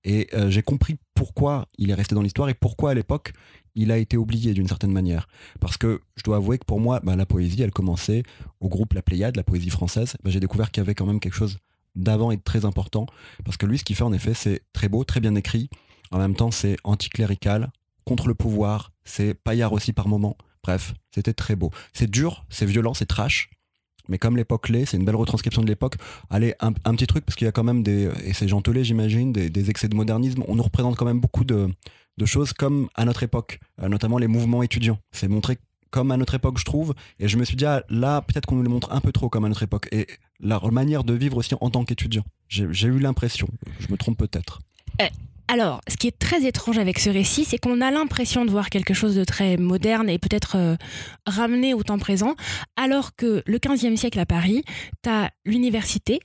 Et 0.03 0.27
euh, 0.33 0.49
j'ai 0.49 0.63
compris 0.63 0.97
pourquoi 1.13 1.67
il 1.77 1.91
est 1.91 1.93
resté 1.93 2.15
dans 2.15 2.23
l'histoire 2.23 2.49
et 2.49 2.55
pourquoi 2.55 2.91
à 2.91 2.93
l'époque 2.95 3.33
il 3.75 3.91
a 3.91 3.97
été 3.97 4.17
oublié 4.17 4.53
d'une 4.53 4.67
certaine 4.67 4.91
manière. 4.91 5.27
Parce 5.59 5.77
que 5.77 6.01
je 6.15 6.23
dois 6.23 6.37
avouer 6.37 6.57
que 6.57 6.65
pour 6.65 6.79
moi, 6.79 6.99
bah, 7.03 7.15
la 7.15 7.25
poésie, 7.25 7.61
elle 7.61 7.71
commençait 7.71 8.23
au 8.59 8.69
groupe 8.69 8.93
La 8.93 9.01
Pléiade, 9.01 9.35
la 9.37 9.43
poésie 9.43 9.69
française. 9.69 10.15
Bah, 10.23 10.31
j'ai 10.31 10.39
découvert 10.39 10.71
qu'il 10.71 10.81
y 10.81 10.85
avait 10.85 10.95
quand 10.95 11.05
même 11.05 11.19
quelque 11.19 11.35
chose 11.35 11.57
d'avant 11.95 12.31
et 12.31 12.37
de 12.37 12.41
très 12.41 12.65
important. 12.65 13.05
Parce 13.45 13.57
que 13.57 13.65
lui, 13.67 13.77
ce 13.77 13.83
qu'il 13.83 13.95
fait 13.95 14.03
en 14.03 14.13
effet, 14.13 14.33
c'est 14.33 14.61
très 14.73 14.89
beau, 14.89 15.03
très 15.03 15.19
bien 15.19 15.35
écrit. 15.35 15.69
En 16.09 16.17
même 16.17 16.35
temps, 16.35 16.51
c'est 16.51 16.75
anticlérical, 16.83 17.71
contre 18.05 18.27
le 18.27 18.33
pouvoir, 18.33 18.91
c'est 19.03 19.33
paillard 19.33 19.73
aussi 19.73 19.93
par 19.93 20.07
moment. 20.07 20.37
Bref, 20.63 20.93
c'était 21.13 21.33
très 21.33 21.55
beau. 21.55 21.71
C'est 21.93 22.09
dur, 22.09 22.45
c'est 22.49 22.65
violent, 22.65 22.93
c'est 22.93 23.05
trash. 23.05 23.49
Mais 24.07 24.17
comme 24.17 24.35
l'époque 24.35 24.69
l'est, 24.69 24.85
c'est 24.85 24.97
une 24.97 25.05
belle 25.05 25.15
retranscription 25.15 25.61
de 25.61 25.67
l'époque. 25.67 25.95
Allez, 26.29 26.53
un, 26.59 26.73
petit 26.73 27.07
truc, 27.07 27.25
parce 27.25 27.35
qu'il 27.35 27.45
y 27.45 27.47
a 27.47 27.51
quand 27.51 27.63
même 27.63 27.83
des, 27.83 28.09
et 28.25 28.33
c'est 28.33 28.47
gentelé 28.47 28.83
j'imagine, 28.83 29.31
des, 29.31 29.69
excès 29.69 29.87
de 29.87 29.95
modernisme. 29.95 30.43
On 30.47 30.55
nous 30.55 30.63
représente 30.63 30.95
quand 30.95 31.05
même 31.05 31.19
beaucoup 31.19 31.45
de, 31.45 31.69
choses 32.25 32.53
comme 32.53 32.89
à 32.95 33.05
notre 33.05 33.23
époque, 33.23 33.59
euh, 33.81 33.87
notamment 33.87 34.17
les 34.17 34.27
mouvements 34.27 34.63
étudiants. 34.63 34.99
C'est 35.11 35.27
montré 35.27 35.57
comme 35.89 36.11
à 36.11 36.17
notre 36.17 36.35
époque, 36.35 36.57
je 36.57 36.65
trouve. 36.65 36.93
Et 37.19 37.27
je 37.27 37.37
me 37.37 37.45
suis 37.45 37.55
dit, 37.55 37.65
ah, 37.65 37.83
là, 37.89 38.21
peut-être 38.21 38.45
qu'on 38.45 38.55
nous 38.55 38.63
le 38.63 38.69
montre 38.69 38.91
un 38.91 39.01
peu 39.01 39.11
trop 39.11 39.29
comme 39.29 39.45
à 39.45 39.49
notre 39.49 39.63
époque. 39.63 39.87
Et 39.91 40.07
la 40.39 40.59
manière 40.71 41.03
de 41.03 41.13
vivre 41.13 41.37
aussi 41.37 41.55
en 41.59 41.69
tant 41.69 41.85
qu'étudiant. 41.85 42.23
J'ai 42.47 42.87
eu 42.87 42.99
l'impression, 42.99 43.47
je 43.79 43.87
me 43.91 43.97
trompe 43.97 44.17
peut-être. 44.17 44.59
Alors, 45.51 45.81
ce 45.89 45.97
qui 45.97 46.07
est 46.07 46.17
très 46.17 46.45
étrange 46.45 46.77
avec 46.77 46.97
ce 46.97 47.09
récit, 47.09 47.43
c'est 47.43 47.57
qu'on 47.57 47.81
a 47.81 47.91
l'impression 47.91 48.45
de 48.45 48.51
voir 48.51 48.69
quelque 48.69 48.93
chose 48.93 49.15
de 49.17 49.25
très 49.25 49.57
moderne 49.57 50.09
et 50.09 50.17
peut-être 50.17 50.55
euh, 50.55 50.77
ramené 51.25 51.73
au 51.73 51.83
temps 51.83 51.99
présent, 51.99 52.35
alors 52.77 53.17
que 53.17 53.43
le 53.45 53.57
15e 53.57 53.97
siècle 53.97 54.17
à 54.17 54.25
Paris, 54.25 54.63
tu 55.03 55.09
as 55.09 55.29
l'université 55.43 56.21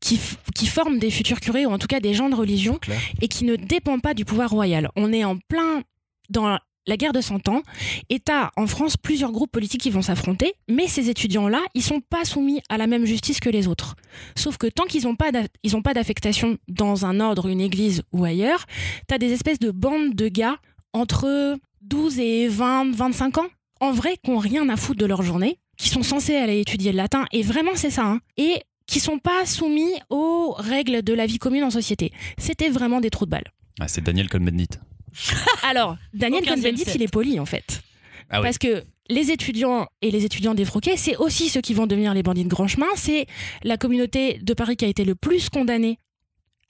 qui, 0.00 0.18
qui 0.56 0.66
forme 0.66 0.98
des 0.98 1.12
futurs 1.12 1.38
curés, 1.38 1.66
ou 1.66 1.70
en 1.70 1.78
tout 1.78 1.86
cas 1.86 2.00
des 2.00 2.14
gens 2.14 2.28
de 2.28 2.34
religion, 2.34 2.80
et 3.22 3.28
qui 3.28 3.44
ne 3.44 3.54
dépend 3.54 4.00
pas 4.00 4.12
du 4.12 4.24
pouvoir 4.24 4.50
royal. 4.50 4.88
On 4.96 5.12
est 5.12 5.24
en 5.24 5.36
plein 5.36 5.84
dans 6.28 6.58
la 6.86 6.96
guerre 6.96 7.12
de 7.12 7.20
100 7.20 7.48
ans, 7.48 7.62
et 8.10 8.20
t'as 8.20 8.50
en 8.56 8.66
France 8.66 8.96
plusieurs 8.96 9.32
groupes 9.32 9.50
politiques 9.50 9.80
qui 9.80 9.90
vont 9.90 10.02
s'affronter, 10.02 10.54
mais 10.68 10.86
ces 10.86 11.10
étudiants-là, 11.10 11.60
ils 11.74 11.82
sont 11.82 12.00
pas 12.00 12.24
soumis 12.24 12.60
à 12.68 12.78
la 12.78 12.86
même 12.86 13.04
justice 13.04 13.40
que 13.40 13.48
les 13.48 13.68
autres. 13.68 13.96
Sauf 14.36 14.56
que 14.56 14.66
tant 14.66 14.84
qu'ils 14.84 15.04
n'ont 15.04 15.16
pas 15.16 15.30
ont 15.30 15.80
d'affectation 15.94 16.58
dans 16.68 17.06
un 17.06 17.20
ordre, 17.20 17.48
une 17.48 17.60
église 17.60 18.02
ou 18.12 18.24
ailleurs, 18.24 18.66
t'as 19.06 19.18
des 19.18 19.32
espèces 19.32 19.58
de 19.58 19.70
bandes 19.70 20.14
de 20.14 20.28
gars 20.28 20.56
entre 20.92 21.58
12 21.82 22.18
et 22.18 22.48
20, 22.48 22.94
25 22.94 23.38
ans, 23.38 23.48
en 23.80 23.92
vrai, 23.92 24.16
qui 24.22 24.30
n'ont 24.30 24.38
rien 24.38 24.68
à 24.68 24.76
foutre 24.76 25.00
de 25.00 25.06
leur 25.06 25.22
journée, 25.22 25.58
qui 25.76 25.88
sont 25.88 26.02
censés 26.02 26.36
aller 26.36 26.60
étudier 26.60 26.92
le 26.92 26.96
latin, 26.96 27.24
et 27.32 27.42
vraiment 27.42 27.72
c'est 27.74 27.90
ça, 27.90 28.04
hein, 28.04 28.20
et 28.36 28.62
qui 28.86 29.00
sont 29.00 29.18
pas 29.18 29.46
soumis 29.46 29.92
aux 30.10 30.54
règles 30.56 31.02
de 31.02 31.14
la 31.14 31.26
vie 31.26 31.38
commune 31.38 31.64
en 31.64 31.70
société. 31.70 32.12
C'était 32.38 32.68
vraiment 32.68 33.00
des 33.00 33.10
trous 33.10 33.24
de 33.26 33.30
balles. 33.30 33.50
Ah, 33.80 33.88
C'est 33.88 34.02
Daniel 34.02 34.28
Cohn-Bendit. 34.28 34.78
Alors, 35.62 35.96
Daniel 36.12 36.42
Au 36.44 36.46
15e 36.46 36.54
Cohn-Bendit, 36.54 36.84
il 36.94 37.02
est 37.02 37.08
poli 37.12 37.38
en 37.40 37.46
fait. 37.46 37.82
Ah 38.30 38.40
oui. 38.40 38.44
Parce 38.44 38.58
que 38.58 38.82
les 39.08 39.30
étudiants 39.30 39.86
et 40.02 40.10
les 40.10 40.24
étudiants 40.24 40.54
défroqués, 40.54 40.96
c'est 40.96 41.16
aussi 41.16 41.48
ceux 41.48 41.60
qui 41.60 41.74
vont 41.74 41.86
devenir 41.86 42.14
les 42.14 42.22
bandits 42.22 42.44
de 42.44 42.48
grand 42.48 42.66
chemin. 42.68 42.86
C'est 42.96 43.26
la 43.62 43.76
communauté 43.76 44.38
de 44.42 44.54
Paris 44.54 44.76
qui 44.76 44.84
a 44.84 44.88
été 44.88 45.04
le 45.04 45.14
plus 45.14 45.50
condamnée, 45.50 45.98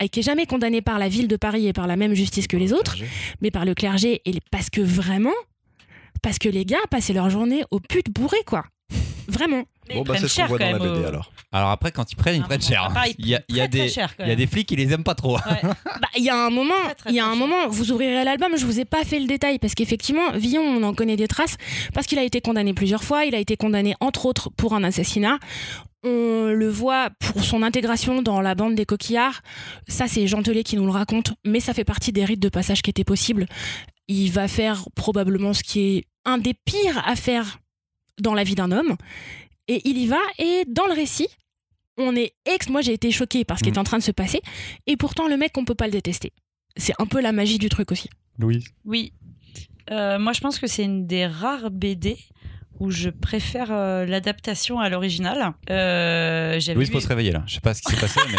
et 0.01 0.09
qui 0.09 0.21
est 0.21 0.25
jamais 0.25 0.47
condamnée 0.47 0.83
par 0.83 0.99
la 0.99 1.09
ville 1.09 1.29
de 1.29 1.37
Paris 1.37 1.69
et 1.69 1.73
par 1.73 1.87
la 1.87 1.95
même 1.97 2.15
justice 2.15 2.49
que 2.49 2.57
les 2.57 2.73
autres, 2.73 2.97
mais 3.41 3.53
par 3.53 3.65
le 3.65 3.75
clergé. 3.75 4.21
Et 4.25 4.33
les- 4.33 4.41
parce 4.51 4.69
que 4.69 4.81
vraiment, 4.81 5.31
parce 6.23 6.39
que 6.41 6.49
les 6.49 6.65
gars 6.65 6.79
passaient 6.91 7.13
leur 7.13 7.31
journée 7.31 7.63
au 7.71 7.79
putes 7.79 8.11
bourrés, 8.11 8.43
quoi. 8.45 8.65
Vraiment. 9.29 9.65
Mais 9.89 9.95
Bon, 9.97 10.03
ils 10.03 10.09
bah, 10.09 10.15
c'est 10.19 10.29
ce 10.29 10.41
qu'on 10.41 10.47
voit 10.47 10.59
dans 10.59 10.71
la 10.71 10.79
BD 10.79 10.89
euh. 10.89 11.09
alors. 11.09 11.31
Alors 11.53 11.71
après, 11.71 11.93
quand 11.93 12.11
ils 12.11 12.17
prennent, 12.17 12.37
ils 12.37 12.43
Ah, 12.43 12.47
prennent 12.47 12.63
cher. 12.63 12.93
ils 13.07 13.15
Il 13.19 13.29
y 13.29 13.35
a, 13.35 13.43
il 13.49 13.57
y 13.57 13.61
a 13.61 13.69
prennent 13.69 13.89
très, 13.91 14.07
des, 14.07 14.25
il 14.25 14.29
y 14.29 14.33
a 14.33 14.37
des 14.37 14.47
flics 14.47 14.67
qui 14.67 14.77
les 14.77 14.93
aiment 14.93 15.05
pas 15.05 15.15
trop. 15.15 15.37
Ouais. 15.37 15.61
Bah, 15.85 16.09
il 16.17 16.25
y 16.25 16.31
a 16.31 16.37
un 16.37 16.51
moment, 16.51 16.75
il 17.09 17.15
y 17.15 17.21
a 17.21 17.27
un 17.27 17.37
moment, 17.37 17.69
vous 17.69 17.93
ouvrirez 17.93 18.25
l'album, 18.25 18.57
je 18.57 18.67
vous 18.67 18.81
ai 18.81 18.85
pas 18.85 19.05
fait 19.05 19.19
le 19.21 19.27
détail 19.27 19.59
parce 19.59 19.75
qu'effectivement, 19.75 20.33
Villon, 20.33 20.63
on 20.63 20.83
en 20.83 20.95
connaît 20.95 21.17
des 21.17 21.29
traces 21.29 21.57
parce 21.93 22.07
qu'il 22.07 22.19
a 22.19 22.25
été 22.25 22.41
condamné 22.41 22.73
plusieurs 22.75 23.05
fois. 23.05 23.25
Il 23.25 23.35
a 23.35 23.39
été 23.39 23.57
condamné 23.57 23.95
entre 24.01 24.27
autres 24.27 24.51
pour 24.51 24.75
un 24.75 24.83
assassinat. 24.85 25.39
On 26.03 26.51
le 26.53 26.69
voit 26.69 27.09
pour 27.19 27.43
son 27.45 27.63
intégration 27.63 28.21
dans 28.21 28.41
la 28.43 28.55
bande 28.55 28.75
des 28.75 28.85
coquillards. 28.85 29.41
Ça, 29.89 30.07
c'est 30.07 30.27
Gentelet 30.27 30.63
qui 30.63 30.77
nous 30.77 30.85
le 30.85 30.93
raconte, 30.93 31.33
mais 31.47 31.61
ça 31.61 31.73
fait 31.73 31.85
partie 31.85 32.13
des 32.13 32.25
rites 32.25 32.41
de 32.41 32.51
passage 32.51 32.83
qui 32.83 32.91
étaient 32.91 33.05
possibles. 33.05 33.47
Il 34.09 34.31
va 34.31 34.49
faire 34.49 34.85
probablement 34.95 35.55
ce 35.55 35.63
qui 35.63 35.81
est 35.81 36.05
un 36.27 36.37
des 36.39 36.53
pires 36.53 37.03
à 37.07 37.17
faire 37.17 37.59
dans 38.21 38.35
la 38.35 38.45
vie 38.45 38.55
d'un 38.55 38.71
homme. 38.73 38.97
Et 39.69 39.81
il 39.89 39.99
y 39.99 40.07
va, 40.07 40.19
et 40.39 40.65
dans 40.69 40.87
le 40.87 40.93
récit, 40.95 41.29
on 41.97 42.15
est 42.17 42.35
ex. 42.45 42.69
Moi, 42.69 42.81
j'ai 42.83 42.93
été 42.93 43.11
choquée 43.11 43.45
par 43.45 43.59
ce 43.59 43.65
qui 43.65 43.71
Mm. 43.71 43.75
est 43.75 43.79
en 43.79 43.85
train 43.85 43.99
de 43.99 44.03
se 44.03 44.11
passer. 44.13 44.41
Et 44.87 44.97
pourtant, 44.97 45.29
le 45.29 45.37
mec, 45.37 45.57
on 45.57 45.65
peut 45.65 45.75
pas 45.75 45.87
le 45.87 45.93
détester. 45.93 46.33
C'est 46.77 46.95
un 46.99 47.07
peu 47.07 47.21
la 47.21 47.33
magie 47.33 47.59
du 47.59 47.69
truc 47.69 47.93
aussi. 47.93 48.11
Louise. 48.39 48.65
Oui. 48.85 49.13
Euh, 49.91 50.19
moi, 50.19 50.33
je 50.33 50.41
pense 50.41 50.59
que 50.59 50.67
c'est 50.67 50.83
une 50.85 51.07
des 51.07 51.27
rares 51.27 51.71
BD 51.71 52.17
où 52.81 52.91
je 52.91 53.09
préfère 53.11 53.69
euh, 53.71 54.05
l'adaptation 54.05 54.81
à 54.81 54.89
l'original. 54.89 55.55
Euh, 55.71 56.59
Louise, 56.75 56.91
faut 56.91 57.01
se 57.01 57.07
réveiller 57.07 57.31
là. 57.31 57.45
Je 57.47 57.55
sais 57.55 57.61
pas 57.61 57.73
ce 57.75 57.83
qui 57.83 57.93
s'est 57.95 58.01
passé, 58.01 58.21
mais. 58.33 58.39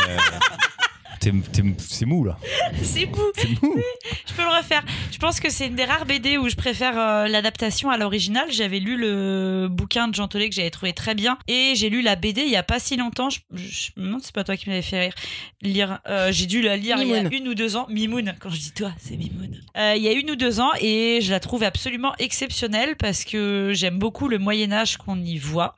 C'est 1.77 2.05
mou 2.05 2.23
là. 2.23 2.37
C'est 2.83 3.05
mou. 3.05 3.17
Je 3.37 4.33
peux 4.33 4.41
le 4.43 4.57
refaire. 4.57 4.83
Je 5.11 5.17
pense 5.17 5.39
que 5.39 5.49
c'est 5.49 5.67
une 5.67 5.75
des 5.75 5.85
rares 5.85 6.05
BD 6.05 6.37
où 6.37 6.49
je 6.49 6.55
préfère 6.55 6.99
euh, 6.99 7.27
l'adaptation 7.27 7.89
à 7.89 7.97
l'original. 7.97 8.45
J'avais 8.51 8.79
lu 8.79 8.97
le 8.97 9.67
bouquin 9.69 10.07
de 10.07 10.15
Jean 10.15 10.27
Tollet 10.27 10.49
que 10.49 10.55
j'avais 10.55 10.69
trouvé 10.69 10.93
très 10.93 11.15
bien 11.15 11.37
et 11.47 11.73
j'ai 11.75 11.89
lu 11.89 12.01
la 12.01 12.15
BD 12.15 12.41
il 12.41 12.49
y 12.49 12.55
a 12.55 12.63
pas 12.63 12.79
si 12.79 12.97
longtemps. 12.97 13.29
Je, 13.29 13.39
je 13.53 13.91
me 13.97 14.05
demande 14.05 14.21
si 14.21 14.27
c'est 14.27 14.35
pas 14.35 14.43
toi 14.43 14.57
qui 14.57 14.69
m'avais 14.69 14.81
fait 14.81 14.99
rire. 14.99 15.13
Lire. 15.61 15.99
Euh, 16.07 16.31
j'ai 16.31 16.45
dû 16.45 16.61
la 16.61 16.77
lire 16.77 16.97
il 17.01 17.07
y 17.07 17.13
a 17.13 17.23
Mimoun. 17.23 17.33
une 17.33 17.47
ou 17.47 17.55
deux 17.55 17.75
ans. 17.75 17.87
Mimoun. 17.89 18.35
Quand 18.39 18.49
je 18.49 18.59
dis 18.59 18.73
toi, 18.73 18.91
c'est 18.99 19.17
Mimoun. 19.17 19.61
Euh, 19.77 19.93
il 19.95 20.03
y 20.03 20.07
a 20.07 20.11
une 20.11 20.29
ou 20.31 20.35
deux 20.35 20.59
ans 20.59 20.71
et 20.79 21.19
je 21.21 21.31
la 21.31 21.39
trouve 21.39 21.63
absolument 21.63 22.13
exceptionnelle 22.19 22.95
parce 22.97 23.23
que 23.23 23.71
j'aime 23.73 23.99
beaucoup 23.99 24.27
le 24.27 24.37
Moyen 24.37 24.71
Âge 24.71 24.97
qu'on 24.97 25.19
y 25.19 25.37
voit. 25.37 25.75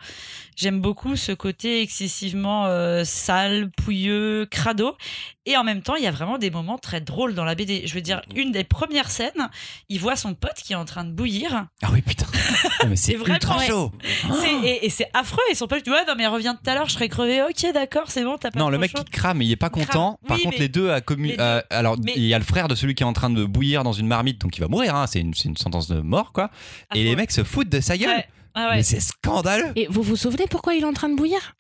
J'aime 0.58 0.82
beaucoup 0.82 1.16
ce 1.16 1.34
côté 1.34 1.84
excessivement 1.84 2.66
euh, 2.66 3.04
sale, 3.04 3.70
pouilleux, 3.70 4.48
crado. 4.50 4.98
Et 5.50 5.56
en 5.58 5.64
même 5.64 5.82
temps, 5.82 5.96
il 5.96 6.04
y 6.04 6.08
a 6.08 6.12
vraiment 6.12 6.38
des 6.38 6.52
moments 6.52 6.78
très 6.78 7.00
drôles 7.02 7.34
dans 7.34 7.46
la 7.46 7.56
BD. 7.56 7.84
Je 7.88 7.94
veux 7.94 8.02
dire, 8.02 8.22
une 8.36 8.52
des 8.52 8.64
premières 8.66 9.10
scènes, 9.10 9.50
il 9.90 10.00
voit 10.00 10.16
son 10.18 10.34
pote 10.36 10.56
qui 10.64 10.74
est 10.74 10.76
en 10.76 10.86
train 10.86 11.06
de 11.06 11.12
bouillir. 11.12 11.68
Ah 11.82 11.88
oui, 11.94 12.02
putain. 12.02 12.26
Ah, 12.80 12.86
mais 12.86 12.96
c'est 12.96 13.14
ultra 13.14 13.58
ouais. 13.58 13.68
chaud. 13.68 13.92
C'est- 14.40 14.54
et 14.64 14.86
et 14.86 14.90
c'est 14.90 15.10
affreux. 15.14 15.42
Et 15.52 15.56
son 15.56 15.68
pote 15.68 15.84
dit 15.84 15.90
Ouais, 15.90 16.06
non, 16.08 16.14
mais 16.18 16.28
reviens 16.28 16.54
tout 16.54 16.70
à 16.70 16.76
l'heure, 16.76 16.88
je 16.88 16.94
serai 16.94 17.10
crevé. 17.10 17.42
Ok, 17.42 17.74
d'accord, 17.74 18.10
c'est 18.12 18.24
bon, 18.24 18.38
t'as 18.38 18.52
pas 18.52 18.60
Non, 18.60 18.70
le 18.70 18.78
mec 18.78 18.92
chaud. 18.92 19.04
qui 19.04 19.12
crame, 19.12 19.42
il 19.42 19.52
est 19.52 19.56
pas 19.56 19.70
content. 19.70 20.18
crame. 20.22 20.28
Par 20.28 20.38
Oui, 20.38 20.44
contre, 20.44 20.56
mais- 20.58 20.64
les 20.64 20.70
deux 20.70 20.90
a 20.92 21.00
commu- 21.00 21.28
les 21.30 21.38
deux- 21.38 21.42
euh, 21.44 21.62
alors, 21.70 21.98
mais- 22.04 22.14
il 22.16 22.24
y 22.24 22.34
a 22.34 22.38
le 22.40 22.44
frère 22.46 22.68
de 22.68 22.76
celui 22.76 22.94
qui 22.94 23.04
est 23.04 23.06
en 23.06 23.14
train 23.14 23.30
de 23.30 23.44
bouillir 23.46 23.84
dans 23.84 23.94
une 23.94 24.08
marmite, 24.08 24.40
donc 24.42 24.58
il 24.58 24.62
va 24.62 24.68
mourir. 24.68 24.96
Hein, 24.96 25.08
c'est 25.08 25.20
une, 25.22 25.34
c'est 25.34 25.50
une 25.50 25.58
sentence 25.58 25.88
de 25.88 26.00
mort, 26.02 26.34
quoi. 26.34 26.50
Et 26.94 27.04
les 27.04 27.16
mecs 27.16 27.32
se 27.32 27.44
foutent 27.44 27.70
de 27.70 27.80
sa 27.80 27.98
gueule. 27.98 28.10
Ouais. 28.18 28.28
Ah 28.54 28.70
ouais. 28.70 28.76
Mais 28.78 28.84
c'est 28.84 29.00
scandaleux. 29.02 29.72
Et 29.76 29.88
vous 29.90 30.02
vous 30.04 30.16
souvenez 30.16 30.46
pourquoi 30.50 30.74
il 30.76 30.82
est 30.84 30.88
en 30.88 30.94
train 30.94 31.10
de 31.10 31.16
bouillir? 31.16 31.56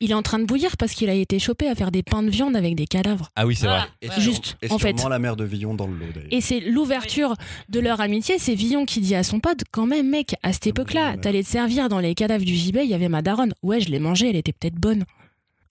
Il 0.00 0.10
est 0.10 0.14
en 0.14 0.22
train 0.22 0.38
de 0.38 0.44
bouillir 0.44 0.76
parce 0.76 0.92
qu'il 0.92 1.08
a 1.08 1.14
été 1.14 1.38
chopé 1.38 1.68
à 1.68 1.74
faire 1.74 1.90
des 1.90 2.02
pains 2.02 2.22
de 2.22 2.28
viande 2.28 2.54
avec 2.54 2.74
des 2.74 2.86
cadavres. 2.86 3.30
Ah 3.34 3.46
oui, 3.46 3.56
c'est 3.56 3.66
vrai. 3.66 3.80
Et 4.02 4.08
Juste, 4.18 4.58
et 4.60 4.70
en 4.70 4.78
fait. 4.78 4.88
sûrement 4.88 5.08
la 5.08 5.18
mère 5.18 5.36
de 5.36 5.44
Villon 5.44 5.72
dans 5.74 5.86
le 5.86 5.94
lot. 5.94 6.06
Et 6.30 6.42
c'est 6.42 6.60
l'ouverture 6.60 7.34
de 7.70 7.80
leur 7.80 8.02
amitié. 8.02 8.38
C'est 8.38 8.54
Villon 8.54 8.84
qui 8.84 9.00
dit 9.00 9.14
à 9.14 9.22
son 9.22 9.40
pote 9.40 9.62
quand 9.70 9.86
même, 9.86 10.10
mec, 10.10 10.34
à 10.42 10.52
cette 10.52 10.66
époque-là, 10.66 11.12
ouais. 11.12 11.16
t'allais 11.16 11.42
te 11.42 11.48
servir 11.48 11.88
dans 11.88 11.98
les 11.98 12.14
cadavres 12.14 12.44
du 12.44 12.54
gibet, 12.54 12.84
il 12.84 12.90
y 12.90 12.94
avait 12.94 13.08
ma 13.08 13.22
daronne. 13.22 13.54
Ouais, 13.62 13.80
je 13.80 13.88
l'ai 13.88 13.98
mangée, 13.98 14.28
elle 14.28 14.36
était 14.36 14.52
peut-être 14.52 14.74
bonne. 14.74 15.06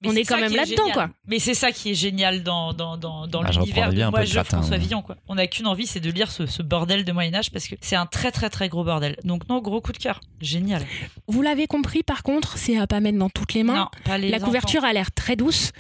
Mais 0.01 0.09
On 0.09 0.15
est 0.15 0.23
quand 0.23 0.37
même 0.37 0.53
là-dedans, 0.53 0.91
quoi. 0.91 1.09
Mais 1.27 1.39
c'est 1.39 1.53
ça 1.53 1.71
qui 1.71 1.91
est 1.91 1.95
génial 1.95 2.43
dans, 2.43 2.73
dans, 2.73 2.97
dans, 2.97 3.27
dans 3.27 3.41
Ah, 3.43 3.51
je 3.51 3.59
l'univers 3.59 3.91
de 3.93 4.03
moi, 4.09 4.25
je 4.25 4.39
François 4.43 4.71
ouais. 4.71 4.77
Villon. 4.77 5.01
Quoi. 5.01 5.15
On 5.27 5.35
n'a 5.35 5.47
qu'une 5.47 5.67
envie, 5.67 5.87
c'est 5.87 5.99
de 5.99 6.11
lire 6.11 6.31
ce, 6.31 6.45
ce 6.45 6.61
bordel 6.61 7.05
de 7.05 7.11
Moyen-Âge 7.11 7.51
parce 7.51 7.67
que 7.67 7.75
c'est 7.81 7.95
un 7.95 8.05
très 8.05 8.31
très 8.31 8.49
très 8.49 8.67
gros 8.69 8.83
bordel. 8.83 9.15
Donc, 9.23 9.47
non, 9.49 9.61
gros 9.61 9.81
coup 9.81 9.93
de 9.93 9.97
cœur. 9.97 10.19
Génial. 10.41 10.85
Vous 11.27 11.41
l'avez 11.41 11.65
compris, 11.67 12.03
par 12.03 12.23
contre, 12.23 12.57
c'est 12.57 12.77
à 12.77 12.87
pas 12.87 12.99
mettre 12.99 13.17
dans 13.17 13.29
toutes 13.29 13.53
les 13.53 13.63
mains. 13.63 13.75
Non, 13.75 13.87
pas 14.03 14.17
les 14.17 14.29
La 14.29 14.37
enfants. 14.37 14.47
couverture 14.47 14.83
a 14.83 14.93
l'air 14.93 15.11
très 15.11 15.35
douce 15.35 15.71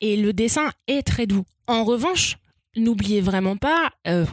et 0.00 0.16
le 0.16 0.32
dessin 0.32 0.70
est 0.86 1.06
très 1.06 1.26
doux. 1.26 1.44
En 1.66 1.84
revanche, 1.84 2.36
n'oubliez 2.76 3.20
vraiment 3.20 3.56
pas, 3.56 3.90
euh, 4.08 4.24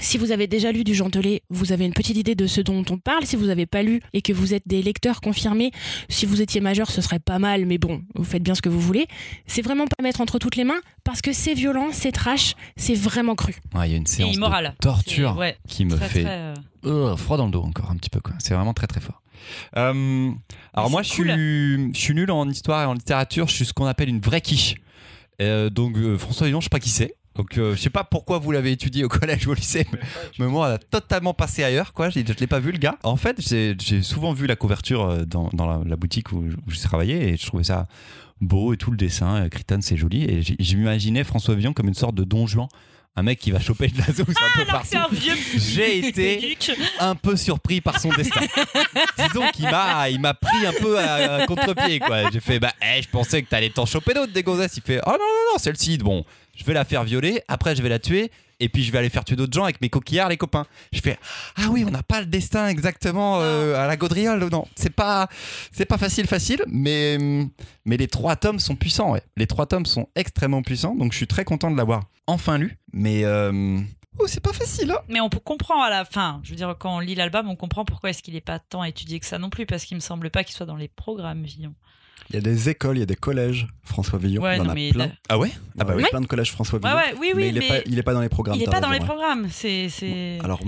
si 0.00 0.18
vous 0.18 0.32
avez 0.32 0.46
déjà 0.46 0.72
lu 0.72 0.84
du 0.84 0.94
Gentelet, 0.94 1.42
vous 1.50 1.72
avez 1.72 1.84
une 1.84 1.92
petite 1.92 2.16
idée 2.16 2.34
de 2.34 2.46
ce 2.46 2.60
dont 2.60 2.84
on 2.90 2.98
parle. 2.98 3.24
Si 3.26 3.36
vous 3.36 3.46
n'avez 3.46 3.66
pas 3.66 3.82
lu 3.82 4.00
et 4.12 4.22
que 4.22 4.32
vous 4.32 4.54
êtes 4.54 4.62
des 4.66 4.82
lecteurs 4.82 5.20
confirmés, 5.20 5.70
si 6.08 6.26
vous 6.26 6.40
étiez 6.40 6.60
majeur, 6.60 6.90
ce 6.90 7.00
serait 7.00 7.18
pas 7.18 7.38
mal, 7.38 7.66
mais 7.66 7.78
bon, 7.78 8.02
vous 8.14 8.24
faites 8.24 8.42
bien 8.42 8.54
ce 8.54 8.62
que 8.62 8.68
vous 8.68 8.80
voulez. 8.80 9.06
C'est 9.46 9.62
vraiment 9.62 9.86
pas 9.86 9.96
à 9.98 10.02
mettre 10.02 10.20
entre 10.20 10.38
toutes 10.38 10.56
les 10.56 10.64
mains 10.64 10.80
parce 11.04 11.20
que 11.22 11.32
c'est 11.32 11.54
violent, 11.54 11.88
c'est 11.92 12.12
trash, 12.12 12.54
c'est 12.76 12.94
vraiment 12.94 13.34
cru. 13.34 13.54
Ouais, 13.74 13.88
Il 13.88 13.92
y 13.92 13.94
a 13.94 13.98
une 13.98 14.06
séance 14.06 14.36
de 14.36 14.80
torture 14.80 15.36
Ouais, 15.36 15.56
qui 15.66 15.84
me 15.84 15.96
très, 15.96 16.08
fait 16.08 16.22
très, 16.22 16.38
euh, 16.38 16.54
euh, 16.86 17.16
froid 17.16 17.36
dans 17.36 17.46
le 17.46 17.52
dos 17.52 17.62
encore 17.62 17.90
un 17.90 17.96
petit 17.96 18.10
peu. 18.10 18.20
C'est 18.38 18.54
vraiment 18.54 18.74
très 18.74 18.86
très 18.86 19.00
fort. 19.00 19.22
Euh, 19.76 20.30
alors 20.74 20.90
moi, 20.90 21.02
je 21.02 21.08
suis, 21.10 21.24
je 21.24 21.90
suis 21.94 22.14
nul 22.14 22.30
en 22.30 22.48
histoire 22.48 22.82
et 22.82 22.86
en 22.86 22.94
littérature. 22.94 23.48
Je 23.48 23.54
suis 23.54 23.64
ce 23.64 23.72
qu'on 23.72 23.86
appelle 23.86 24.08
une 24.08 24.20
vraie 24.20 24.40
quiche. 24.40 24.76
Euh, 25.40 25.70
donc 25.70 25.96
euh, 25.96 26.18
François 26.18 26.46
Villon, 26.46 26.60
je 26.60 26.64
sais 26.64 26.70
pas 26.70 26.80
qui 26.80 26.90
c'est. 26.90 27.14
Donc 27.38 27.56
euh, 27.56 27.74
je 27.74 27.80
sais 27.80 27.88
pas 27.88 28.04
pourquoi 28.04 28.38
vous 28.38 28.50
l'avez 28.52 28.72
étudié 28.72 29.04
au 29.04 29.08
collège 29.18 29.46
ou 29.46 29.52
au 29.52 29.54
lycée, 29.54 29.86
mais, 29.92 29.98
mais 30.40 30.46
moi, 30.48 30.68
on 30.68 30.70
a 30.74 30.78
totalement 30.78 31.32
passé 31.32 31.64
ailleurs. 31.64 31.94
Quoi. 31.94 32.10
Je, 32.10 32.20
je 32.20 32.32
l'ai 32.38 32.46
pas 32.46 32.58
vu 32.60 32.72
le 32.72 32.78
gars. 32.78 32.96
En 33.04 33.16
fait, 33.16 33.36
j'ai 33.40 33.74
j'ai 33.78 34.02
souvent 34.02 34.32
vu 34.34 34.46
la 34.46 34.56
couverture 34.56 35.04
euh, 35.06 35.24
dans, 35.24 35.48
dans 35.54 35.66
la, 35.66 35.80
la 35.86 35.96
boutique 35.96 36.32
où, 36.32 36.38
où 36.38 36.70
je 36.70 36.80
travaillais 36.82 37.30
et 37.30 37.36
je 37.36 37.46
trouvais 37.46 37.64
ça 37.64 37.86
beau 38.40 38.72
et 38.74 38.76
tout 38.76 38.90
le 38.90 38.96
dessin. 38.96 39.44
euh, 39.44 39.48
Criton, 39.48 39.78
c'est 39.80 39.96
joli. 39.96 40.24
Et 40.24 40.42
j'ai- 40.42 40.56
je 40.58 40.76
m'imaginais 40.76 41.24
François 41.24 41.54
Villon 41.54 41.72
comme 41.72 41.88
une 41.88 41.94
sorte 41.94 42.14
de 42.16 42.24
don 42.24 42.46
Juan. 42.46 42.68
Un 43.16 43.22
mec 43.24 43.40
qui 43.40 43.50
va 43.50 43.58
choper 43.58 43.88
de 43.88 43.98
la 43.98 44.04
sauce 44.06 44.20
un 44.28 44.58
peu 44.58 44.64
partout. 44.64 44.96
un 44.96 45.08
vieux. 45.12 45.34
J'ai 45.56 46.06
été 46.06 46.56
un 47.00 47.16
peu 47.16 47.34
surpris 47.36 47.80
par 47.80 47.98
son 47.98 48.10
destin. 48.10 48.40
Disons 49.18 49.48
qu'il 49.52 49.64
m'a, 49.64 50.08
il 50.08 50.20
m'a 50.20 50.34
pris 50.34 50.64
un 50.66 50.72
peu 50.72 50.96
à, 50.98 51.36
à 51.42 51.46
contre-pied, 51.46 51.98
quoi. 51.98 52.30
J'ai 52.30 52.38
fait, 52.38 52.60
bah, 52.60 52.72
eh, 52.80 53.02
je 53.02 53.08
pensais 53.08 53.42
que 53.42 53.48
t'allais 53.48 53.70
t'en 53.70 53.86
choper 53.86 54.14
d'autres 54.14 54.32
des 54.32 54.44
gonzesses. 54.44 54.76
Il 54.76 54.82
fait, 54.84 55.00
oh 55.04 55.10
non, 55.10 55.16
non, 55.18 55.52
non, 55.52 55.58
celle-ci, 55.58 55.98
bon, 55.98 56.24
je 56.58 56.64
vais 56.64 56.74
la 56.74 56.84
faire 56.84 57.04
violer, 57.04 57.40
après 57.48 57.76
je 57.76 57.82
vais 57.82 57.88
la 57.88 58.00
tuer, 58.00 58.30
et 58.60 58.68
puis 58.68 58.82
je 58.82 58.90
vais 58.90 58.98
aller 58.98 59.08
faire 59.08 59.24
tuer 59.24 59.36
d'autres 59.36 59.52
gens 59.52 59.62
avec 59.64 59.80
mes 59.80 59.88
coquillards, 59.88 60.28
les 60.28 60.36
copains. 60.36 60.66
Je 60.92 61.00
fais, 61.00 61.16
ah 61.56 61.68
oui, 61.70 61.84
on 61.86 61.90
n'a 61.90 62.02
pas 62.02 62.18
le 62.20 62.26
destin 62.26 62.66
exactement 62.66 63.38
euh, 63.40 63.76
à 63.76 63.86
la 63.86 63.96
gaudriole, 63.96 64.48
non. 64.50 64.66
C'est 64.74 64.90
pas, 64.90 65.28
c'est 65.70 65.84
pas 65.86 65.98
facile, 65.98 66.26
facile, 66.26 66.62
mais, 66.66 67.16
mais 67.84 67.96
les 67.96 68.08
trois 68.08 68.34
tomes 68.34 68.58
sont 68.58 68.74
puissants, 68.74 69.12
ouais. 69.12 69.22
Les 69.36 69.46
trois 69.46 69.66
tomes 69.66 69.86
sont 69.86 70.08
extrêmement 70.16 70.62
puissants, 70.62 70.96
donc 70.96 71.12
je 71.12 71.16
suis 71.16 71.28
très 71.28 71.44
content 71.44 71.70
de 71.70 71.76
l'avoir 71.76 72.04
enfin 72.26 72.58
lu, 72.58 72.76
mais, 72.92 73.24
euh, 73.24 73.78
oh, 74.18 74.26
c'est 74.26 74.42
pas 74.42 74.52
facile, 74.52 74.90
hein. 74.90 74.98
Mais 75.08 75.20
on 75.20 75.28
peut- 75.30 75.38
comprend 75.38 75.80
à 75.80 75.90
la 75.90 76.04
fin. 76.04 76.40
Je 76.42 76.50
veux 76.50 76.56
dire, 76.56 76.74
quand 76.78 76.96
on 76.96 77.00
lit 77.00 77.14
l'album, 77.14 77.48
on 77.48 77.54
comprend 77.56 77.84
pourquoi 77.84 78.10
est-ce 78.10 78.22
qu'il 78.24 78.34
n'est 78.34 78.40
pas 78.40 78.58
tant 78.58 78.82
étudié 78.82 79.20
que 79.20 79.26
ça 79.26 79.38
non 79.38 79.50
plus, 79.50 79.66
parce 79.66 79.84
qu'il 79.84 79.96
me 79.96 80.00
semble 80.02 80.30
pas 80.30 80.42
qu'il 80.42 80.56
soit 80.56 80.66
dans 80.66 80.76
les 80.76 80.88
programmes 80.88 81.44
Villon. 81.44 81.74
Il 82.30 82.34
y 82.34 82.38
a 82.38 82.40
des 82.42 82.68
écoles, 82.68 82.96
il 82.96 83.00
y 83.00 83.02
a 83.02 83.06
des 83.06 83.16
collèges 83.16 83.66
François 83.82 84.18
Villon. 84.18 84.42
Ouais, 84.42 84.56
il 84.56 84.58
y 84.58 84.60
en 84.60 84.64
non, 84.64 84.70
a 84.70 84.74
mais 84.74 84.90
plein. 84.90 85.10
Ah 85.28 85.38
ouais? 85.38 85.50
Ah 85.78 85.84
bah 85.84 85.94
oui, 85.96 86.04
plein 86.10 86.20
de 86.20 86.26
collèges 86.26 86.52
François 86.52 86.78
Villon. 86.78 86.94
ouais, 86.94 87.14
oui, 87.18 87.28
oui, 87.28 87.32
mais 87.36 87.48
il 87.48 87.58
mais, 87.58 87.64
est 87.64 87.68
pas, 87.68 87.78
il 87.86 87.98
est 87.98 88.02
pas 88.02 88.12
dans 88.14 88.20
les 88.20 88.28
programmes. 88.28 88.56
il 88.56 88.62
est 88.62 88.66
t'as 88.66 88.72
pas 88.72 88.80
dans 88.80 88.88
les 88.90 88.94
raison, 88.98 89.06
programmes. 89.06 89.48
C'est, 89.50 89.88
c'est... 89.88 90.38
Alors, 90.44 90.60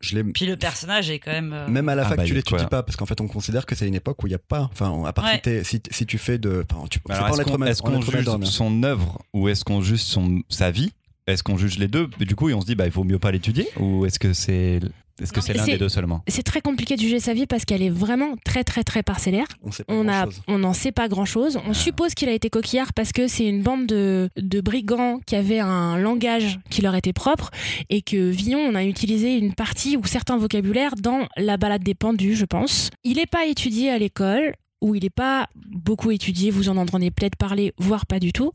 je 0.00 0.16
l'ai. 0.16 0.24
Puis 0.24 0.46
le 0.46 0.56
personnage 0.56 1.08
est 1.10 1.18
quand 1.20 1.30
même. 1.32 1.52
euh, 1.52 1.68
Même 1.68 1.88
à 1.88 1.94
la 1.94 2.02
Ah 2.04 2.08
fac, 2.08 2.16
bah, 2.18 2.24
tu 2.24 2.34
l'étudies 2.34 2.66
pas 2.66 2.82
parce 2.82 2.96
qu'en 2.96 3.06
fait, 3.06 3.20
on 3.20 3.28
considère 3.28 3.66
que 3.66 3.74
c'est 3.74 3.86
une 3.86 3.94
époque 3.94 4.22
où 4.22 4.26
il 4.26 4.30
n'y 4.30 4.34
a 4.36 4.38
pas. 4.40 4.68
Enfin, 4.72 5.04
à 5.04 5.12
part 5.12 5.24
Ouais. 5.24 5.40
si, 5.64 5.64
si, 5.64 5.82
si 5.90 6.06
tu 6.06 6.18
fais 6.18 6.38
de. 6.38 6.64
Enfin, 6.70 6.86
tu, 6.90 6.98
Alors, 7.08 7.28
est-ce 7.28 7.42
qu'on 7.82 7.90
qu'on 7.92 7.98
lettres 7.98 8.10
juge 8.12 8.14
modernes. 8.26 8.44
son 8.44 8.82
œuvre 8.82 9.22
ou 9.32 9.48
est-ce 9.48 9.64
qu'on 9.64 9.80
juge 9.82 10.00
son, 10.02 10.42
sa 10.48 10.70
vie? 10.70 10.92
Est-ce 11.26 11.42
qu'on 11.42 11.56
juge 11.56 11.78
les 11.78 11.88
deux? 11.88 12.08
Du 12.20 12.36
coup, 12.36 12.48
et 12.50 12.54
on 12.54 12.60
se 12.60 12.66
dit, 12.66 12.74
bah, 12.76 12.84
il 12.86 12.92
vaut 12.92 13.02
mieux 13.04 13.18
pas 13.18 13.32
l'étudier 13.32 13.66
Ou 13.78 14.06
est-ce 14.06 14.18
que 14.18 14.32
c'est 14.32 14.80
est-ce 15.20 15.32
que 15.32 15.40
c'est 15.40 15.54
l'un 15.54 15.64
des 15.64 15.78
deux 15.78 15.88
seulement? 15.88 16.22
C'est 16.28 16.42
très 16.42 16.60
compliqué 16.60 16.96
de 16.96 17.00
juger 17.00 17.20
sa 17.20 17.32
vie 17.32 17.46
parce 17.46 17.64
qu'elle 17.64 17.82
est 17.82 17.90
vraiment 17.90 18.34
très 18.44 18.64
très 18.64 18.84
très 18.84 19.02
parcellaire. 19.02 19.46
On 19.88 20.04
grand-chose. 20.04 20.42
n'en 20.48 20.72
sait 20.72 20.92
pas 20.92 21.08
grand 21.08 21.24
chose. 21.24 21.58
On 21.66 21.72
suppose 21.72 22.14
qu'il 22.14 22.28
a 22.28 22.32
été 22.32 22.50
coquillard 22.50 22.92
parce 22.92 23.12
que 23.12 23.26
c'est 23.26 23.46
une 23.46 23.62
bande 23.62 23.86
de, 23.86 24.28
de 24.36 24.60
brigands 24.60 25.20
qui 25.26 25.36
avaient 25.36 25.60
un 25.60 25.98
langage 25.98 26.58
qui 26.70 26.82
leur 26.82 26.94
était 26.94 27.12
propre 27.12 27.50
et 27.88 28.02
que 28.02 28.28
Villon 28.28 28.58
on 28.58 28.74
a 28.74 28.84
utilisé 28.84 29.36
une 29.38 29.54
partie 29.54 29.96
ou 29.96 30.04
certains 30.04 30.36
vocabulaires 30.36 30.96
dans 30.96 31.26
la 31.36 31.56
balade 31.56 31.82
des 31.82 31.94
pendus, 31.94 32.36
je 32.36 32.44
pense. 32.44 32.90
Il 33.04 33.16
n'est 33.16 33.26
pas 33.26 33.46
étudié 33.46 33.90
à 33.90 33.98
l'école 33.98 34.54
ou 34.82 34.94
il 34.94 35.02
n'est 35.02 35.10
pas 35.10 35.48
beaucoup 35.54 36.10
étudié, 36.10 36.50
vous 36.50 36.68
en 36.68 36.76
entendez 36.76 37.10
peut-être 37.10 37.36
parler, 37.36 37.72
voire 37.78 38.06
pas 38.06 38.20
du 38.20 38.32
tout, 38.32 38.52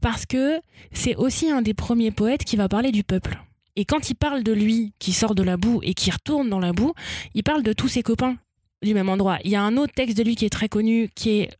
parce 0.00 0.26
que 0.26 0.60
c'est 0.92 1.14
aussi 1.16 1.50
un 1.50 1.62
des 1.62 1.74
premiers 1.74 2.10
poètes 2.10 2.44
qui 2.44 2.56
va 2.56 2.68
parler 2.68 2.90
du 2.90 3.04
peuple. 3.04 3.38
Et 3.76 3.84
quand 3.84 4.10
il 4.10 4.14
parle 4.14 4.42
de 4.42 4.52
lui 4.52 4.92
qui 4.98 5.12
sort 5.12 5.34
de 5.34 5.42
la 5.42 5.56
boue 5.56 5.80
et 5.82 5.94
qui 5.94 6.10
retourne 6.10 6.48
dans 6.48 6.60
la 6.60 6.72
boue, 6.72 6.92
il 7.34 7.42
parle 7.42 7.62
de 7.62 7.72
tous 7.72 7.88
ses 7.88 8.02
copains 8.02 8.36
du 8.82 8.94
même 8.94 9.08
endroit. 9.08 9.38
Il 9.44 9.50
y 9.50 9.56
a 9.56 9.62
un 9.62 9.76
autre 9.76 9.92
texte 9.92 10.16
de 10.16 10.22
lui 10.22 10.36
qui 10.36 10.44
est 10.44 10.50
très 10.50 10.68
connu, 10.68 11.08
qui 11.14 11.40
est 11.40 11.50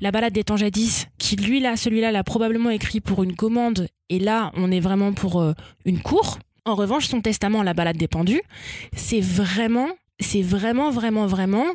La 0.00 0.10
balade 0.10 0.32
des 0.32 0.44
temps 0.44 0.56
jadis, 0.56 1.06
qui 1.18 1.36
lui 1.36 1.60
là, 1.60 1.76
celui-là, 1.76 2.12
l'a 2.12 2.24
probablement 2.24 2.70
écrit 2.70 3.00
pour 3.00 3.22
une 3.22 3.36
commande, 3.36 3.88
et 4.08 4.18
là, 4.18 4.50
on 4.54 4.70
est 4.70 4.80
vraiment 4.80 5.12
pour 5.12 5.40
euh, 5.40 5.52
une 5.84 6.00
cour. 6.00 6.38
En 6.64 6.74
revanche, 6.74 7.06
son 7.06 7.20
testament, 7.20 7.62
La 7.62 7.74
balade 7.74 7.96
des 7.96 8.08
pendus, 8.08 8.42
c'est 8.96 9.20
vraiment, 9.20 9.88
c'est 10.18 10.42
vraiment, 10.42 10.90
vraiment, 10.90 11.26
vraiment, 11.26 11.66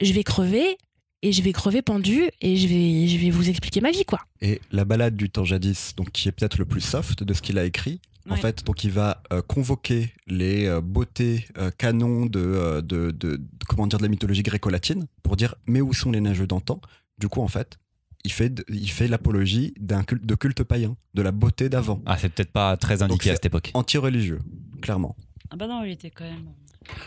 je 0.00 0.12
vais 0.12 0.24
crever, 0.24 0.76
et 1.22 1.32
je 1.32 1.42
vais 1.42 1.52
crever 1.52 1.80
pendu, 1.80 2.24
et 2.40 2.56
je 2.56 2.66
vais, 2.66 3.06
je 3.06 3.18
vais 3.18 3.30
vous 3.30 3.48
expliquer 3.48 3.80
ma 3.80 3.90
vie, 3.90 4.04
quoi. 4.04 4.20
Et 4.40 4.60
la 4.72 4.84
balade 4.84 5.16
du 5.16 5.30
temps 5.30 5.44
jadis, 5.44 5.94
donc 5.96 6.10
qui 6.10 6.28
est 6.28 6.32
peut-être 6.32 6.58
le 6.58 6.64
plus 6.64 6.80
soft 6.80 7.22
de 7.22 7.32
ce 7.32 7.40
qu'il 7.40 7.58
a 7.58 7.64
écrit. 7.64 8.00
En 8.28 8.34
Ouais. 8.34 8.40
fait, 8.40 8.64
donc 8.64 8.84
il 8.84 8.90
va 8.90 9.22
euh, 9.32 9.42
convoquer 9.42 10.12
les 10.26 10.66
euh, 10.66 10.80
beautés 10.80 11.46
euh, 11.58 11.70
canons 11.76 12.24
de, 12.24 12.80
de, 12.80 13.10
de- 13.10 13.36
de- 13.36 13.40
comment 13.68 13.86
dire 13.86 13.98
de 13.98 14.04
la 14.04 14.08
mythologie 14.08 14.42
gréco-latine 14.42 15.06
pour 15.22 15.36
dire 15.36 15.54
mais 15.66 15.80
où 15.82 15.92
sont 15.92 16.10
les 16.10 16.20
nageux 16.22 16.46
d'antan? 16.46 16.80
Du 17.18 17.28
coup, 17.28 17.42
en 17.42 17.48
fait, 17.48 17.76
il 18.24 18.32
fait 18.32 18.64
il 18.70 18.90
fait 18.90 19.08
l'apologie 19.08 19.74
d'un 19.78 20.02
culte 20.04 20.24
de 20.24 20.34
culte 20.34 20.62
païen, 20.62 20.96
de 21.12 21.20
la 21.22 21.32
beauté 21.32 21.68
d'avant, 21.68 22.00
Ah, 22.06 22.16
c'est 22.16 22.30
peut-être 22.30 22.50
pas 22.52 22.76
très 22.78 23.02
indiqué 23.02 23.30
à 23.30 23.34
cette 23.34 23.44
époque. 23.46 23.70
anti-religieux, 23.74 24.40
clairement. 24.80 25.14
Ah 25.50 25.56
bah 25.56 25.66
non, 25.66 25.84
il 25.84 25.92
était 25.92 26.10
quand 26.10 26.24
même. 26.24 26.46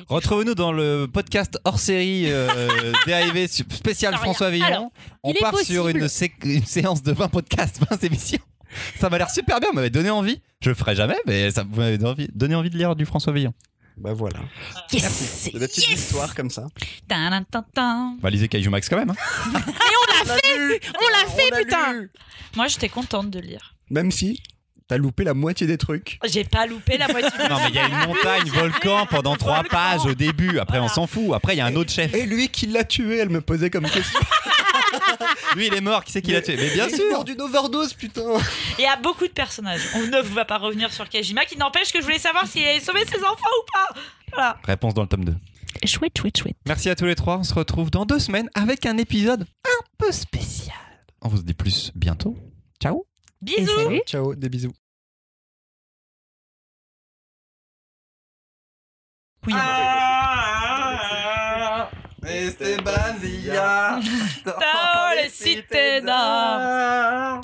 Retrouvez-nous 0.08 0.56
dans 0.56 0.72
le 0.72 1.08
podcast 1.12 1.60
hors 1.66 1.80
série 1.80 2.26
euh, 2.32 2.48
dérivé 3.06 3.48
spécial 3.48 4.16
François 4.16 4.50
Villon. 4.52 4.66
alors, 4.66 4.92
On 5.24 5.34
part 5.34 5.58
sur 5.60 5.84
possible- 5.86 6.00
une, 6.02 6.08
sé- 6.08 6.32
une 6.46 6.66
séance 6.66 7.02
de 7.04 7.12
20 7.12 7.28
podcasts, 7.30 7.80
20 7.90 8.04
émissions. 8.04 8.40
Ça 9.00 9.10
m'a 9.10 9.18
l'air 9.18 9.30
super 9.30 9.60
bien, 9.60 9.70
vous 9.70 9.76
m'avez 9.76 9.90
donné 9.90 10.10
envie. 10.10 10.42
Je 10.62 10.70
le 10.70 10.76
ferai 10.76 10.96
jamais, 10.96 11.18
mais 11.26 11.52
ça 11.52 11.64
vous 11.70 11.80
m'avez 11.80 11.98
donné 11.98 12.10
envie, 12.12 12.30
donné 12.34 12.56
envie 12.56 12.70
de 12.70 12.78
lire 12.78 12.96
du 12.96 13.06
François 13.06 13.34
Villon. 13.34 13.54
Bah 13.98 14.14
voilà. 14.14 14.40
Yes 14.94 15.04
C'est 15.12 15.54
des 15.58 15.68
petites 15.68 15.90
Yes 15.90 16.00
histoires 16.00 16.36
comme 16.36 16.50
ça. 16.52 16.68
Tin, 17.08 17.44
tin, 17.52 17.66
tin. 17.74 18.16
Bah, 18.22 18.30
lisez 18.30 18.48
Kaiju 18.48 18.70
Max 18.70 18.88
quand 18.90 18.98
même. 18.98 19.10
hein. 19.10 19.16
On 19.56 20.26
l'a 20.26 21.30
fait, 21.30 21.64
putain 21.64 22.06
Moi, 22.56 22.68
j'étais 22.68 22.90
contente 22.90 23.30
de 23.30 23.40
lire. 23.40 23.74
Même 23.90 24.12
si 24.12 24.42
T'as 24.90 24.98
loupé 24.98 25.26
la 25.26 25.34
moitié 25.34 25.68
des 25.68 25.78
trucs. 25.78 26.18
J'ai 26.32 26.46
pas 26.46 26.66
loupé 26.66 26.98
la 26.98 27.10
moitié 27.10 27.30
du 27.30 27.50
Non, 27.50 27.58
mais 27.62 27.68
il 27.70 27.76
y 27.76 27.80
a 27.80 27.88
une 27.90 28.08
montagne, 28.08 28.48
volcan 28.50 29.06
pendant 29.10 29.36
trois 29.36 29.64
pages 29.66 30.06
au 30.06 30.14
début. 30.14 30.60
Après, 30.60 30.78
on 30.78 30.84
Voilà. 30.84 30.94
s'en 30.94 31.08
fout. 31.08 31.34
Après, 31.36 31.56
il 31.56 31.58
y 31.58 31.62
a 31.62 31.66
un 31.66 31.76
autre 31.76 31.92
chef. 31.92 32.14
Et 32.14 32.26
lui 32.26 32.48
qui 32.48 32.68
l'a 32.68 32.86
tué, 32.86 33.18
elle 33.18 33.28
me 33.28 33.42
posait 33.42 33.70
comme 33.70 33.84
question. 33.90 34.18
Lui, 35.56 35.68
il 35.68 35.74
est 35.74 35.82
mort. 35.82 36.04
Qui 36.04 36.12
c'est 36.12 36.22
qui 36.22 36.32
l'a 36.32 36.42
tué? 36.42 36.56
Mais 36.58 36.70
bien 36.70 36.88
Il 36.88 36.94
est 36.94 36.98
sûr. 36.98 37.10
mort 37.12 37.24
d'une 37.26 37.42
overdose, 37.42 37.94
putain. 37.94 38.22
Il 38.78 38.84
y 38.84 38.88
a 38.88 38.96
beaucoup 38.98 39.26
de 39.28 39.32
personnages. 39.34 39.82
On 39.96 40.02
ne 40.08 40.22
va 40.22 40.46
pas 40.46 40.58
revenir 40.58 40.92
sur 40.94 41.08
Kajima, 41.10 41.46
qui 41.46 41.58
n'empêche 41.58 41.92
que 41.92 42.00
je 42.00 42.04
voulais 42.04 42.20
savoir 42.20 42.48
s'il 42.48 42.64
avait 42.66 42.80
sauvé 42.80 43.06
ses 43.06 43.18
enfants 43.24 43.34
ou 43.34 43.72
pas. 43.72 44.02
Voilà. 44.34 44.58
Réponse 44.64 44.94
dans 44.94 45.02
le 45.04 45.08
tome 45.08 45.26
2. 45.26 45.36
Chouette, 45.86 46.18
chouette, 46.18 46.38
chouette. 46.38 46.56
Merci 46.66 46.90
à 46.90 46.96
tous 46.96 47.06
les 47.06 47.16
trois. 47.16 47.38
On 47.38 47.44
se 47.44 47.54
retrouve 47.54 47.92
dans 47.92 48.06
deux 48.06 48.20
semaines 48.20 48.50
avec 48.56 48.86
un 48.86 48.98
épisode 48.98 49.46
un 49.66 49.84
peu 49.98 50.12
spécial. 50.12 50.76
On 51.22 51.28
vous 51.30 51.42
dit 51.44 51.54
plus 51.54 51.92
bientôt. 51.96 52.36
Ciao. 52.82 53.06
Bisous. 53.42 53.68
salut. 53.76 54.02
Ciao, 54.08 54.34
des 54.36 54.50
bisous. 54.50 54.74
Oui. 59.46 59.54
Esteban 62.28 63.18
Villa. 63.20 64.00
Ciao, 64.44 65.16
les 65.16 65.30
citadins. 65.30 67.42